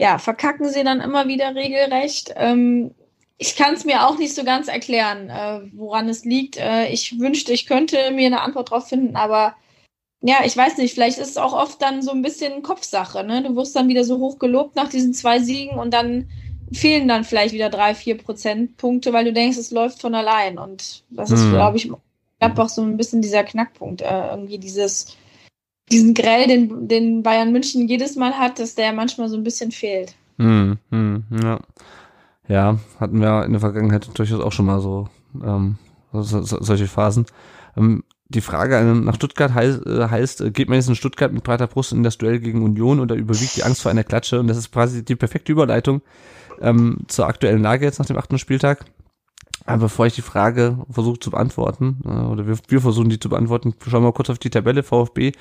[0.00, 2.32] ja, verkacken sie dann immer wieder regelrecht.
[2.36, 2.94] Ähm,
[3.38, 6.56] ich kann es mir auch nicht so ganz erklären, äh, woran es liegt.
[6.56, 9.56] Äh, ich wünschte, ich könnte mir eine Antwort drauf finden, aber
[10.20, 13.24] ja, ich weiß nicht, vielleicht ist es auch oft dann so ein bisschen Kopfsache.
[13.24, 13.42] Ne?
[13.42, 16.30] Du wirst dann wieder so hoch gelobt nach diesen zwei Siegen und dann
[16.72, 20.58] fehlen dann vielleicht wieder drei, vier Prozentpunkte, weil du denkst, es läuft von allein.
[20.58, 21.52] Und das ist, hm.
[21.52, 21.90] glaube ich,
[22.40, 24.02] einfach so ein bisschen dieser Knackpunkt.
[24.02, 25.16] Äh, irgendwie dieses,
[25.90, 29.70] diesen Grell, den, den Bayern München jedes Mal hat, dass der manchmal so ein bisschen
[29.70, 30.14] fehlt.
[30.38, 31.60] Hm, hm, ja.
[32.48, 35.08] ja, hatten wir in der Vergangenheit durchaus auch schon mal so,
[35.42, 35.76] ähm,
[36.12, 37.26] so, so solche Phasen.
[37.76, 41.44] Ähm, die Frage nach Stuttgart heißt, äh, heißt, äh, geht man jetzt in Stuttgart mit
[41.44, 44.40] breiter Brust in das Duell gegen Union oder überwiegt die Angst vor einer Klatsche?
[44.40, 46.00] Und das ist quasi die perfekte Überleitung
[46.62, 48.86] ähm, zur aktuellen Lage jetzt nach dem achten Spieltag.
[49.64, 53.28] Aber bevor ich die Frage versuche zu beantworten, äh, oder wir, wir, versuchen die zu
[53.28, 54.82] beantworten, schauen wir mal kurz auf die Tabelle.
[54.82, 55.32] VfB.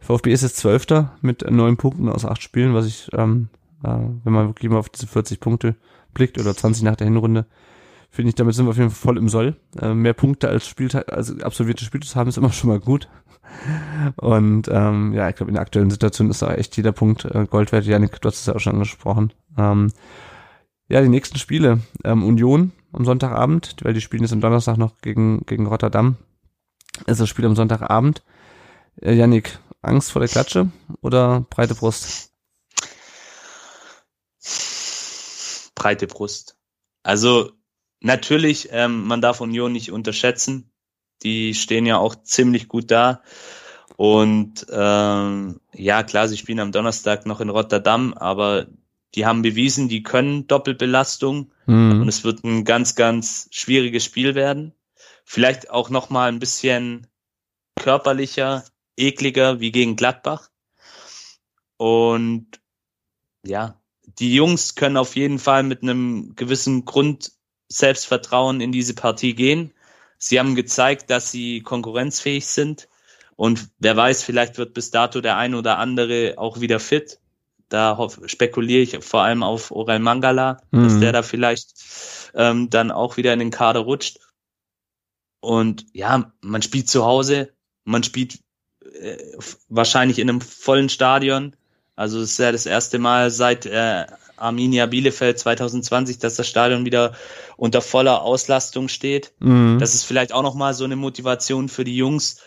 [0.00, 3.48] VfB ist jetzt Zwölfter mit neun Punkten aus acht Spielen, was ich, ähm,
[3.84, 3.88] äh,
[4.24, 5.76] wenn man wirklich mal auf diese 40 Punkte
[6.14, 7.46] blickt oder 20 nach der Hinrunde,
[8.10, 9.56] finde ich, damit sind wir auf jeden Fall voll im Soll.
[9.80, 13.08] Äh, mehr Punkte als Spieltag, als absolvierte Spiele zu haben, ist immer schon mal gut.
[14.16, 17.46] Und ähm, ja, ich glaube, in der aktuellen Situation ist da echt jeder Punkt äh,
[17.48, 17.84] Gold wert.
[17.84, 19.32] Janik, du hast es ja auch schon angesprochen.
[19.58, 19.92] Ähm,
[20.90, 21.80] ja, die nächsten Spiele.
[22.04, 26.16] Ähm, Union am Sonntagabend, weil die spielen jetzt am Donnerstag noch gegen, gegen Rotterdam.
[27.06, 28.22] Das ist das Spiel am Sonntagabend.
[29.00, 30.68] Äh, Yannick, Angst vor der Klatsche
[31.00, 32.32] oder breite Brust?
[35.76, 36.56] Breite Brust.
[37.04, 37.52] Also
[38.00, 40.72] natürlich, ähm, man darf Union nicht unterschätzen.
[41.22, 43.22] Die stehen ja auch ziemlich gut da.
[43.96, 48.66] Und ähm, ja, klar, sie spielen am Donnerstag noch in Rotterdam, aber
[49.14, 52.02] die haben bewiesen, die können Doppelbelastung mhm.
[52.02, 54.72] und es wird ein ganz, ganz schwieriges Spiel werden.
[55.24, 57.06] Vielleicht auch noch mal ein bisschen
[57.76, 58.64] körperlicher,
[58.96, 60.50] ekliger wie gegen Gladbach.
[61.76, 62.60] Und
[63.44, 63.80] ja,
[64.18, 67.32] die Jungs können auf jeden Fall mit einem gewissen Grund
[67.68, 69.72] Selbstvertrauen in diese Partie gehen.
[70.18, 72.88] Sie haben gezeigt, dass sie konkurrenzfähig sind.
[73.36, 77.20] Und wer weiß, vielleicht wird bis dato der ein oder andere auch wieder fit.
[77.70, 80.84] Da spekuliere ich vor allem auf Orel Mangala, mhm.
[80.84, 81.72] dass der da vielleicht
[82.34, 84.18] ähm, dann auch wieder in den Kader rutscht.
[85.40, 87.52] Und ja, man spielt zu Hause,
[87.84, 88.40] man spielt
[89.00, 89.16] äh,
[89.68, 91.56] wahrscheinlich in einem vollen Stadion.
[91.96, 94.04] Also es ist ja das erste Mal seit äh,
[94.36, 97.14] Arminia Bielefeld 2020, dass das Stadion wieder
[97.56, 99.32] unter voller Auslastung steht.
[99.38, 99.78] Mhm.
[99.78, 102.40] Das ist vielleicht auch nochmal so eine Motivation für die Jungs,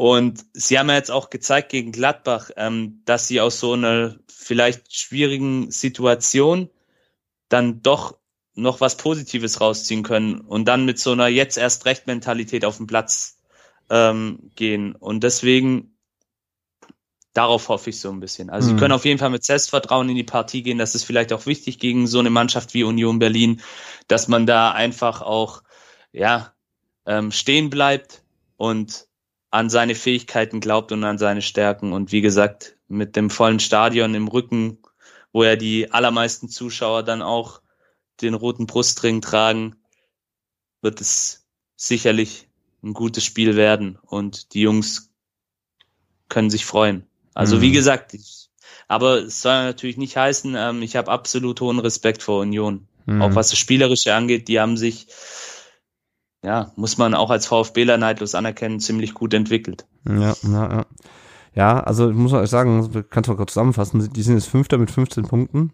[0.00, 4.16] und sie haben ja jetzt auch gezeigt gegen Gladbach, ähm, dass sie aus so einer
[4.32, 6.70] vielleicht schwierigen Situation
[7.50, 8.16] dann doch
[8.54, 12.78] noch was Positives rausziehen können und dann mit so einer jetzt erst recht Mentalität auf
[12.78, 13.42] den Platz
[13.90, 14.94] ähm, gehen.
[14.94, 15.98] Und deswegen
[17.34, 18.48] darauf hoffe ich so ein bisschen.
[18.48, 18.72] Also mhm.
[18.72, 20.78] sie können auf jeden Fall mit Selbstvertrauen in die Partie gehen.
[20.78, 23.60] Das ist vielleicht auch wichtig gegen so eine Mannschaft wie Union Berlin,
[24.08, 25.62] dass man da einfach auch
[26.10, 26.54] ja
[27.04, 28.22] ähm, stehen bleibt
[28.56, 29.09] und
[29.50, 31.92] an seine Fähigkeiten glaubt und an seine Stärken.
[31.92, 34.78] Und wie gesagt, mit dem vollen Stadion im Rücken,
[35.32, 37.60] wo ja die allermeisten Zuschauer dann auch
[38.20, 39.76] den roten Brustring tragen,
[40.82, 41.46] wird es
[41.76, 42.48] sicherlich
[42.82, 45.10] ein gutes Spiel werden und die Jungs
[46.28, 47.06] können sich freuen.
[47.34, 47.60] Also mhm.
[47.62, 48.50] wie gesagt, ich,
[48.88, 52.86] aber es soll natürlich nicht heißen, ähm, ich habe absolut hohen Respekt vor Union.
[53.06, 53.22] Mhm.
[53.22, 55.06] Auch was das Spielerische angeht, die haben sich
[56.44, 59.86] ja, muss man auch als VfBler neidlos anerkennen, ziemlich gut entwickelt.
[60.06, 60.86] Ja, ja, ja.
[61.52, 64.78] Ja, also ich muss euch sagen, kannst du mal kurz zusammenfassen, die sind jetzt Fünfter
[64.78, 65.72] mit 15 Punkten.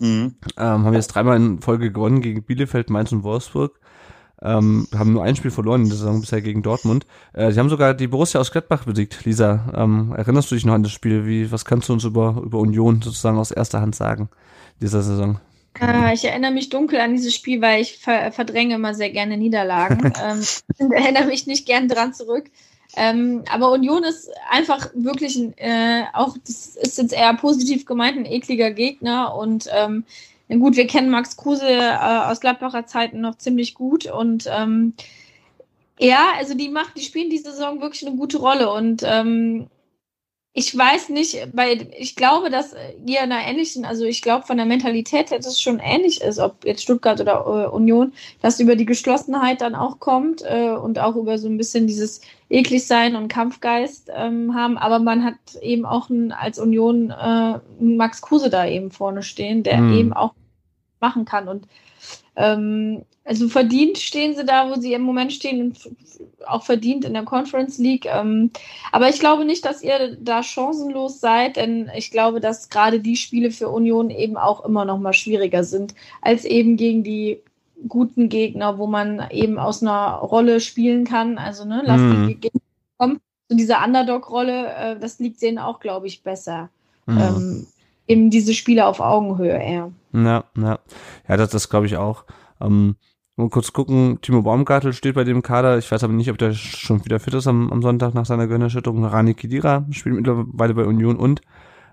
[0.00, 0.34] Mhm.
[0.56, 3.78] Ähm, haben jetzt dreimal in Folge gewonnen gegen Bielefeld, Mainz und Wolfsburg.
[4.42, 7.06] Ähm, haben nur ein Spiel verloren in der Saison bisher gegen Dortmund.
[7.32, 9.24] Äh, sie haben sogar die Borussia aus Gladbach besiegt.
[9.24, 11.24] Lisa, ähm, erinnerst du dich noch an das Spiel?
[11.26, 14.28] Wie, was kannst du uns über, über Union sozusagen aus erster Hand sagen
[14.80, 15.38] dieser Saison?
[15.80, 19.36] Äh, ich erinnere mich dunkel an dieses Spiel, weil ich ver verdränge immer sehr gerne
[19.36, 20.12] Niederlagen.
[20.78, 22.50] ähm, erinnere mich nicht gern dran zurück.
[22.96, 28.18] Ähm, aber Union ist einfach wirklich ein, äh, auch, das ist jetzt eher positiv gemeint,
[28.18, 29.34] ein ekliger Gegner.
[29.34, 30.04] Und ähm,
[30.48, 34.06] gut, wir kennen Max Kruse äh, aus Gladbacher Zeiten noch ziemlich gut.
[34.06, 34.94] Und ähm,
[35.98, 39.68] Ja, also die macht, die spielen diese Saison wirklich eine gute Rolle und ähm,
[40.54, 42.74] ich weiß nicht, weil ich glaube, dass
[43.06, 46.20] ihr in einer ähnlichen, also ich glaube von der Mentalität her, dass es schon ähnlich
[46.20, 50.72] ist, ob jetzt Stuttgart oder äh, Union, dass über die Geschlossenheit dann auch kommt äh,
[50.72, 54.76] und auch über so ein bisschen dieses eklig sein und Kampfgeist ähm, haben.
[54.76, 59.22] Aber man hat eben auch ein, als Union äh, einen Max Kruse da eben vorne
[59.22, 59.94] stehen, der Mhm.
[59.94, 60.34] eben auch
[61.02, 61.66] machen kann und
[62.36, 65.78] ähm, also verdient stehen sie da, wo sie im Moment stehen und
[66.46, 68.06] auch verdient in der Conference League.
[68.06, 68.50] Ähm,
[68.90, 73.16] aber ich glaube nicht, dass ihr da chancenlos seid, denn ich glaube, dass gerade die
[73.16, 77.40] Spiele für Union eben auch immer noch mal schwieriger sind als eben gegen die
[77.88, 81.38] guten Gegner, wo man eben aus einer Rolle spielen kann.
[81.38, 82.28] Also ne, lass Mhm.
[82.28, 82.60] die Gegner
[82.98, 83.20] kommen.
[83.48, 86.70] So diese Underdog-Rolle, äh, das liegt denen auch, glaube ich, besser.
[87.06, 87.18] Mhm.
[87.20, 87.66] Ähm,
[88.08, 89.92] eben diese Spiele auf Augenhöhe eher.
[90.12, 90.78] Ja, ja.
[91.28, 92.24] Ja, das, das glaube ich auch.
[92.60, 92.96] Ähm,
[93.36, 95.78] mal kurz gucken, Timo Baumgartel steht bei dem Kader.
[95.78, 98.46] Ich weiß aber nicht, ob der schon wieder fit ist am, am Sonntag nach seiner
[98.46, 99.04] Gehirnerschütterung.
[99.04, 101.40] Rani Kidira spielt mittlerweile bei Union und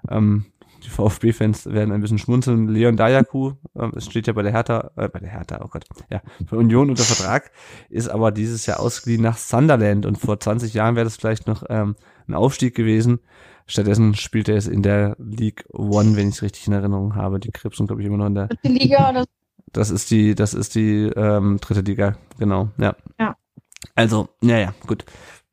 [0.10, 0.46] ähm,
[0.84, 2.68] die VfB-Fans werden ein bisschen schmunzeln.
[2.68, 3.54] Leon Dayaku,
[3.96, 6.90] es steht ja bei der Hertha, äh, bei der Hertha, oh Gott, ja, bei Union
[6.90, 7.52] unter Vertrag,
[7.90, 11.64] ist aber dieses Jahr ausgeliehen nach Sunderland und vor 20 Jahren wäre das vielleicht noch
[11.70, 11.96] ähm,
[12.30, 13.20] ein Aufstieg gewesen.
[13.68, 17.40] Stattdessen spielt er es in der League One, wenn ich es richtig in Erinnerung habe.
[17.40, 19.26] Die Krebs sind, glaube ich, immer noch in der Dritte Liga oder
[19.74, 22.96] das ist die, das ist die ähm, dritte Liga, genau, ja.
[23.20, 23.36] Ja.
[23.96, 25.06] Also, naja, gut.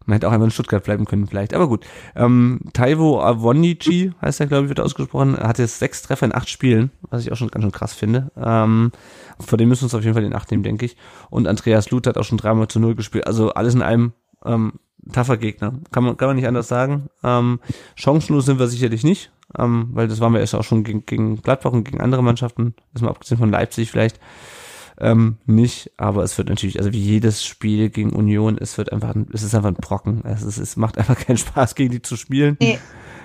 [0.07, 1.53] Man hätte auch einfach in Stuttgart bleiben können, vielleicht.
[1.53, 1.85] Aber gut.
[2.15, 6.49] Ähm, Taiwo Awonichi, heißt er, glaube ich, wird ausgesprochen, hat jetzt sechs Treffer in acht
[6.49, 8.31] Spielen, was ich auch schon ganz schön krass finde.
[8.37, 8.93] Ähm,
[9.41, 10.97] vor dem müssen wir uns auf jeden Fall in Acht nehmen, denke ich.
[11.29, 13.27] Und Andreas Luth hat auch schon dreimal zu null gespielt.
[13.27, 14.13] Also alles in einem
[14.45, 14.75] ähm,
[15.13, 15.75] tougher Gegner.
[15.93, 17.09] Kann man, kann man nicht anders sagen.
[17.23, 17.61] Ähm,
[17.95, 21.43] chancenlos sind wir sicherlich nicht, ähm, weil das waren wir erst auch schon gegen, gegen
[21.43, 24.19] Gladbach und gegen andere Mannschaften, ist mal abgesehen von Leipzig vielleicht
[24.99, 29.15] ähm, nicht, aber es wird natürlich, also wie jedes Spiel gegen Union, es wird einfach,
[29.15, 30.23] ein- es ist einfach ein Brocken.
[30.25, 32.57] Es, ist, es macht einfach keinen Spaß, gegen die zu spielen.
[32.61, 32.79] Nee.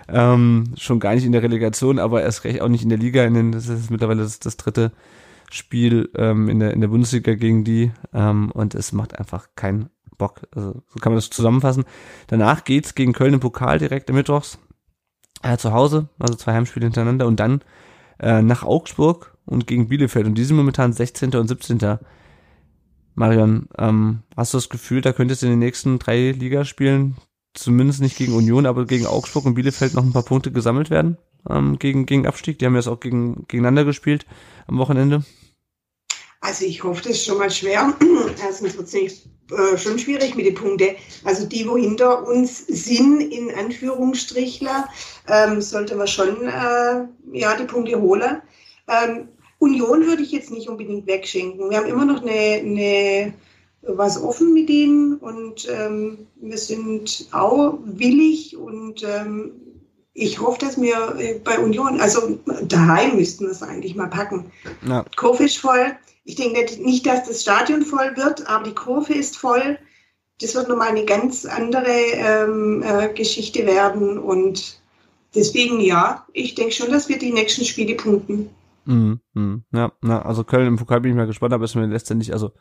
[0.09, 3.23] Ähm, schon gar nicht in der Relegation, aber erst recht auch nicht in der Liga.
[3.23, 4.91] In den, das ist mittlerweile das, das dritte
[5.49, 9.89] Spiel ähm, in, der, in der Bundesliga gegen die ähm, und es macht einfach keinen
[10.21, 10.47] Bock.
[10.55, 11.83] Also, so kann man das zusammenfassen.
[12.27, 14.59] Danach geht's gegen Köln im Pokal direkt im Mittwochs
[15.41, 17.61] äh, zu Hause, also zwei Heimspiele hintereinander und dann
[18.19, 21.33] äh, nach Augsburg und gegen Bielefeld und die sind momentan 16.
[21.35, 21.97] und 17.
[23.15, 27.15] Marion, ähm, hast du das Gefühl, da könntest du in den nächsten drei Ligaspielen
[27.55, 31.17] zumindest nicht gegen Union, aber gegen Augsburg und Bielefeld noch ein paar Punkte gesammelt werden
[31.49, 32.59] ähm, gegen, gegen Abstieg?
[32.59, 34.27] Die haben jetzt auch gegen, gegeneinander gespielt
[34.67, 35.23] am Wochenende.
[36.41, 37.93] Also ich hoffe, das ist schon mal schwer.
[38.43, 40.95] Erstens wird es äh, schon schwierig mit den Punkten.
[41.23, 44.89] Also die, wo hinter uns sind, in Anführungsstrichler,
[45.27, 48.41] ähm, sollte man schon äh, ja, die Punkte holen.
[48.87, 49.27] Ähm,
[49.59, 51.69] Union würde ich jetzt nicht unbedingt wegschenken.
[51.69, 53.33] Wir haben immer noch eine, eine
[53.83, 59.53] was offen mit ihnen und ähm, wir sind auch willig und ähm,
[60.13, 64.51] ich hoffe, dass wir äh, bei Union, also daheim müssten wir es eigentlich mal packen.
[64.87, 65.05] Ja.
[65.15, 65.95] Kurve ist voll.
[66.23, 69.77] Ich denke nicht- dass das Stadion voll wird, aber die Kurve ist voll.
[70.41, 74.17] Das wird nochmal eine ganz andere ähm, äh, Geschichte werden.
[74.17, 74.81] Und
[75.35, 78.49] deswegen ja, ich denke schon, dass wir die nächsten Spiele punkten.
[78.85, 79.63] Mhm, mhm.
[79.71, 82.51] Ja, na, also Köln im Pokal bin ich mal gespannt, aber es mir letztendlich, also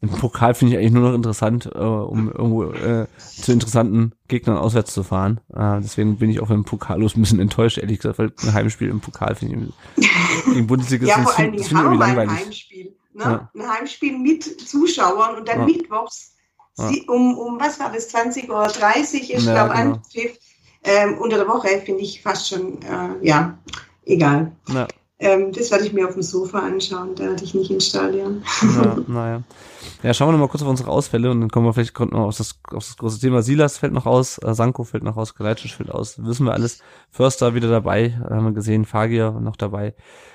[0.00, 4.56] im Pokal finde ich eigentlich nur noch interessant, äh, um irgendwo äh, zu interessanten Gegnern
[4.56, 5.40] auswärts zu fahren.
[5.52, 8.52] Äh, deswegen bin ich auch im Pokal los ein bisschen enttäuscht, ehrlich gesagt, weil ein
[8.54, 10.10] Heimspiel im Pokal finde ich
[10.52, 12.30] gegen Bundesliga Ja, vor allen Dingen ich haben wir ein.
[12.30, 12.94] Heimspiel.
[13.14, 13.22] Ne?
[13.22, 13.50] Ja.
[13.54, 15.64] Ein Heimspiel mit Zuschauern und dann Ja.
[15.66, 16.34] mittwochs
[16.74, 19.12] sie- um, um, was war das, 20.30 Uhr ist,
[19.46, 19.94] Ja, glaube ich, genau.
[19.94, 20.38] Anpfiff.
[20.86, 23.56] Ähm, unter der Woche finde ich fast schon, äh, ja,
[24.04, 24.52] egal.
[24.68, 24.86] Ja,
[25.24, 28.42] Ähm, das werde ich mir auf dem Sofa anschauen, da hatte ich nicht ins Stadion.
[28.60, 29.42] ja, naja.
[30.02, 32.26] Ja, schauen wir noch mal kurz auf unsere Ausfälle und dann kommen wir vielleicht noch
[32.26, 33.40] auf das, auf das große Thema.
[33.40, 36.80] Silas fällt noch aus, äh, Sanko fällt noch aus, Geleitsch fällt aus, wissen wir alles.
[37.10, 39.94] Förster wieder dabei, haben wir gesehen, Fagier noch dabei.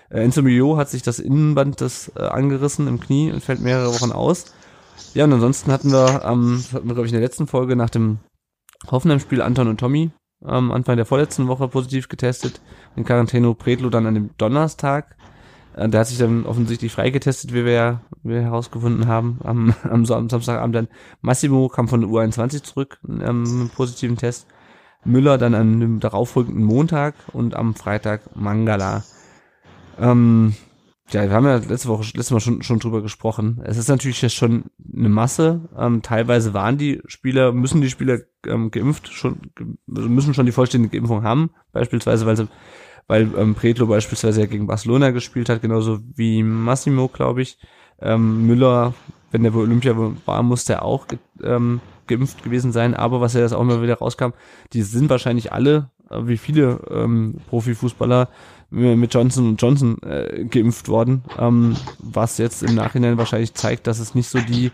[0.10, 3.94] Äh, Enzo Mio hat sich das Innenband des, äh, angerissen im Knie und fällt mehrere
[3.94, 4.46] Wochen aus.
[5.14, 7.76] Ja, und ansonsten hatten wir, ähm, das hatten wir, glaube ich, in der letzten Folge
[7.76, 8.18] nach dem
[8.90, 10.10] Hoffenheim-Spiel Anton und Tommy
[10.42, 12.62] am Anfang der vorletzten Woche positiv getestet.
[12.96, 15.16] In Quarantäne Predlo dann an dem Donnerstag.
[15.76, 19.40] Äh, Der hat sich dann offensichtlich freigetestet, wie wir ja wir herausgefunden haben.
[19.44, 20.88] Am, am, Sa- am Samstagabend dann
[21.22, 24.48] Massimo kam von der U21 zurück ähm, mit positiven Test.
[25.06, 29.04] Müller dann an dem darauffolgenden Montag und am Freitag Mangala.
[29.98, 30.56] Ähm,
[31.12, 33.62] ja, wir haben ja letzte Woche, letztes Mal schon, schon drüber gesprochen.
[33.64, 34.66] Es ist natürlich jetzt schon
[34.96, 35.62] eine Masse.
[35.78, 39.40] Ähm, teilweise waren die Spieler, müssen die Spieler ähm, geimpft, schon,
[39.94, 41.50] also müssen schon die vollständige Impfung haben.
[41.72, 42.48] Beispielsweise, weil sie,
[43.08, 47.58] weil ähm, Pretlo beispielsweise ja gegen Barcelona gespielt hat, genauso wie Massimo, glaube ich.
[48.02, 48.94] Ähm, Müller,
[49.32, 49.96] wenn der bei Olympia
[50.26, 51.08] war, muss der auch
[51.44, 52.94] ähm, geimpft gewesen sein.
[52.94, 54.30] Aber was ja jetzt auch immer wieder rauskam,
[54.74, 58.30] die sind wahrscheinlich alle, äh, wie viele ähm, Profifußballer,
[58.72, 64.16] mit Johnson Johnson äh, geimpft worden, ähm, was jetzt im Nachhinein wahrscheinlich zeigt, dass es
[64.16, 64.72] nicht so die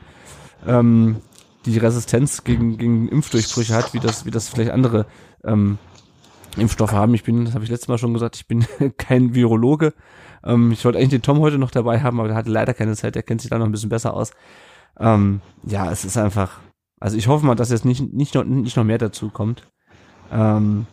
[0.67, 1.17] ähm,
[1.65, 5.05] die Resistenz gegen, gegen Impfdurchbrüche hat, wie das, wie das vielleicht andere
[5.43, 5.77] ähm,
[6.57, 7.13] Impfstoffe haben.
[7.13, 8.65] Ich bin, das habe ich letztes Mal schon gesagt, ich bin
[8.97, 9.93] kein Virologe.
[10.43, 12.95] Ähm, ich wollte eigentlich den Tom heute noch dabei haben, aber der hatte leider keine
[12.95, 14.31] Zeit, der kennt sich da noch ein bisschen besser aus.
[14.99, 16.59] Ähm, ja, es ist einfach,
[16.99, 19.63] also ich hoffe mal, dass jetzt nicht, nicht, noch, nicht noch mehr dazu kommt.
[20.31, 20.85] Ähm,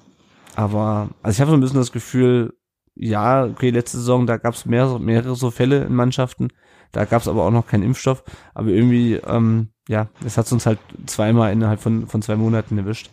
[0.56, 2.54] aber, also ich habe so ein bisschen das Gefühl,
[2.94, 6.48] ja, okay, letzte Saison, da gab es mehr, mehrere so Fälle in Mannschaften.
[6.92, 8.22] Da gab es aber auch noch keinen Impfstoff.
[8.54, 13.10] Aber irgendwie, ähm, ja, es hat uns halt zweimal innerhalb von, von zwei Monaten erwischt.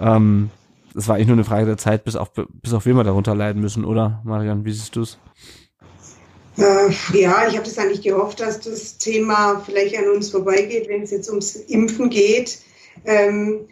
[0.00, 0.50] Ähm,
[0.96, 3.34] es war eigentlich nur eine Frage der Zeit, bis auf, bis auf wen wir darunter
[3.34, 4.64] leiden müssen, oder, Marian?
[4.64, 5.18] Wie siehst du es?
[6.56, 11.02] Äh, ja, ich habe das eigentlich gehofft, dass das Thema vielleicht an uns vorbeigeht, wenn
[11.02, 12.58] es jetzt ums Impfen geht.
[13.04, 13.66] Ähm,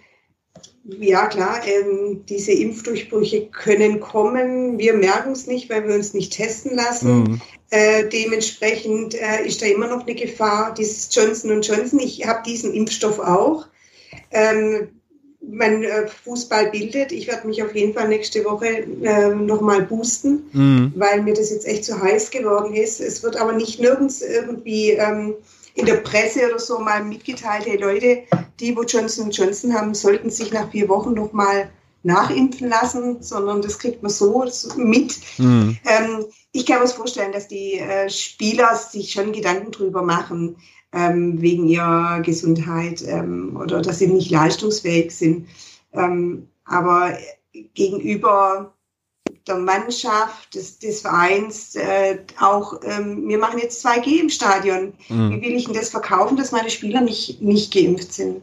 [0.84, 4.78] ja, klar, ähm, diese Impfdurchbrüche können kommen.
[4.78, 7.22] Wir merken es nicht, weil wir uns nicht testen lassen.
[7.22, 7.40] Mhm.
[7.70, 10.74] Äh, dementsprechend äh, ist da immer noch eine Gefahr.
[10.74, 13.66] Dieses Johnson Johnson, ich habe diesen Impfstoff auch.
[14.32, 14.88] Ähm,
[15.40, 17.12] mein äh, Fußball bildet.
[17.12, 20.92] Ich werde mich auf jeden Fall nächste Woche äh, nochmal boosten, mhm.
[20.96, 23.00] weil mir das jetzt echt zu heiß geworden ist.
[23.00, 25.34] Es wird aber nicht nirgends irgendwie ähm,
[25.74, 28.24] in der Presse oder so mal mitgeteilt, hey Leute,
[28.60, 31.70] die, wo Johnson Johnson haben, sollten sich nach vier Wochen nochmal
[32.02, 34.44] nachimpfen lassen, sondern das kriegt man so
[34.76, 35.18] mit.
[35.38, 35.78] Mhm.
[35.84, 40.56] Ähm, ich kann mir vorstellen, dass die äh, Spieler sich schon Gedanken drüber machen,
[40.92, 45.48] ähm, wegen ihrer Gesundheit ähm, oder dass sie nicht leistungsfähig sind.
[45.92, 47.16] Ähm, aber
[47.74, 48.74] gegenüber
[49.46, 54.92] der Mannschaft, des, des Vereins, äh, auch, ähm, wir machen jetzt 2G im Stadion.
[55.08, 55.30] Mhm.
[55.30, 58.42] Wie will ich denn das verkaufen, dass meine Spieler nicht, nicht geimpft sind?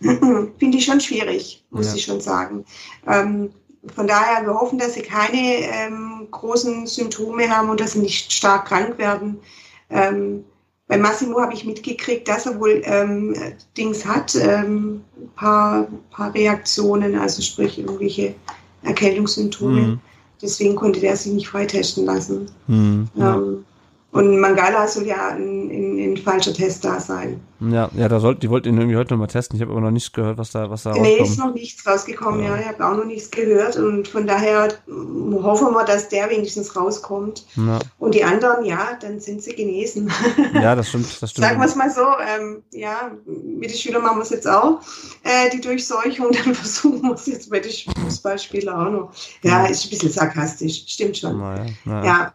[0.00, 1.94] Finde ich schon schwierig, muss ja.
[1.94, 2.64] ich schon sagen.
[3.06, 3.50] Ähm,
[3.94, 8.32] von daher, wir hoffen, dass sie keine ähm, großen Symptome haben und dass sie nicht
[8.32, 9.40] stark krank werden.
[9.88, 10.44] Ähm,
[10.86, 13.34] bei Massimo habe ich mitgekriegt, dass er wohl ähm,
[13.76, 15.04] Dings hat, ähm,
[15.36, 18.34] paar, paar Reaktionen, also sprich irgendwelche
[18.82, 19.80] Erkältungssymptome.
[19.80, 20.00] Mhm.
[20.42, 22.50] Deswegen konnte der sich nicht freitesten lassen.
[22.66, 23.64] Mhm, ähm,
[24.12, 27.40] und Mangala soll ja ein, ein, ein, falscher Test da sein.
[27.60, 29.56] Ja, ja, da sollt, die wollten ihn irgendwie heute nochmal testen.
[29.56, 31.28] Ich habe aber noch nichts gehört, was da, was da Nee, rauskommt.
[31.28, 32.56] ist noch nichts rausgekommen, ja.
[32.56, 32.60] ja.
[32.60, 33.76] Ich habe auch noch nichts gehört.
[33.76, 37.46] Und von daher hoffen wir, dass der wenigstens rauskommt.
[37.54, 37.78] Ja.
[37.98, 40.10] Und die anderen, ja, dann sind sie genesen.
[40.54, 41.06] Ja, das stimmt.
[41.22, 41.46] Das stimmt.
[41.46, 44.80] Sagen wir es mal so, ähm, ja, mit den Schülern machen wir es jetzt auch,
[45.22, 49.12] äh, die Durchseuchung, dann versuchen wir es jetzt bei den Fußballspielern auch noch.
[49.42, 51.38] Ja, ist ein bisschen sarkastisch, stimmt schon.
[51.38, 52.34] Na ja, na ja.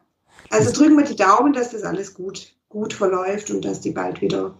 [0.50, 4.22] Also drücken wir die Daumen, dass das alles gut, gut verläuft und dass die bald
[4.22, 4.56] wieder,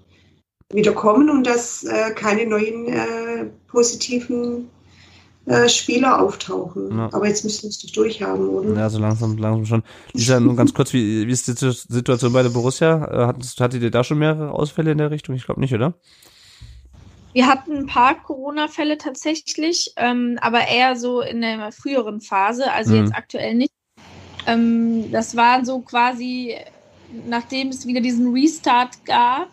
[0.72, 4.70] wieder kommen und dass äh, keine neuen äh, positiven
[5.46, 6.98] äh, Spieler auftauchen.
[6.98, 7.10] Ja.
[7.14, 8.74] Aber jetzt müssen wir es doch durchhaben, oder?
[8.74, 9.84] Ja, so langsam, langsam schon.
[10.14, 13.06] Lisa, nur ganz kurz, wie, wie ist die Situation bei der Borussia?
[13.06, 15.36] Äh, hattet, hattet ihr da schon mehrere Ausfälle in der Richtung?
[15.36, 15.94] Ich glaube nicht, oder?
[17.34, 22.96] Wir hatten ein paar Corona-Fälle tatsächlich, ähm, aber eher so in der früheren Phase, also
[22.96, 23.04] mhm.
[23.04, 23.75] jetzt aktuell nicht.
[24.48, 26.56] Ähm, das war so quasi,
[27.28, 29.50] nachdem es wieder diesen Restart gab,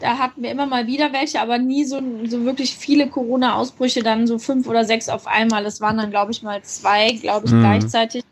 [0.00, 4.26] da hatten wir immer mal wieder welche, aber nie so, so wirklich viele Corona-Ausbrüche, dann
[4.26, 5.64] so fünf oder sechs auf einmal.
[5.64, 7.60] Es waren dann, glaube ich, mal zwei, glaube ich, mhm.
[7.60, 8.24] gleichzeitig.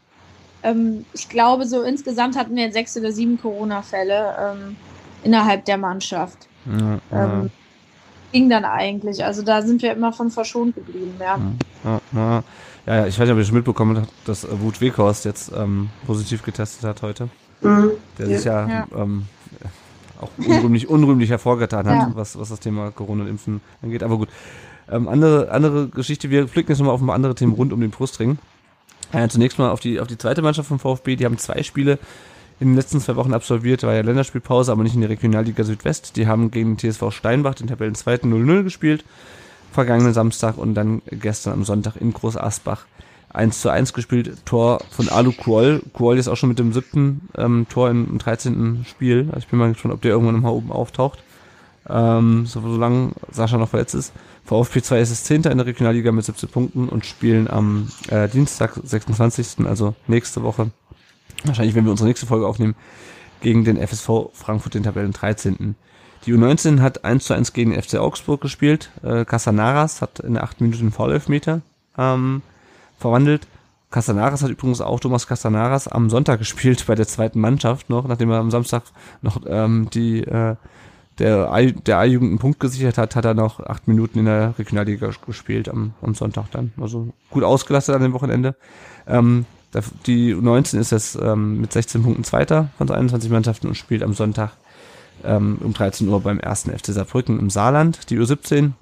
[0.63, 4.77] Ähm, ich glaube, so insgesamt hatten wir sechs oder sieben Corona-Fälle ähm,
[5.23, 6.49] innerhalb der Mannschaft.
[6.67, 7.51] Ja, ähm,
[8.35, 9.25] ging dann eigentlich.
[9.25, 11.39] Also da sind wir immer von verschont geblieben, ja.
[11.85, 12.45] ja, ja.
[12.87, 16.43] Ja, ich weiß nicht, ob ihr schon mitbekommen habt, dass Wut Weghorst jetzt ähm, positiv
[16.43, 17.29] getestet hat heute.
[17.63, 17.93] Mhm.
[18.19, 18.87] Der sich ja, ja.
[18.95, 19.25] Ähm,
[20.21, 22.11] auch unrühmlich, unrühmlich hervorgetan hat, ja.
[22.15, 24.03] was, was das Thema Corona und Impfen angeht.
[24.03, 24.29] Aber gut.
[24.91, 27.81] Ähm, andere, andere Geschichte, wir flicken jetzt nochmal auf ein paar andere Themen rund um
[27.81, 28.37] den Brustring.
[29.15, 31.17] Ja, zunächst mal auf die, auf die zweite Mannschaft vom VfB.
[31.17, 31.99] Die haben zwei Spiele
[32.61, 33.83] in den letzten zwei Wochen absolviert.
[33.83, 36.17] War ja Länderspielpause, aber nicht in der Regionalliga Südwest.
[36.17, 39.05] Die haben gegen den TSV Steinbach, den Tabellenzweiten 0-0 gespielt
[39.75, 42.87] vergangenen Samstag und dann gestern am Sonntag in Groß Asbach
[43.31, 44.33] 1 zu 1 gespielt.
[44.47, 45.83] Tor von Alu Kuol.
[45.93, 48.87] Kuol ist auch schon mit dem siebten ähm, Tor im, im 13.
[48.89, 49.27] Spiel.
[49.33, 51.23] Also ich bin mal gespannt, ob der irgendwann mal oben auftaucht.
[51.91, 54.13] Ähm, so, solange Sascha noch verletzt ist.
[54.45, 55.43] VfB 2 ist es 10.
[55.43, 59.67] in der Regionalliga mit 17 Punkten und spielen am äh, Dienstag, 26.
[59.67, 60.71] also nächste Woche.
[61.45, 62.75] Wahrscheinlich, wenn wir unsere nächste Folge aufnehmen,
[63.41, 65.75] gegen den FSV Frankfurt, den Tabellen 13.
[66.25, 68.91] Die U19 hat 1 zu 1 gegen den FC Augsburg gespielt.
[69.03, 71.61] Äh, Casanaras hat in der 8 Minuten Foul-Elfmeter
[71.99, 72.43] ähm,
[72.99, 73.47] verwandelt.
[73.91, 78.29] Castanaras hat übrigens auch Thomas Castanaras am Sonntag gespielt bei der zweiten Mannschaft noch, nachdem
[78.31, 78.83] er am Samstag
[79.23, 80.57] noch ähm, die äh,
[81.21, 85.69] der A-Jugend einen Punkt gesichert hat, hat er noch acht Minuten in der Regionalliga gespielt
[85.69, 86.73] am, am Sonntag dann.
[86.81, 88.57] Also gut ausgelastet an dem Wochenende.
[89.07, 89.47] Ähm,
[90.07, 94.15] die U19 ist jetzt ähm, mit 16 Punkten Zweiter von 21 Mannschaften und spielt am
[94.15, 94.53] Sonntag
[95.25, 98.11] ähm, um 13 Uhr beim ersten FC Saarbrücken im Saarland.
[98.11, 98.73] Die U17,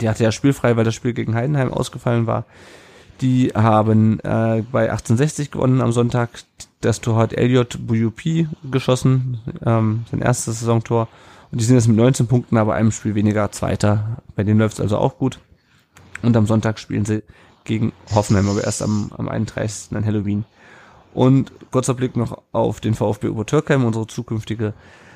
[0.00, 2.44] die hatte ja spielfrei, weil das Spiel gegen Heidenheim ausgefallen war.
[3.20, 6.30] Die haben äh, bei 1860 gewonnen am Sonntag.
[6.80, 11.08] Das Tor hat Elliot Buyupi geschossen, ähm, sein erstes Saisontor.
[11.50, 14.18] Und die sind jetzt mit 19 Punkten, aber einem Spiel weniger Zweiter.
[14.34, 15.38] Bei denen läuft es also auch gut.
[16.22, 17.22] Und am Sonntag spielen sie
[17.64, 19.96] gegen Hoffenheim, aber erst am, am 31.
[19.96, 20.44] an Halloween.
[21.12, 24.74] Und kurzer Blick noch auf den VfB Obertürkheim, unsere zukünftige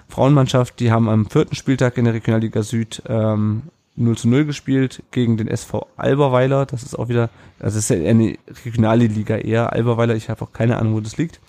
[0.08, 0.80] Frauenmannschaft.
[0.80, 3.62] Die haben am vierten Spieltag in der Regionalliga Süd ähm,
[3.96, 6.66] 0 zu 0 gespielt gegen den SV Alberweiler.
[6.66, 9.72] Das ist auch wieder, das ist ja eine Regionalliga eher.
[9.72, 11.40] Alberweiler, ich habe auch keine Ahnung, wo das liegt.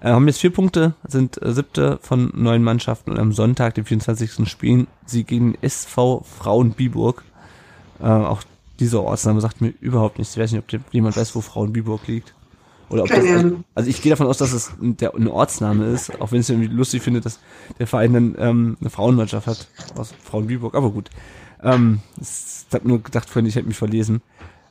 [0.00, 3.84] Äh, haben jetzt vier Punkte, sind äh, siebte von neun Mannschaften und am Sonntag, dem
[3.84, 4.48] 24.
[4.48, 7.22] spielen sie gegen SV Frauen Biburg.
[8.00, 8.42] Äh, auch
[8.80, 10.34] dieser Ortsname sagt mir überhaupt nichts.
[10.34, 12.34] Ich weiß nicht, ob jemand weiß, wo Frauen Biburg liegt.
[12.88, 16.20] Oder ob das, also, also ich gehe davon aus, dass es der, ein Ortsname ist,
[16.20, 17.38] auch wenn ich es irgendwie lustig finde, dass
[17.78, 21.08] der Verein dann ähm, eine Frauenmannschaft hat aus Frauenbiburg, aber gut.
[21.62, 24.22] Ähm, ich habe nur gedacht vorhin, ich hätte mich verlesen.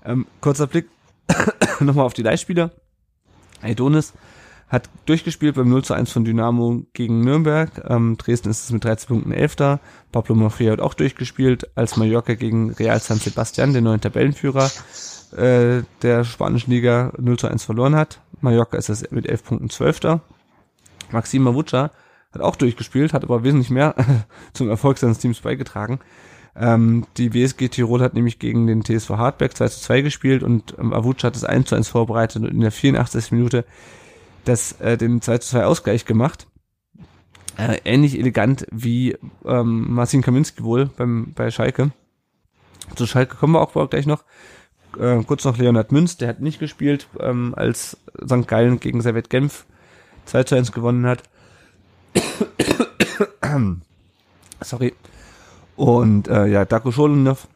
[0.03, 0.89] Ähm, kurzer Blick
[1.79, 2.71] nochmal auf die Leihspieler.
[3.61, 4.13] Aidonis
[4.69, 7.71] hat durchgespielt beim 0 zu 1 von Dynamo gegen Nürnberg.
[7.87, 9.79] Ähm, Dresden ist es mit 13 Punkten Elfter.
[10.11, 14.69] Pablo Mafia hat auch durchgespielt, als Mallorca gegen Real San Sebastian, den neuen Tabellenführer,
[15.35, 18.21] äh, der spanischen Liga 0 zu 1 verloren hat.
[18.41, 20.21] Mallorca ist es mit 11 Punkten Zwölfter.
[21.11, 21.91] Maxim Mavucha
[22.31, 23.95] hat auch durchgespielt, hat aber wesentlich mehr
[24.53, 25.99] zum Erfolg seines Teams beigetragen.
[26.55, 30.75] Ähm, die WSG Tirol hat nämlich gegen den TSV Hartberg 2 zu 2 gespielt und
[30.77, 33.31] ähm, hat das 1 zu 1 vorbereitet und in der 84.
[33.31, 33.65] Minute
[34.45, 36.47] das, äh, den 2 zu 2 Ausgleich gemacht.
[37.57, 41.91] Äh, ähnlich elegant wie ähm, Marcin Kaminski wohl beim, bei Schalke.
[42.95, 44.23] Zu Schalke kommen wir auch gleich noch
[44.97, 48.47] äh, kurz noch Leonhard Münz, der hat nicht gespielt, ähm, als St.
[48.47, 49.65] Gallen gegen Servet Genf
[50.25, 51.23] 2 zu 1 gewonnen hat.
[54.61, 54.93] Sorry.
[55.75, 57.47] Und äh, ja, Darko Scholenov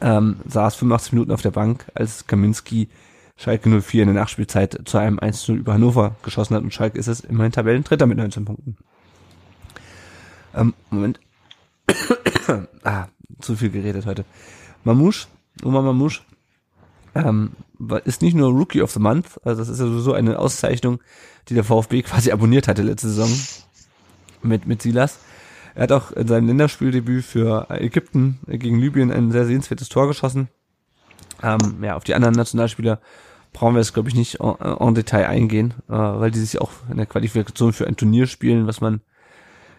[0.00, 2.88] ähm, saß 85 Minuten auf der Bank, als Kaminski
[3.42, 7.08] Schalke 04 in der Nachspielzeit zu einem 1-0 über Hannover geschossen hat und Schalke ist
[7.08, 8.76] es immerhin Tabellendritter mit 19 Punkten.
[10.54, 11.18] Ähm, Moment.
[12.84, 13.06] ah,
[13.40, 14.24] zu viel geredet heute.
[14.84, 15.26] Mamouche,
[15.64, 16.22] Oma Mamouche,
[17.16, 17.52] ähm,
[18.04, 21.00] ist nicht nur Rookie of the Month, also das ist ja sowieso eine Auszeichnung,
[21.48, 23.30] die der VfB quasi abonniert hatte letzte Saison
[24.42, 25.18] mit, mit Silas.
[25.74, 30.48] Er hat auch in seinem Länderspieldebüt für Ägypten gegen Libyen ein sehr sehenswertes Tor geschossen.
[31.42, 33.00] Ähm, ja, auf die anderen Nationalspieler
[33.52, 36.70] brauchen wir jetzt, glaube ich, nicht en, en, Detail eingehen, äh, weil die sich auch
[36.90, 39.00] in der Qualifikation für ein Turnier spielen, was man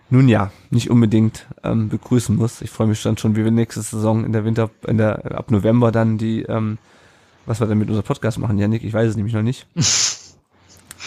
[0.10, 2.62] nun ja nicht unbedingt ähm, begrüßen muss.
[2.62, 5.50] Ich freue mich dann schon, wie wir nächste Saison in der Winter, in der ab
[5.50, 6.78] November dann die ähm,
[7.45, 9.68] was wir denn mit unserem Podcast machen, Janik, ich weiß es nämlich noch nicht.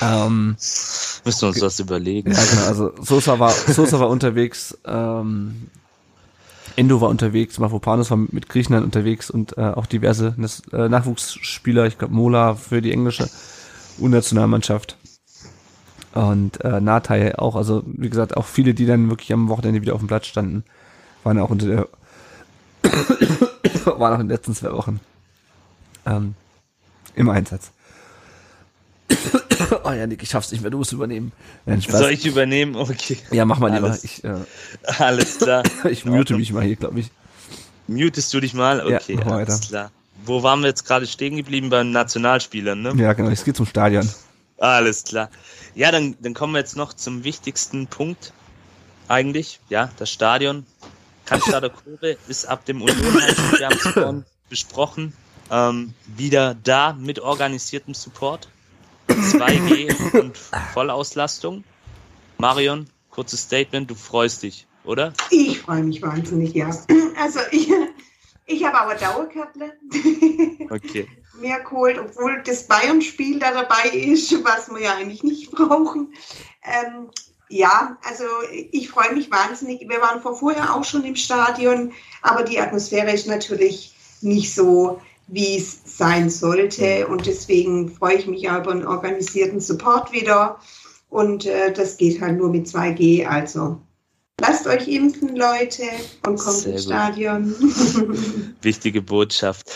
[0.02, 0.56] ähm,
[1.24, 2.32] Müssen wir uns das überlegen.
[2.32, 5.68] Ja, genau, also Sosa war, Sosa war unterwegs, ähm,
[6.74, 10.34] Endo war unterwegs, Mafropanos war mit Griechenland unterwegs und äh, auch diverse
[10.72, 13.28] äh, Nachwuchsspieler, ich glaube Mola für die englische
[13.98, 14.96] U-Nationalmannschaft.
[16.14, 19.94] Und äh, Natai auch, also wie gesagt, auch viele, die dann wirklich am Wochenende wieder
[19.94, 20.64] auf dem Platz standen,
[21.22, 21.88] waren auch unter der
[23.84, 25.00] waren auch in den letzten zwei Wochen
[26.06, 26.34] ähm,
[27.14, 27.72] im Einsatz.
[29.84, 31.32] oh ja, Nick, ich schaff's nicht mehr, du musst übernehmen.
[31.64, 32.76] Nein, Soll ich übernehmen?
[32.76, 33.18] Okay.
[33.30, 33.96] Ja, mach mal lieber.
[34.02, 34.34] Ich, äh,
[34.98, 35.62] Alles klar.
[35.90, 37.10] ich mute mich mal hier, glaube ich.
[37.86, 38.80] Mutest du dich mal?
[38.80, 39.68] Okay, ja, alles weiter.
[39.68, 39.90] klar.
[40.24, 41.70] Wo waren wir jetzt gerade stehen geblieben?
[41.70, 42.94] Beim Nationalspielern, ne?
[42.96, 44.08] Ja, genau, es geht zum Stadion.
[44.58, 45.30] Alles klar.
[45.74, 48.32] Ja, dann, dann kommen wir jetzt noch zum wichtigsten Punkt.
[49.08, 50.66] Eigentlich, ja, das Stadion.
[51.26, 55.12] Cannstatter Kurve ist ab dem Union, wir haben es vorhin besprochen,
[55.50, 58.48] ähm, wieder da mit organisiertem Support.
[59.08, 60.36] 2G und
[60.72, 61.64] Vollauslastung.
[62.38, 65.12] Marion, kurzes Statement, du freust dich, oder?
[65.30, 66.70] Ich freue mich wahnsinnig, ja.
[67.18, 67.70] Also ich,
[68.46, 69.72] ich habe aber Dauerkarte.
[70.68, 71.08] Okay.
[71.40, 76.12] Mehr geholt, obwohl das Bayern-Spiel da dabei ist, was wir ja eigentlich nicht brauchen.
[76.62, 77.10] Ähm,
[77.48, 78.24] ja, also
[78.72, 79.88] ich freue mich wahnsinnig.
[79.88, 81.92] Wir waren vor vorher auch schon im Stadion,
[82.22, 87.06] aber die Atmosphäre ist natürlich nicht so wie es sein sollte.
[87.08, 90.58] Und deswegen freue ich mich über einen organisierten Support wieder.
[91.08, 93.26] Und äh, das geht halt nur mit 2G.
[93.26, 93.80] Also
[94.40, 95.82] lasst euch impfen, Leute,
[96.26, 97.54] und kommt Sehr ins Stadion.
[98.62, 99.72] Wichtige Botschaft.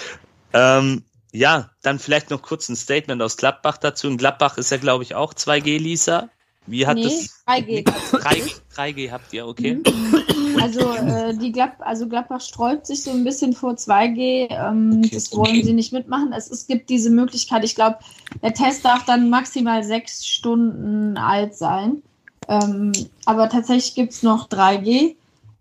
[0.53, 1.03] Ähm,
[1.33, 4.09] ja, dann vielleicht noch kurz ein Statement aus Gladbach dazu.
[4.09, 6.29] In Gladbach ist ja, glaube ich, auch 2G, Lisa.
[6.67, 7.45] Wie hat Nee, das?
[7.47, 7.85] 3G.
[7.85, 9.81] 3G, 3G habt ihr, okay.
[10.61, 14.49] Also, äh, die Glad also Gladbach sträubt sich so ein bisschen vor 2G.
[14.51, 15.63] Ähm, Okay, das wollen okay.
[15.63, 16.33] sie nicht mitmachen.
[16.33, 17.99] Es, es gibt diese Möglichkeit, ich glaube,
[18.43, 22.03] der Test darf dann maximal sechs Stunden alt sein.
[22.49, 22.93] Ähm,
[23.27, 25.15] aber tatsächlich gibt es noch 3G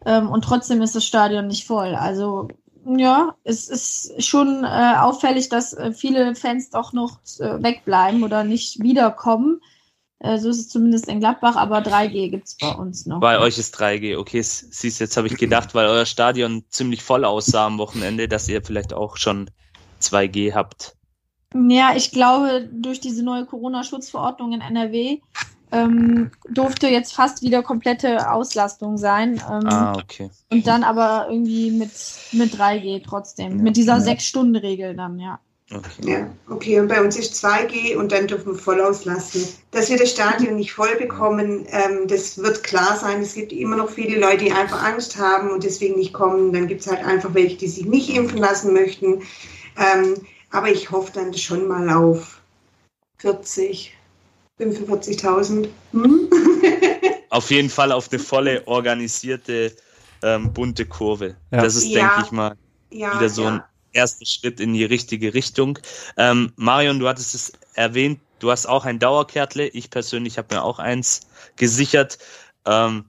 [0.06, 1.96] ähm, und trotzdem ist das Stadion nicht voll.
[1.96, 2.48] Also
[2.86, 8.44] ja, es ist schon äh, auffällig, dass äh, viele Fans doch noch äh, wegbleiben oder
[8.44, 9.62] nicht wiederkommen.
[10.20, 13.20] Äh, so ist es zumindest in Gladbach, aber 3G gibt es bei uns noch.
[13.20, 14.42] Bei euch ist 3G, okay.
[14.42, 18.62] Siehst jetzt habe ich gedacht, weil euer Stadion ziemlich voll aussah am Wochenende, dass ihr
[18.62, 19.50] vielleicht auch schon
[20.02, 20.96] 2G habt.
[21.54, 25.20] Ja, ich glaube, durch diese neue Corona-Schutzverordnung in NRW
[25.72, 29.42] ähm, durfte jetzt fast wieder komplette Auslastung sein.
[29.50, 30.30] Ähm, Ah, okay.
[30.52, 31.92] Und dann aber irgendwie mit,
[32.34, 33.58] mit 3G trotzdem.
[33.58, 33.64] Ja.
[33.64, 35.40] Mit dieser Sechs-Stunden-Regel dann, ja.
[35.72, 36.12] Okay.
[36.12, 36.80] Ja, okay.
[36.80, 39.48] Und bei uns ist 2G und dann dürfen wir voll auslassen.
[39.72, 43.22] Dass wir das Stadion nicht voll bekommen, ähm, das wird klar sein.
[43.22, 46.54] Es gibt immer noch viele Leute, die einfach Angst haben und deswegen nicht kommen.
[46.54, 49.22] Dann gibt es halt einfach welche, die sich nicht impfen lassen möchten.
[49.78, 50.16] Ähm,
[50.52, 52.42] aber ich hoffe dann schon mal auf
[53.20, 53.96] 40,
[54.60, 55.68] 45.000.
[55.92, 56.30] Hm?
[57.32, 59.76] Auf jeden Fall auf eine volle, organisierte,
[60.24, 61.36] ähm, bunte Kurve.
[61.52, 61.62] Ja.
[61.62, 62.00] Das ist, Ja.
[62.00, 62.56] denke ich mal,
[62.90, 63.62] ja, wieder so ein
[63.94, 64.02] ja.
[64.02, 65.80] erster Schritt in die richtige Richtung.
[66.18, 69.68] Ähm, Marion, du hattest es erwähnt, du hast auch ein Dauerkärtle.
[69.68, 72.20] Ich persönlich habe mir auch eins gesichert.
[72.66, 73.06] Ähm,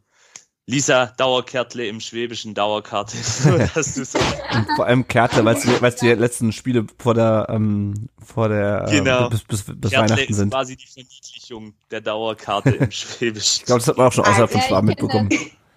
[0.70, 3.16] Lisa, Dauerkärtle im schwäbischen Dauerkarte.
[4.76, 9.28] Vor allem Kärtler, weil es die letzten Spiele vor der, ähm, vor der, äh, Genau.
[9.28, 10.50] bis, bis, bis Kärtle Weihnachten ist sind.
[10.50, 13.62] quasi die Verniedlichung der Dauerkarte im Schwäbischen.
[13.62, 15.28] Ich glaube, das hat man auch schon außerhalb von Schwaben mitbekommen.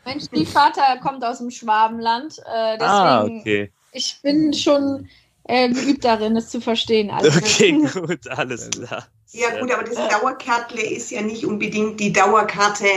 [0.05, 3.71] Mein Stiefvater kommt aus dem Schwabenland, äh, deswegen, ah, okay.
[3.93, 5.07] Ich bin schon
[5.45, 7.09] äh, geübt darin, es zu verstehen.
[7.09, 9.07] Also, Okay, gut, alles klar.
[9.31, 12.87] Ja Sehr gut, aber das Dauerkärtle ist ja nicht unbedingt die Dauerkarte,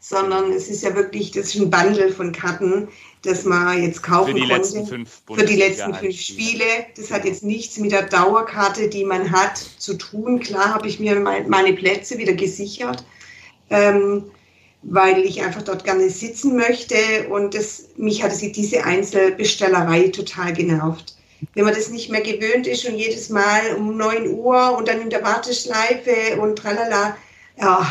[0.00, 2.88] sondern es ist ja wirklich, das ist ein Bundle von Karten,
[3.22, 4.56] das man jetzt kaufen Für die konnte.
[4.56, 6.20] letzten fünf für die letzten fünf.
[6.20, 6.64] Spiele.
[6.96, 10.40] Das hat jetzt nichts mit der Dauerkarte, die man hat, zu tun.
[10.40, 13.04] Klar habe ich mir mein, meine Plätze wieder gesichert,
[13.70, 14.30] ähm,
[14.84, 16.96] weil ich einfach dort gerne sitzen möchte.
[17.30, 21.16] Und das, mich hat es- diese Einzelbestellerei total genervt.
[21.54, 25.00] Wenn man das nicht mehr gewöhnt ist und jedes Mal um 9 Uhr und dann
[25.00, 27.16] in der Warteschleife und tralala,
[27.60, 27.86] ja,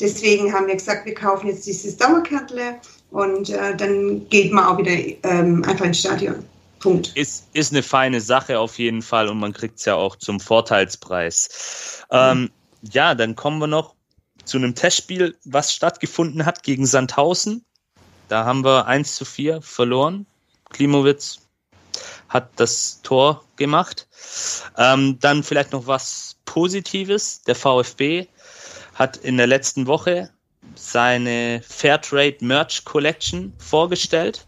[0.00, 2.76] deswegen haben wir gesagt, wir kaufen jetzt dieses Dauerkärtle
[3.10, 4.92] und äh, dann geht man auch wieder
[5.22, 6.44] ähm, einfach ins Stadion.
[6.80, 7.12] Punkt.
[7.16, 10.38] Ist, ist eine feine Sache auf jeden Fall und man kriegt es ja auch zum
[10.40, 12.04] Vorteilspreis.
[12.10, 12.50] Ähm,
[12.82, 13.94] ja, dann kommen wir noch
[14.48, 17.64] zu einem Testspiel, was stattgefunden hat gegen Sandhausen.
[18.28, 20.26] Da haben wir 1 zu 4 verloren.
[20.70, 21.40] Klimowitz
[22.28, 24.08] hat das Tor gemacht.
[24.76, 27.42] Ähm, dann vielleicht noch was Positives.
[27.42, 28.26] Der VfB
[28.94, 30.30] hat in der letzten Woche
[30.74, 34.47] seine Fairtrade Merch Collection vorgestellt.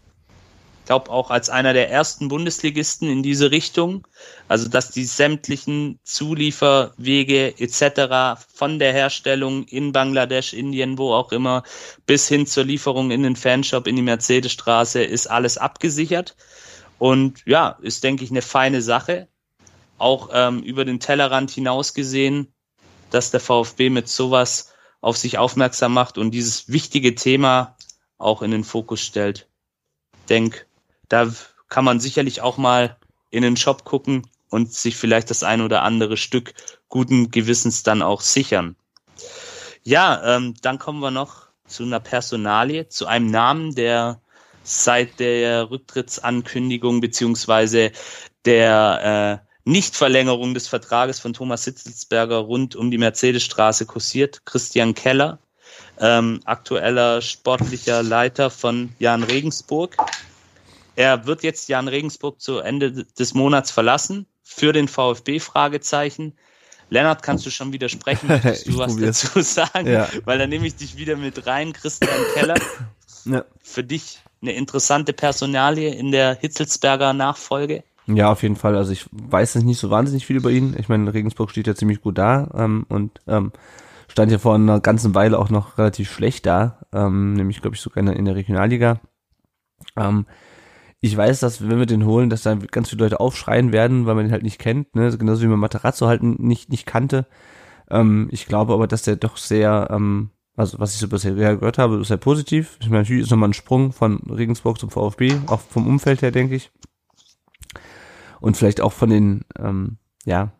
[0.91, 4.05] Glaube auch als einer der ersten Bundesligisten in diese Richtung.
[4.49, 8.43] Also dass die sämtlichen Zulieferwege etc.
[8.53, 11.63] von der Herstellung in Bangladesch, Indien, wo auch immer,
[12.05, 16.35] bis hin zur Lieferung in den Fanshop, in die Mercedesstraße, ist alles abgesichert.
[16.99, 19.29] Und ja, ist, denke ich, eine feine Sache.
[19.97, 22.51] Auch ähm, über den Tellerrand hinaus gesehen,
[23.11, 27.77] dass der VfB mit sowas auf sich aufmerksam macht und dieses wichtige Thema
[28.17, 29.47] auch in den Fokus stellt.
[30.27, 30.67] Denk,
[31.11, 31.29] da
[31.67, 32.97] kann man sicherlich auch mal
[33.31, 36.53] in den Shop gucken und sich vielleicht das ein oder andere Stück
[36.89, 38.75] guten Gewissens dann auch sichern.
[39.83, 44.21] Ja, ähm, dann kommen wir noch zu einer Personalie, zu einem Namen, der
[44.63, 47.91] seit der Rücktrittsankündigung beziehungsweise
[48.45, 54.45] der äh, Nichtverlängerung des Vertrages von Thomas Hitzelsberger rund um die Mercedesstraße kursiert.
[54.45, 55.39] Christian Keller,
[55.99, 59.97] ähm, aktueller sportlicher Leiter von Jan Regensburg.
[60.95, 64.27] Er wird jetzt Jan Regensburg zu Ende des Monats verlassen.
[64.43, 66.33] Für den VfB Fragezeichen.
[66.89, 68.27] Lennart, kannst du schon widersprechen?
[68.27, 69.21] Möchtest du was probier's.
[69.21, 69.87] dazu sagen?
[69.87, 70.09] Ja.
[70.25, 72.55] Weil dann nehme ich dich wieder mit rein, Christian Keller.
[73.23, 73.45] Ja.
[73.61, 77.83] Für dich eine interessante Personalie in der Hitzelsberger Nachfolge.
[78.07, 78.75] Ja, auf jeden Fall.
[78.75, 80.75] Also ich weiß jetzt nicht so wahnsinnig viel über ihn.
[80.77, 83.51] Ich meine, Regensburg steht ja ziemlich gut da ähm, und ähm,
[84.07, 87.81] stand ja vor einer ganzen Weile auch noch relativ schlecht da, ähm, nämlich glaube ich
[87.81, 88.99] sogar in der, in der Regionalliga.
[89.95, 90.25] Ähm,
[91.01, 94.15] ich weiß, dass wenn wir den holen, dass da ganz viele Leute aufschreien werden, weil
[94.15, 95.15] man ihn halt nicht kennt, ne?
[95.17, 97.25] genauso wie man Materazzo halt nicht nicht kannte.
[97.89, 101.77] Ähm, ich glaube aber, dass der doch sehr, ähm, also was ich so bisher gehört
[101.79, 102.77] habe, ist sehr positiv.
[102.81, 106.31] Ich meine, natürlich ist nochmal ein Sprung von Regensburg zum VfB, auch vom Umfeld her,
[106.31, 106.71] denke ich
[108.41, 110.51] und vielleicht auch von den ähm, ja,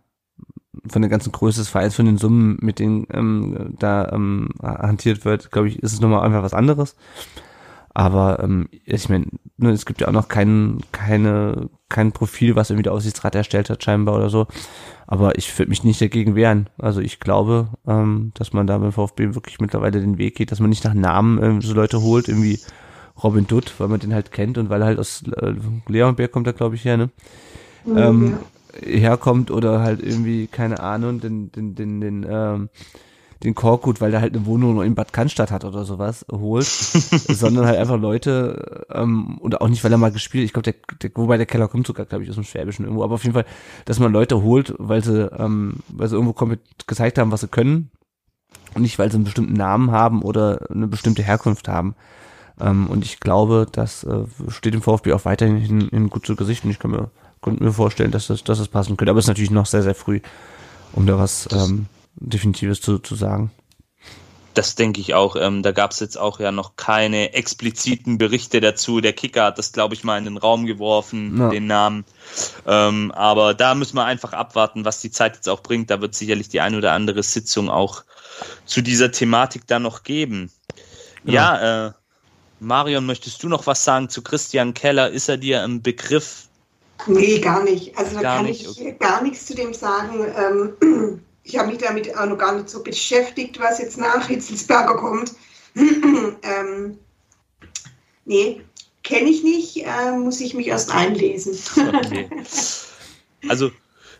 [0.87, 5.25] von der ganzen Größe des Vereins, von den Summen, mit denen ähm, da ähm, hantiert
[5.25, 6.95] wird, glaube ich, ist es nochmal einfach was anderes.
[7.93, 9.25] Aber ähm, ich meine,
[9.57, 13.69] ne, es gibt ja auch noch kein, keine, kein Profil, was irgendwie der Aussichtsrat erstellt
[13.69, 14.47] hat, scheinbar oder so.
[15.07, 16.69] Aber ich würde mich nicht dagegen wehren.
[16.77, 20.61] Also ich glaube, ähm, dass man da beim VfB wirklich mittlerweile den Weg geht, dass
[20.61, 22.59] man nicht nach Namen ähm, so Leute holt, irgendwie
[23.21, 25.53] Robin Dutt, weil man den halt kennt und weil er halt aus äh,
[25.87, 27.09] Leonberg kommt da, glaube ich, her, ne?
[27.83, 28.37] Mhm, ähm,
[28.81, 28.87] ja.
[28.87, 32.69] herkommt oder halt irgendwie, keine Ahnung, den, den, den, den, ähm,
[33.43, 37.65] den Korkut, weil der halt eine Wohnung in Bad Cannstatt hat oder sowas, holt, sondern
[37.65, 41.11] halt einfach Leute, ähm, und auch nicht, weil er mal gespielt, ich glaube, der, der,
[41.15, 43.45] wobei der Keller kommt sogar, glaube ich, aus dem Schwäbischen irgendwo, aber auf jeden Fall,
[43.85, 47.47] dass man Leute holt, weil sie, ähm, weil sie irgendwo komplett gezeigt haben, was sie
[47.47, 47.89] können
[48.75, 51.95] und nicht, weil sie einen bestimmten Namen haben oder eine bestimmte Herkunft haben.
[52.59, 56.35] Ähm, und ich glaube, das äh, steht im VfB auch weiterhin in, in gut zu
[56.35, 57.09] Gesicht und ich kann mir,
[57.41, 59.83] könnte mir vorstellen, dass das, dass das passen könnte, aber es ist natürlich noch sehr,
[59.83, 60.19] sehr früh,
[60.93, 63.51] um da was, ähm, Definitives zu, zu sagen.
[64.53, 65.37] Das denke ich auch.
[65.37, 68.99] Ähm, da gab es jetzt auch ja noch keine expliziten Berichte dazu.
[68.99, 71.49] Der Kicker hat das, glaube ich, mal in den Raum geworfen, ja.
[71.49, 72.03] den Namen.
[72.67, 75.89] Ähm, aber da müssen wir einfach abwarten, was die Zeit jetzt auch bringt.
[75.89, 78.03] Da wird sicherlich die ein oder andere Sitzung auch
[78.65, 80.51] zu dieser Thematik dann noch geben.
[81.23, 81.91] Ja, ja äh,
[82.59, 85.09] Marion, möchtest du noch was sagen zu Christian Keller?
[85.11, 86.47] Ist er dir ein Begriff?
[87.07, 87.97] Nee, gar nicht.
[87.97, 88.61] Also da gar kann nicht.
[88.61, 88.95] ich okay.
[88.99, 90.25] gar nichts zu dem sagen.
[90.81, 94.95] Ähm, ich habe mich damit auch noch gar nicht so beschäftigt, was jetzt nach Hitzelsberger
[94.95, 95.33] kommt.
[95.75, 96.99] ähm,
[98.25, 98.61] nee,
[99.03, 101.57] kenne ich nicht, äh, muss ich mich erst einlesen.
[101.77, 102.29] okay.
[103.49, 103.71] Also,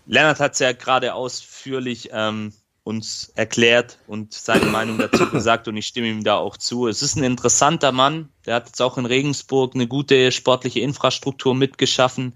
[0.08, 2.54] Lennart hat es ja gerade ausführlich ähm,
[2.84, 6.88] uns erklärt und seine Meinung dazu gesagt und ich stimme ihm da auch zu.
[6.88, 11.54] Es ist ein interessanter Mann, der hat jetzt auch in Regensburg eine gute sportliche Infrastruktur
[11.54, 12.34] mitgeschaffen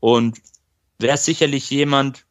[0.00, 0.38] und
[0.98, 2.26] wäre sicherlich jemand,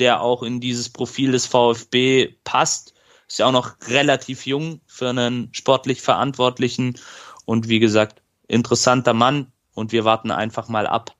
[0.00, 2.94] der auch in dieses Profil des VfB passt.
[3.28, 6.98] Ist ja auch noch relativ jung für einen sportlich Verantwortlichen
[7.44, 11.14] und wie gesagt, interessanter Mann und wir warten einfach mal ab,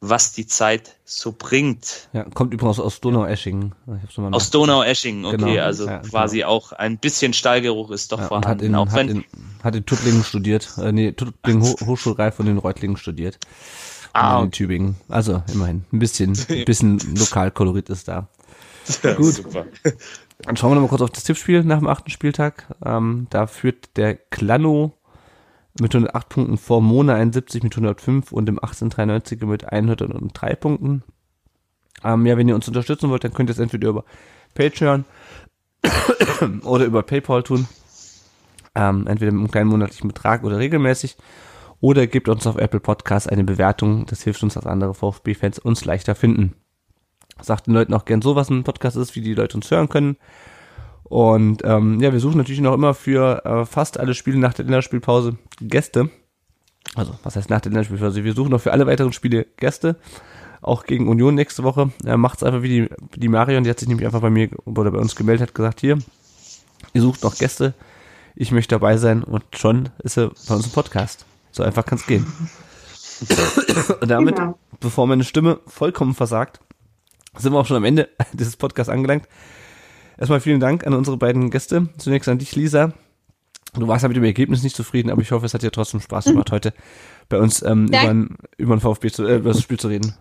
[0.00, 2.08] was die Zeit so bringt.
[2.12, 3.74] Ja, kommt übrigens aus Donau-Eschingen.
[4.30, 5.62] Aus Donau-Eschingen, okay, genau.
[5.62, 6.50] also ja, quasi genau.
[6.50, 8.48] auch ein bisschen Stallgeruch ist doch ja, vorhanden.
[8.48, 9.24] Hat in, auch hat, in,
[9.64, 13.38] hat in Tuttlingen studiert, äh, nee, Tuttlingen Ho Hochschulreif und in Reutlingen studiert.
[14.12, 14.96] Ah, in Tübingen.
[15.08, 18.28] Also immerhin ein bisschen, ein bisschen Lokalkolorit ist da.
[19.02, 19.34] Ja, Gut.
[19.34, 19.66] Super.
[20.40, 22.66] Dann schauen wir noch mal kurz auf das Tippspiel nach dem achten Spieltag.
[22.84, 24.94] Ähm, da führt der Klano
[25.80, 31.02] mit 108 Punkten vor Mona 71 mit 105 und dem 1893 mit 103 Punkten.
[32.04, 34.04] Ähm, ja, wenn ihr uns unterstützen wollt, dann könnt ihr es entweder über
[34.54, 35.04] Patreon
[36.62, 37.66] oder über PayPal tun.
[38.74, 41.16] Ähm, entweder mit einem kleinen monatlichen Betrag oder regelmäßig
[41.80, 44.06] oder gebt uns auf Apple Podcasts eine Bewertung.
[44.06, 46.54] Das hilft uns, dass andere VfB-Fans uns leichter finden.
[47.40, 49.88] Sagt den Leuten auch gern so, was ein Podcast ist, wie die Leute uns hören
[49.88, 50.16] können.
[51.04, 54.64] Und ähm, ja, wir suchen natürlich noch immer für äh, fast alle Spiele nach der
[54.64, 56.10] Länderspielpause Gäste.
[56.94, 58.24] Also, was heißt nach der Länderspielpause?
[58.24, 59.96] Wir suchen noch für alle weiteren Spiele Gäste.
[60.60, 61.92] Auch gegen Union nächste Woche.
[62.04, 64.90] Macht es einfach wie die, die Marion, die hat sich nämlich einfach bei mir oder
[64.90, 65.98] bei uns gemeldet, hat gesagt, hier,
[66.92, 67.74] ihr sucht noch Gäste,
[68.34, 71.26] ich möchte dabei sein und schon ist er bei uns im Podcast.
[71.58, 72.24] So einfach kann es gehen.
[74.00, 74.56] Und damit, genau.
[74.78, 76.60] bevor meine Stimme vollkommen versagt,
[77.36, 79.26] sind wir auch schon am Ende dieses Podcasts angelangt.
[80.16, 81.88] Erstmal vielen Dank an unsere beiden Gäste.
[81.98, 82.92] Zunächst an dich, Lisa.
[83.74, 86.00] Du warst ja mit dem Ergebnis nicht zufrieden, aber ich hoffe, es hat dir trotzdem
[86.00, 86.72] Spaß gemacht, heute
[87.28, 90.14] bei uns ähm, über, ein, über ein VfB zu, äh, über das Spiel zu reden.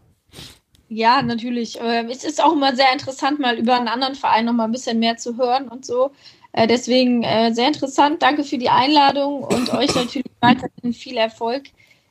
[0.90, 1.78] Ja, natürlich.
[1.80, 4.72] Ähm, es ist auch immer sehr interessant, mal über einen anderen Verein noch mal ein
[4.72, 6.14] bisschen mehr zu hören und so.
[6.54, 8.22] Äh, deswegen äh, sehr interessant.
[8.22, 11.64] Danke für die Einladung und euch natürlich weiterhin viel Erfolg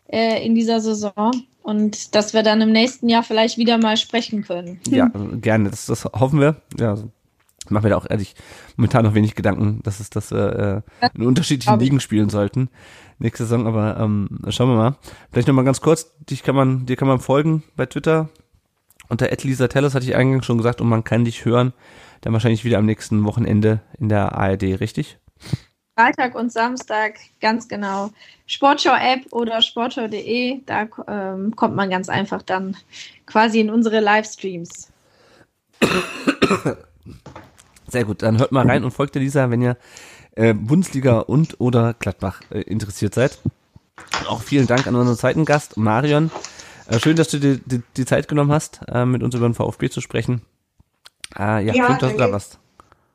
[0.09, 1.33] äh, in dieser Saison
[1.63, 4.81] und dass wir dann im nächsten Jahr vielleicht wieder mal sprechen können.
[4.89, 5.11] Ja,
[5.41, 5.71] gerne.
[5.71, 6.57] Das, das hoffen wir.
[6.79, 7.11] Ja, also,
[7.69, 8.35] machen wir da auch ehrlich
[8.77, 10.81] momentan noch wenig Gedanken, dass es das äh,
[11.15, 12.69] in unterschiedlichen Ligen spielen sollten
[13.19, 13.67] nächste Saison.
[13.67, 14.97] Aber ähm, schauen wir mal.
[15.33, 16.15] Vielleicht noch mal ganz kurz.
[16.31, 18.29] Dich kann man, dir kann man folgen bei Twitter
[19.09, 21.73] unter Lisa Tellers hatte ich eingangs schon gesagt und man kann dich hören
[22.21, 25.19] dann wahrscheinlich wieder am nächsten Wochenende in der ARD, richtig?
[25.99, 28.11] Freitag und Samstag, ganz genau.
[28.47, 32.77] Sportschau-App oder sportschau.de, da ähm, kommt man ganz einfach dann
[33.25, 34.93] quasi in unsere Livestreams.
[37.89, 39.79] Sehr gut, dann hört mal rein und folgt der Lisa, wenn ihr
[40.33, 43.39] äh, Bundesliga und oder Gladbach äh, interessiert seid.
[44.29, 46.31] Auch vielen Dank an unseren zweiten Gast, Marion.
[46.89, 49.55] Äh, schön, dass du dir die, die, Zeit genommen hast, äh, mit uns über den
[49.55, 50.43] VfB zu sprechen.
[51.35, 52.59] Ah, ja, ja schön, da warst.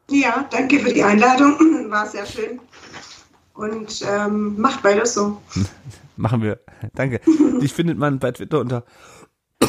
[0.10, 1.58] Ja, danke für die Einladung.
[1.90, 2.60] War sehr schön.
[3.54, 5.42] Und ähm, macht weiter so.
[6.18, 6.60] Machen wir.
[6.94, 7.22] Danke.
[7.62, 8.84] Dich findet man bei Twitter unter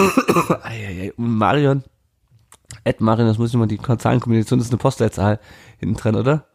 [1.16, 1.84] Marion
[2.84, 5.38] Ed Marion, das muss ich mal die Zahlenkombination, das ist eine Postleitzahl
[5.78, 6.46] hinten dran, oder?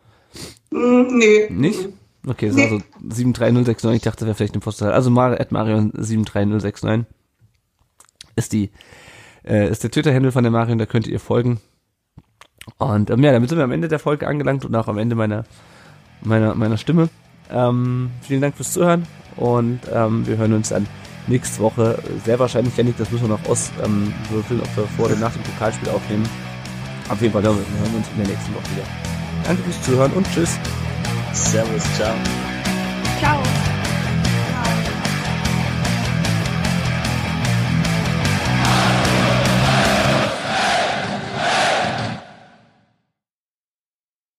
[0.72, 1.48] Mm, nö.
[1.50, 1.90] Nicht?
[2.26, 3.96] Okay, das ist also 73069.
[3.96, 4.96] Ich dachte, das wäre vielleicht eine Postleitzahl.
[4.96, 7.06] Also Mar Ed Marion 73069
[8.36, 8.72] ist die,
[9.46, 11.62] äh, ist der Twitter-Handle von der Marion, da könnt ihr folgen.
[12.78, 15.16] Und ähm, ja, damit sind wir am Ende der Folge angelangt und auch am Ende
[15.16, 15.46] meiner,
[16.22, 17.10] meiner, meiner Stimme.
[17.52, 19.08] Ähm, vielen Dank fürs Zuhören
[19.38, 20.86] und ähm, wir hören uns dann
[21.28, 21.98] nächste Woche.
[22.26, 25.44] Sehr wahrscheinlich, Janik, das müssen wir noch auswürfeln, ähm, ob wir vor oder nach dem
[25.44, 26.28] Pokalspiel aufnehmen.
[27.10, 28.86] Auf jeden Fall hören wir, uns in der nächsten Woche wieder.
[29.46, 30.60] Danke fürs Zuhören und tschüss.
[31.34, 32.16] Servus, ciao.
[33.20, 33.47] Ciao.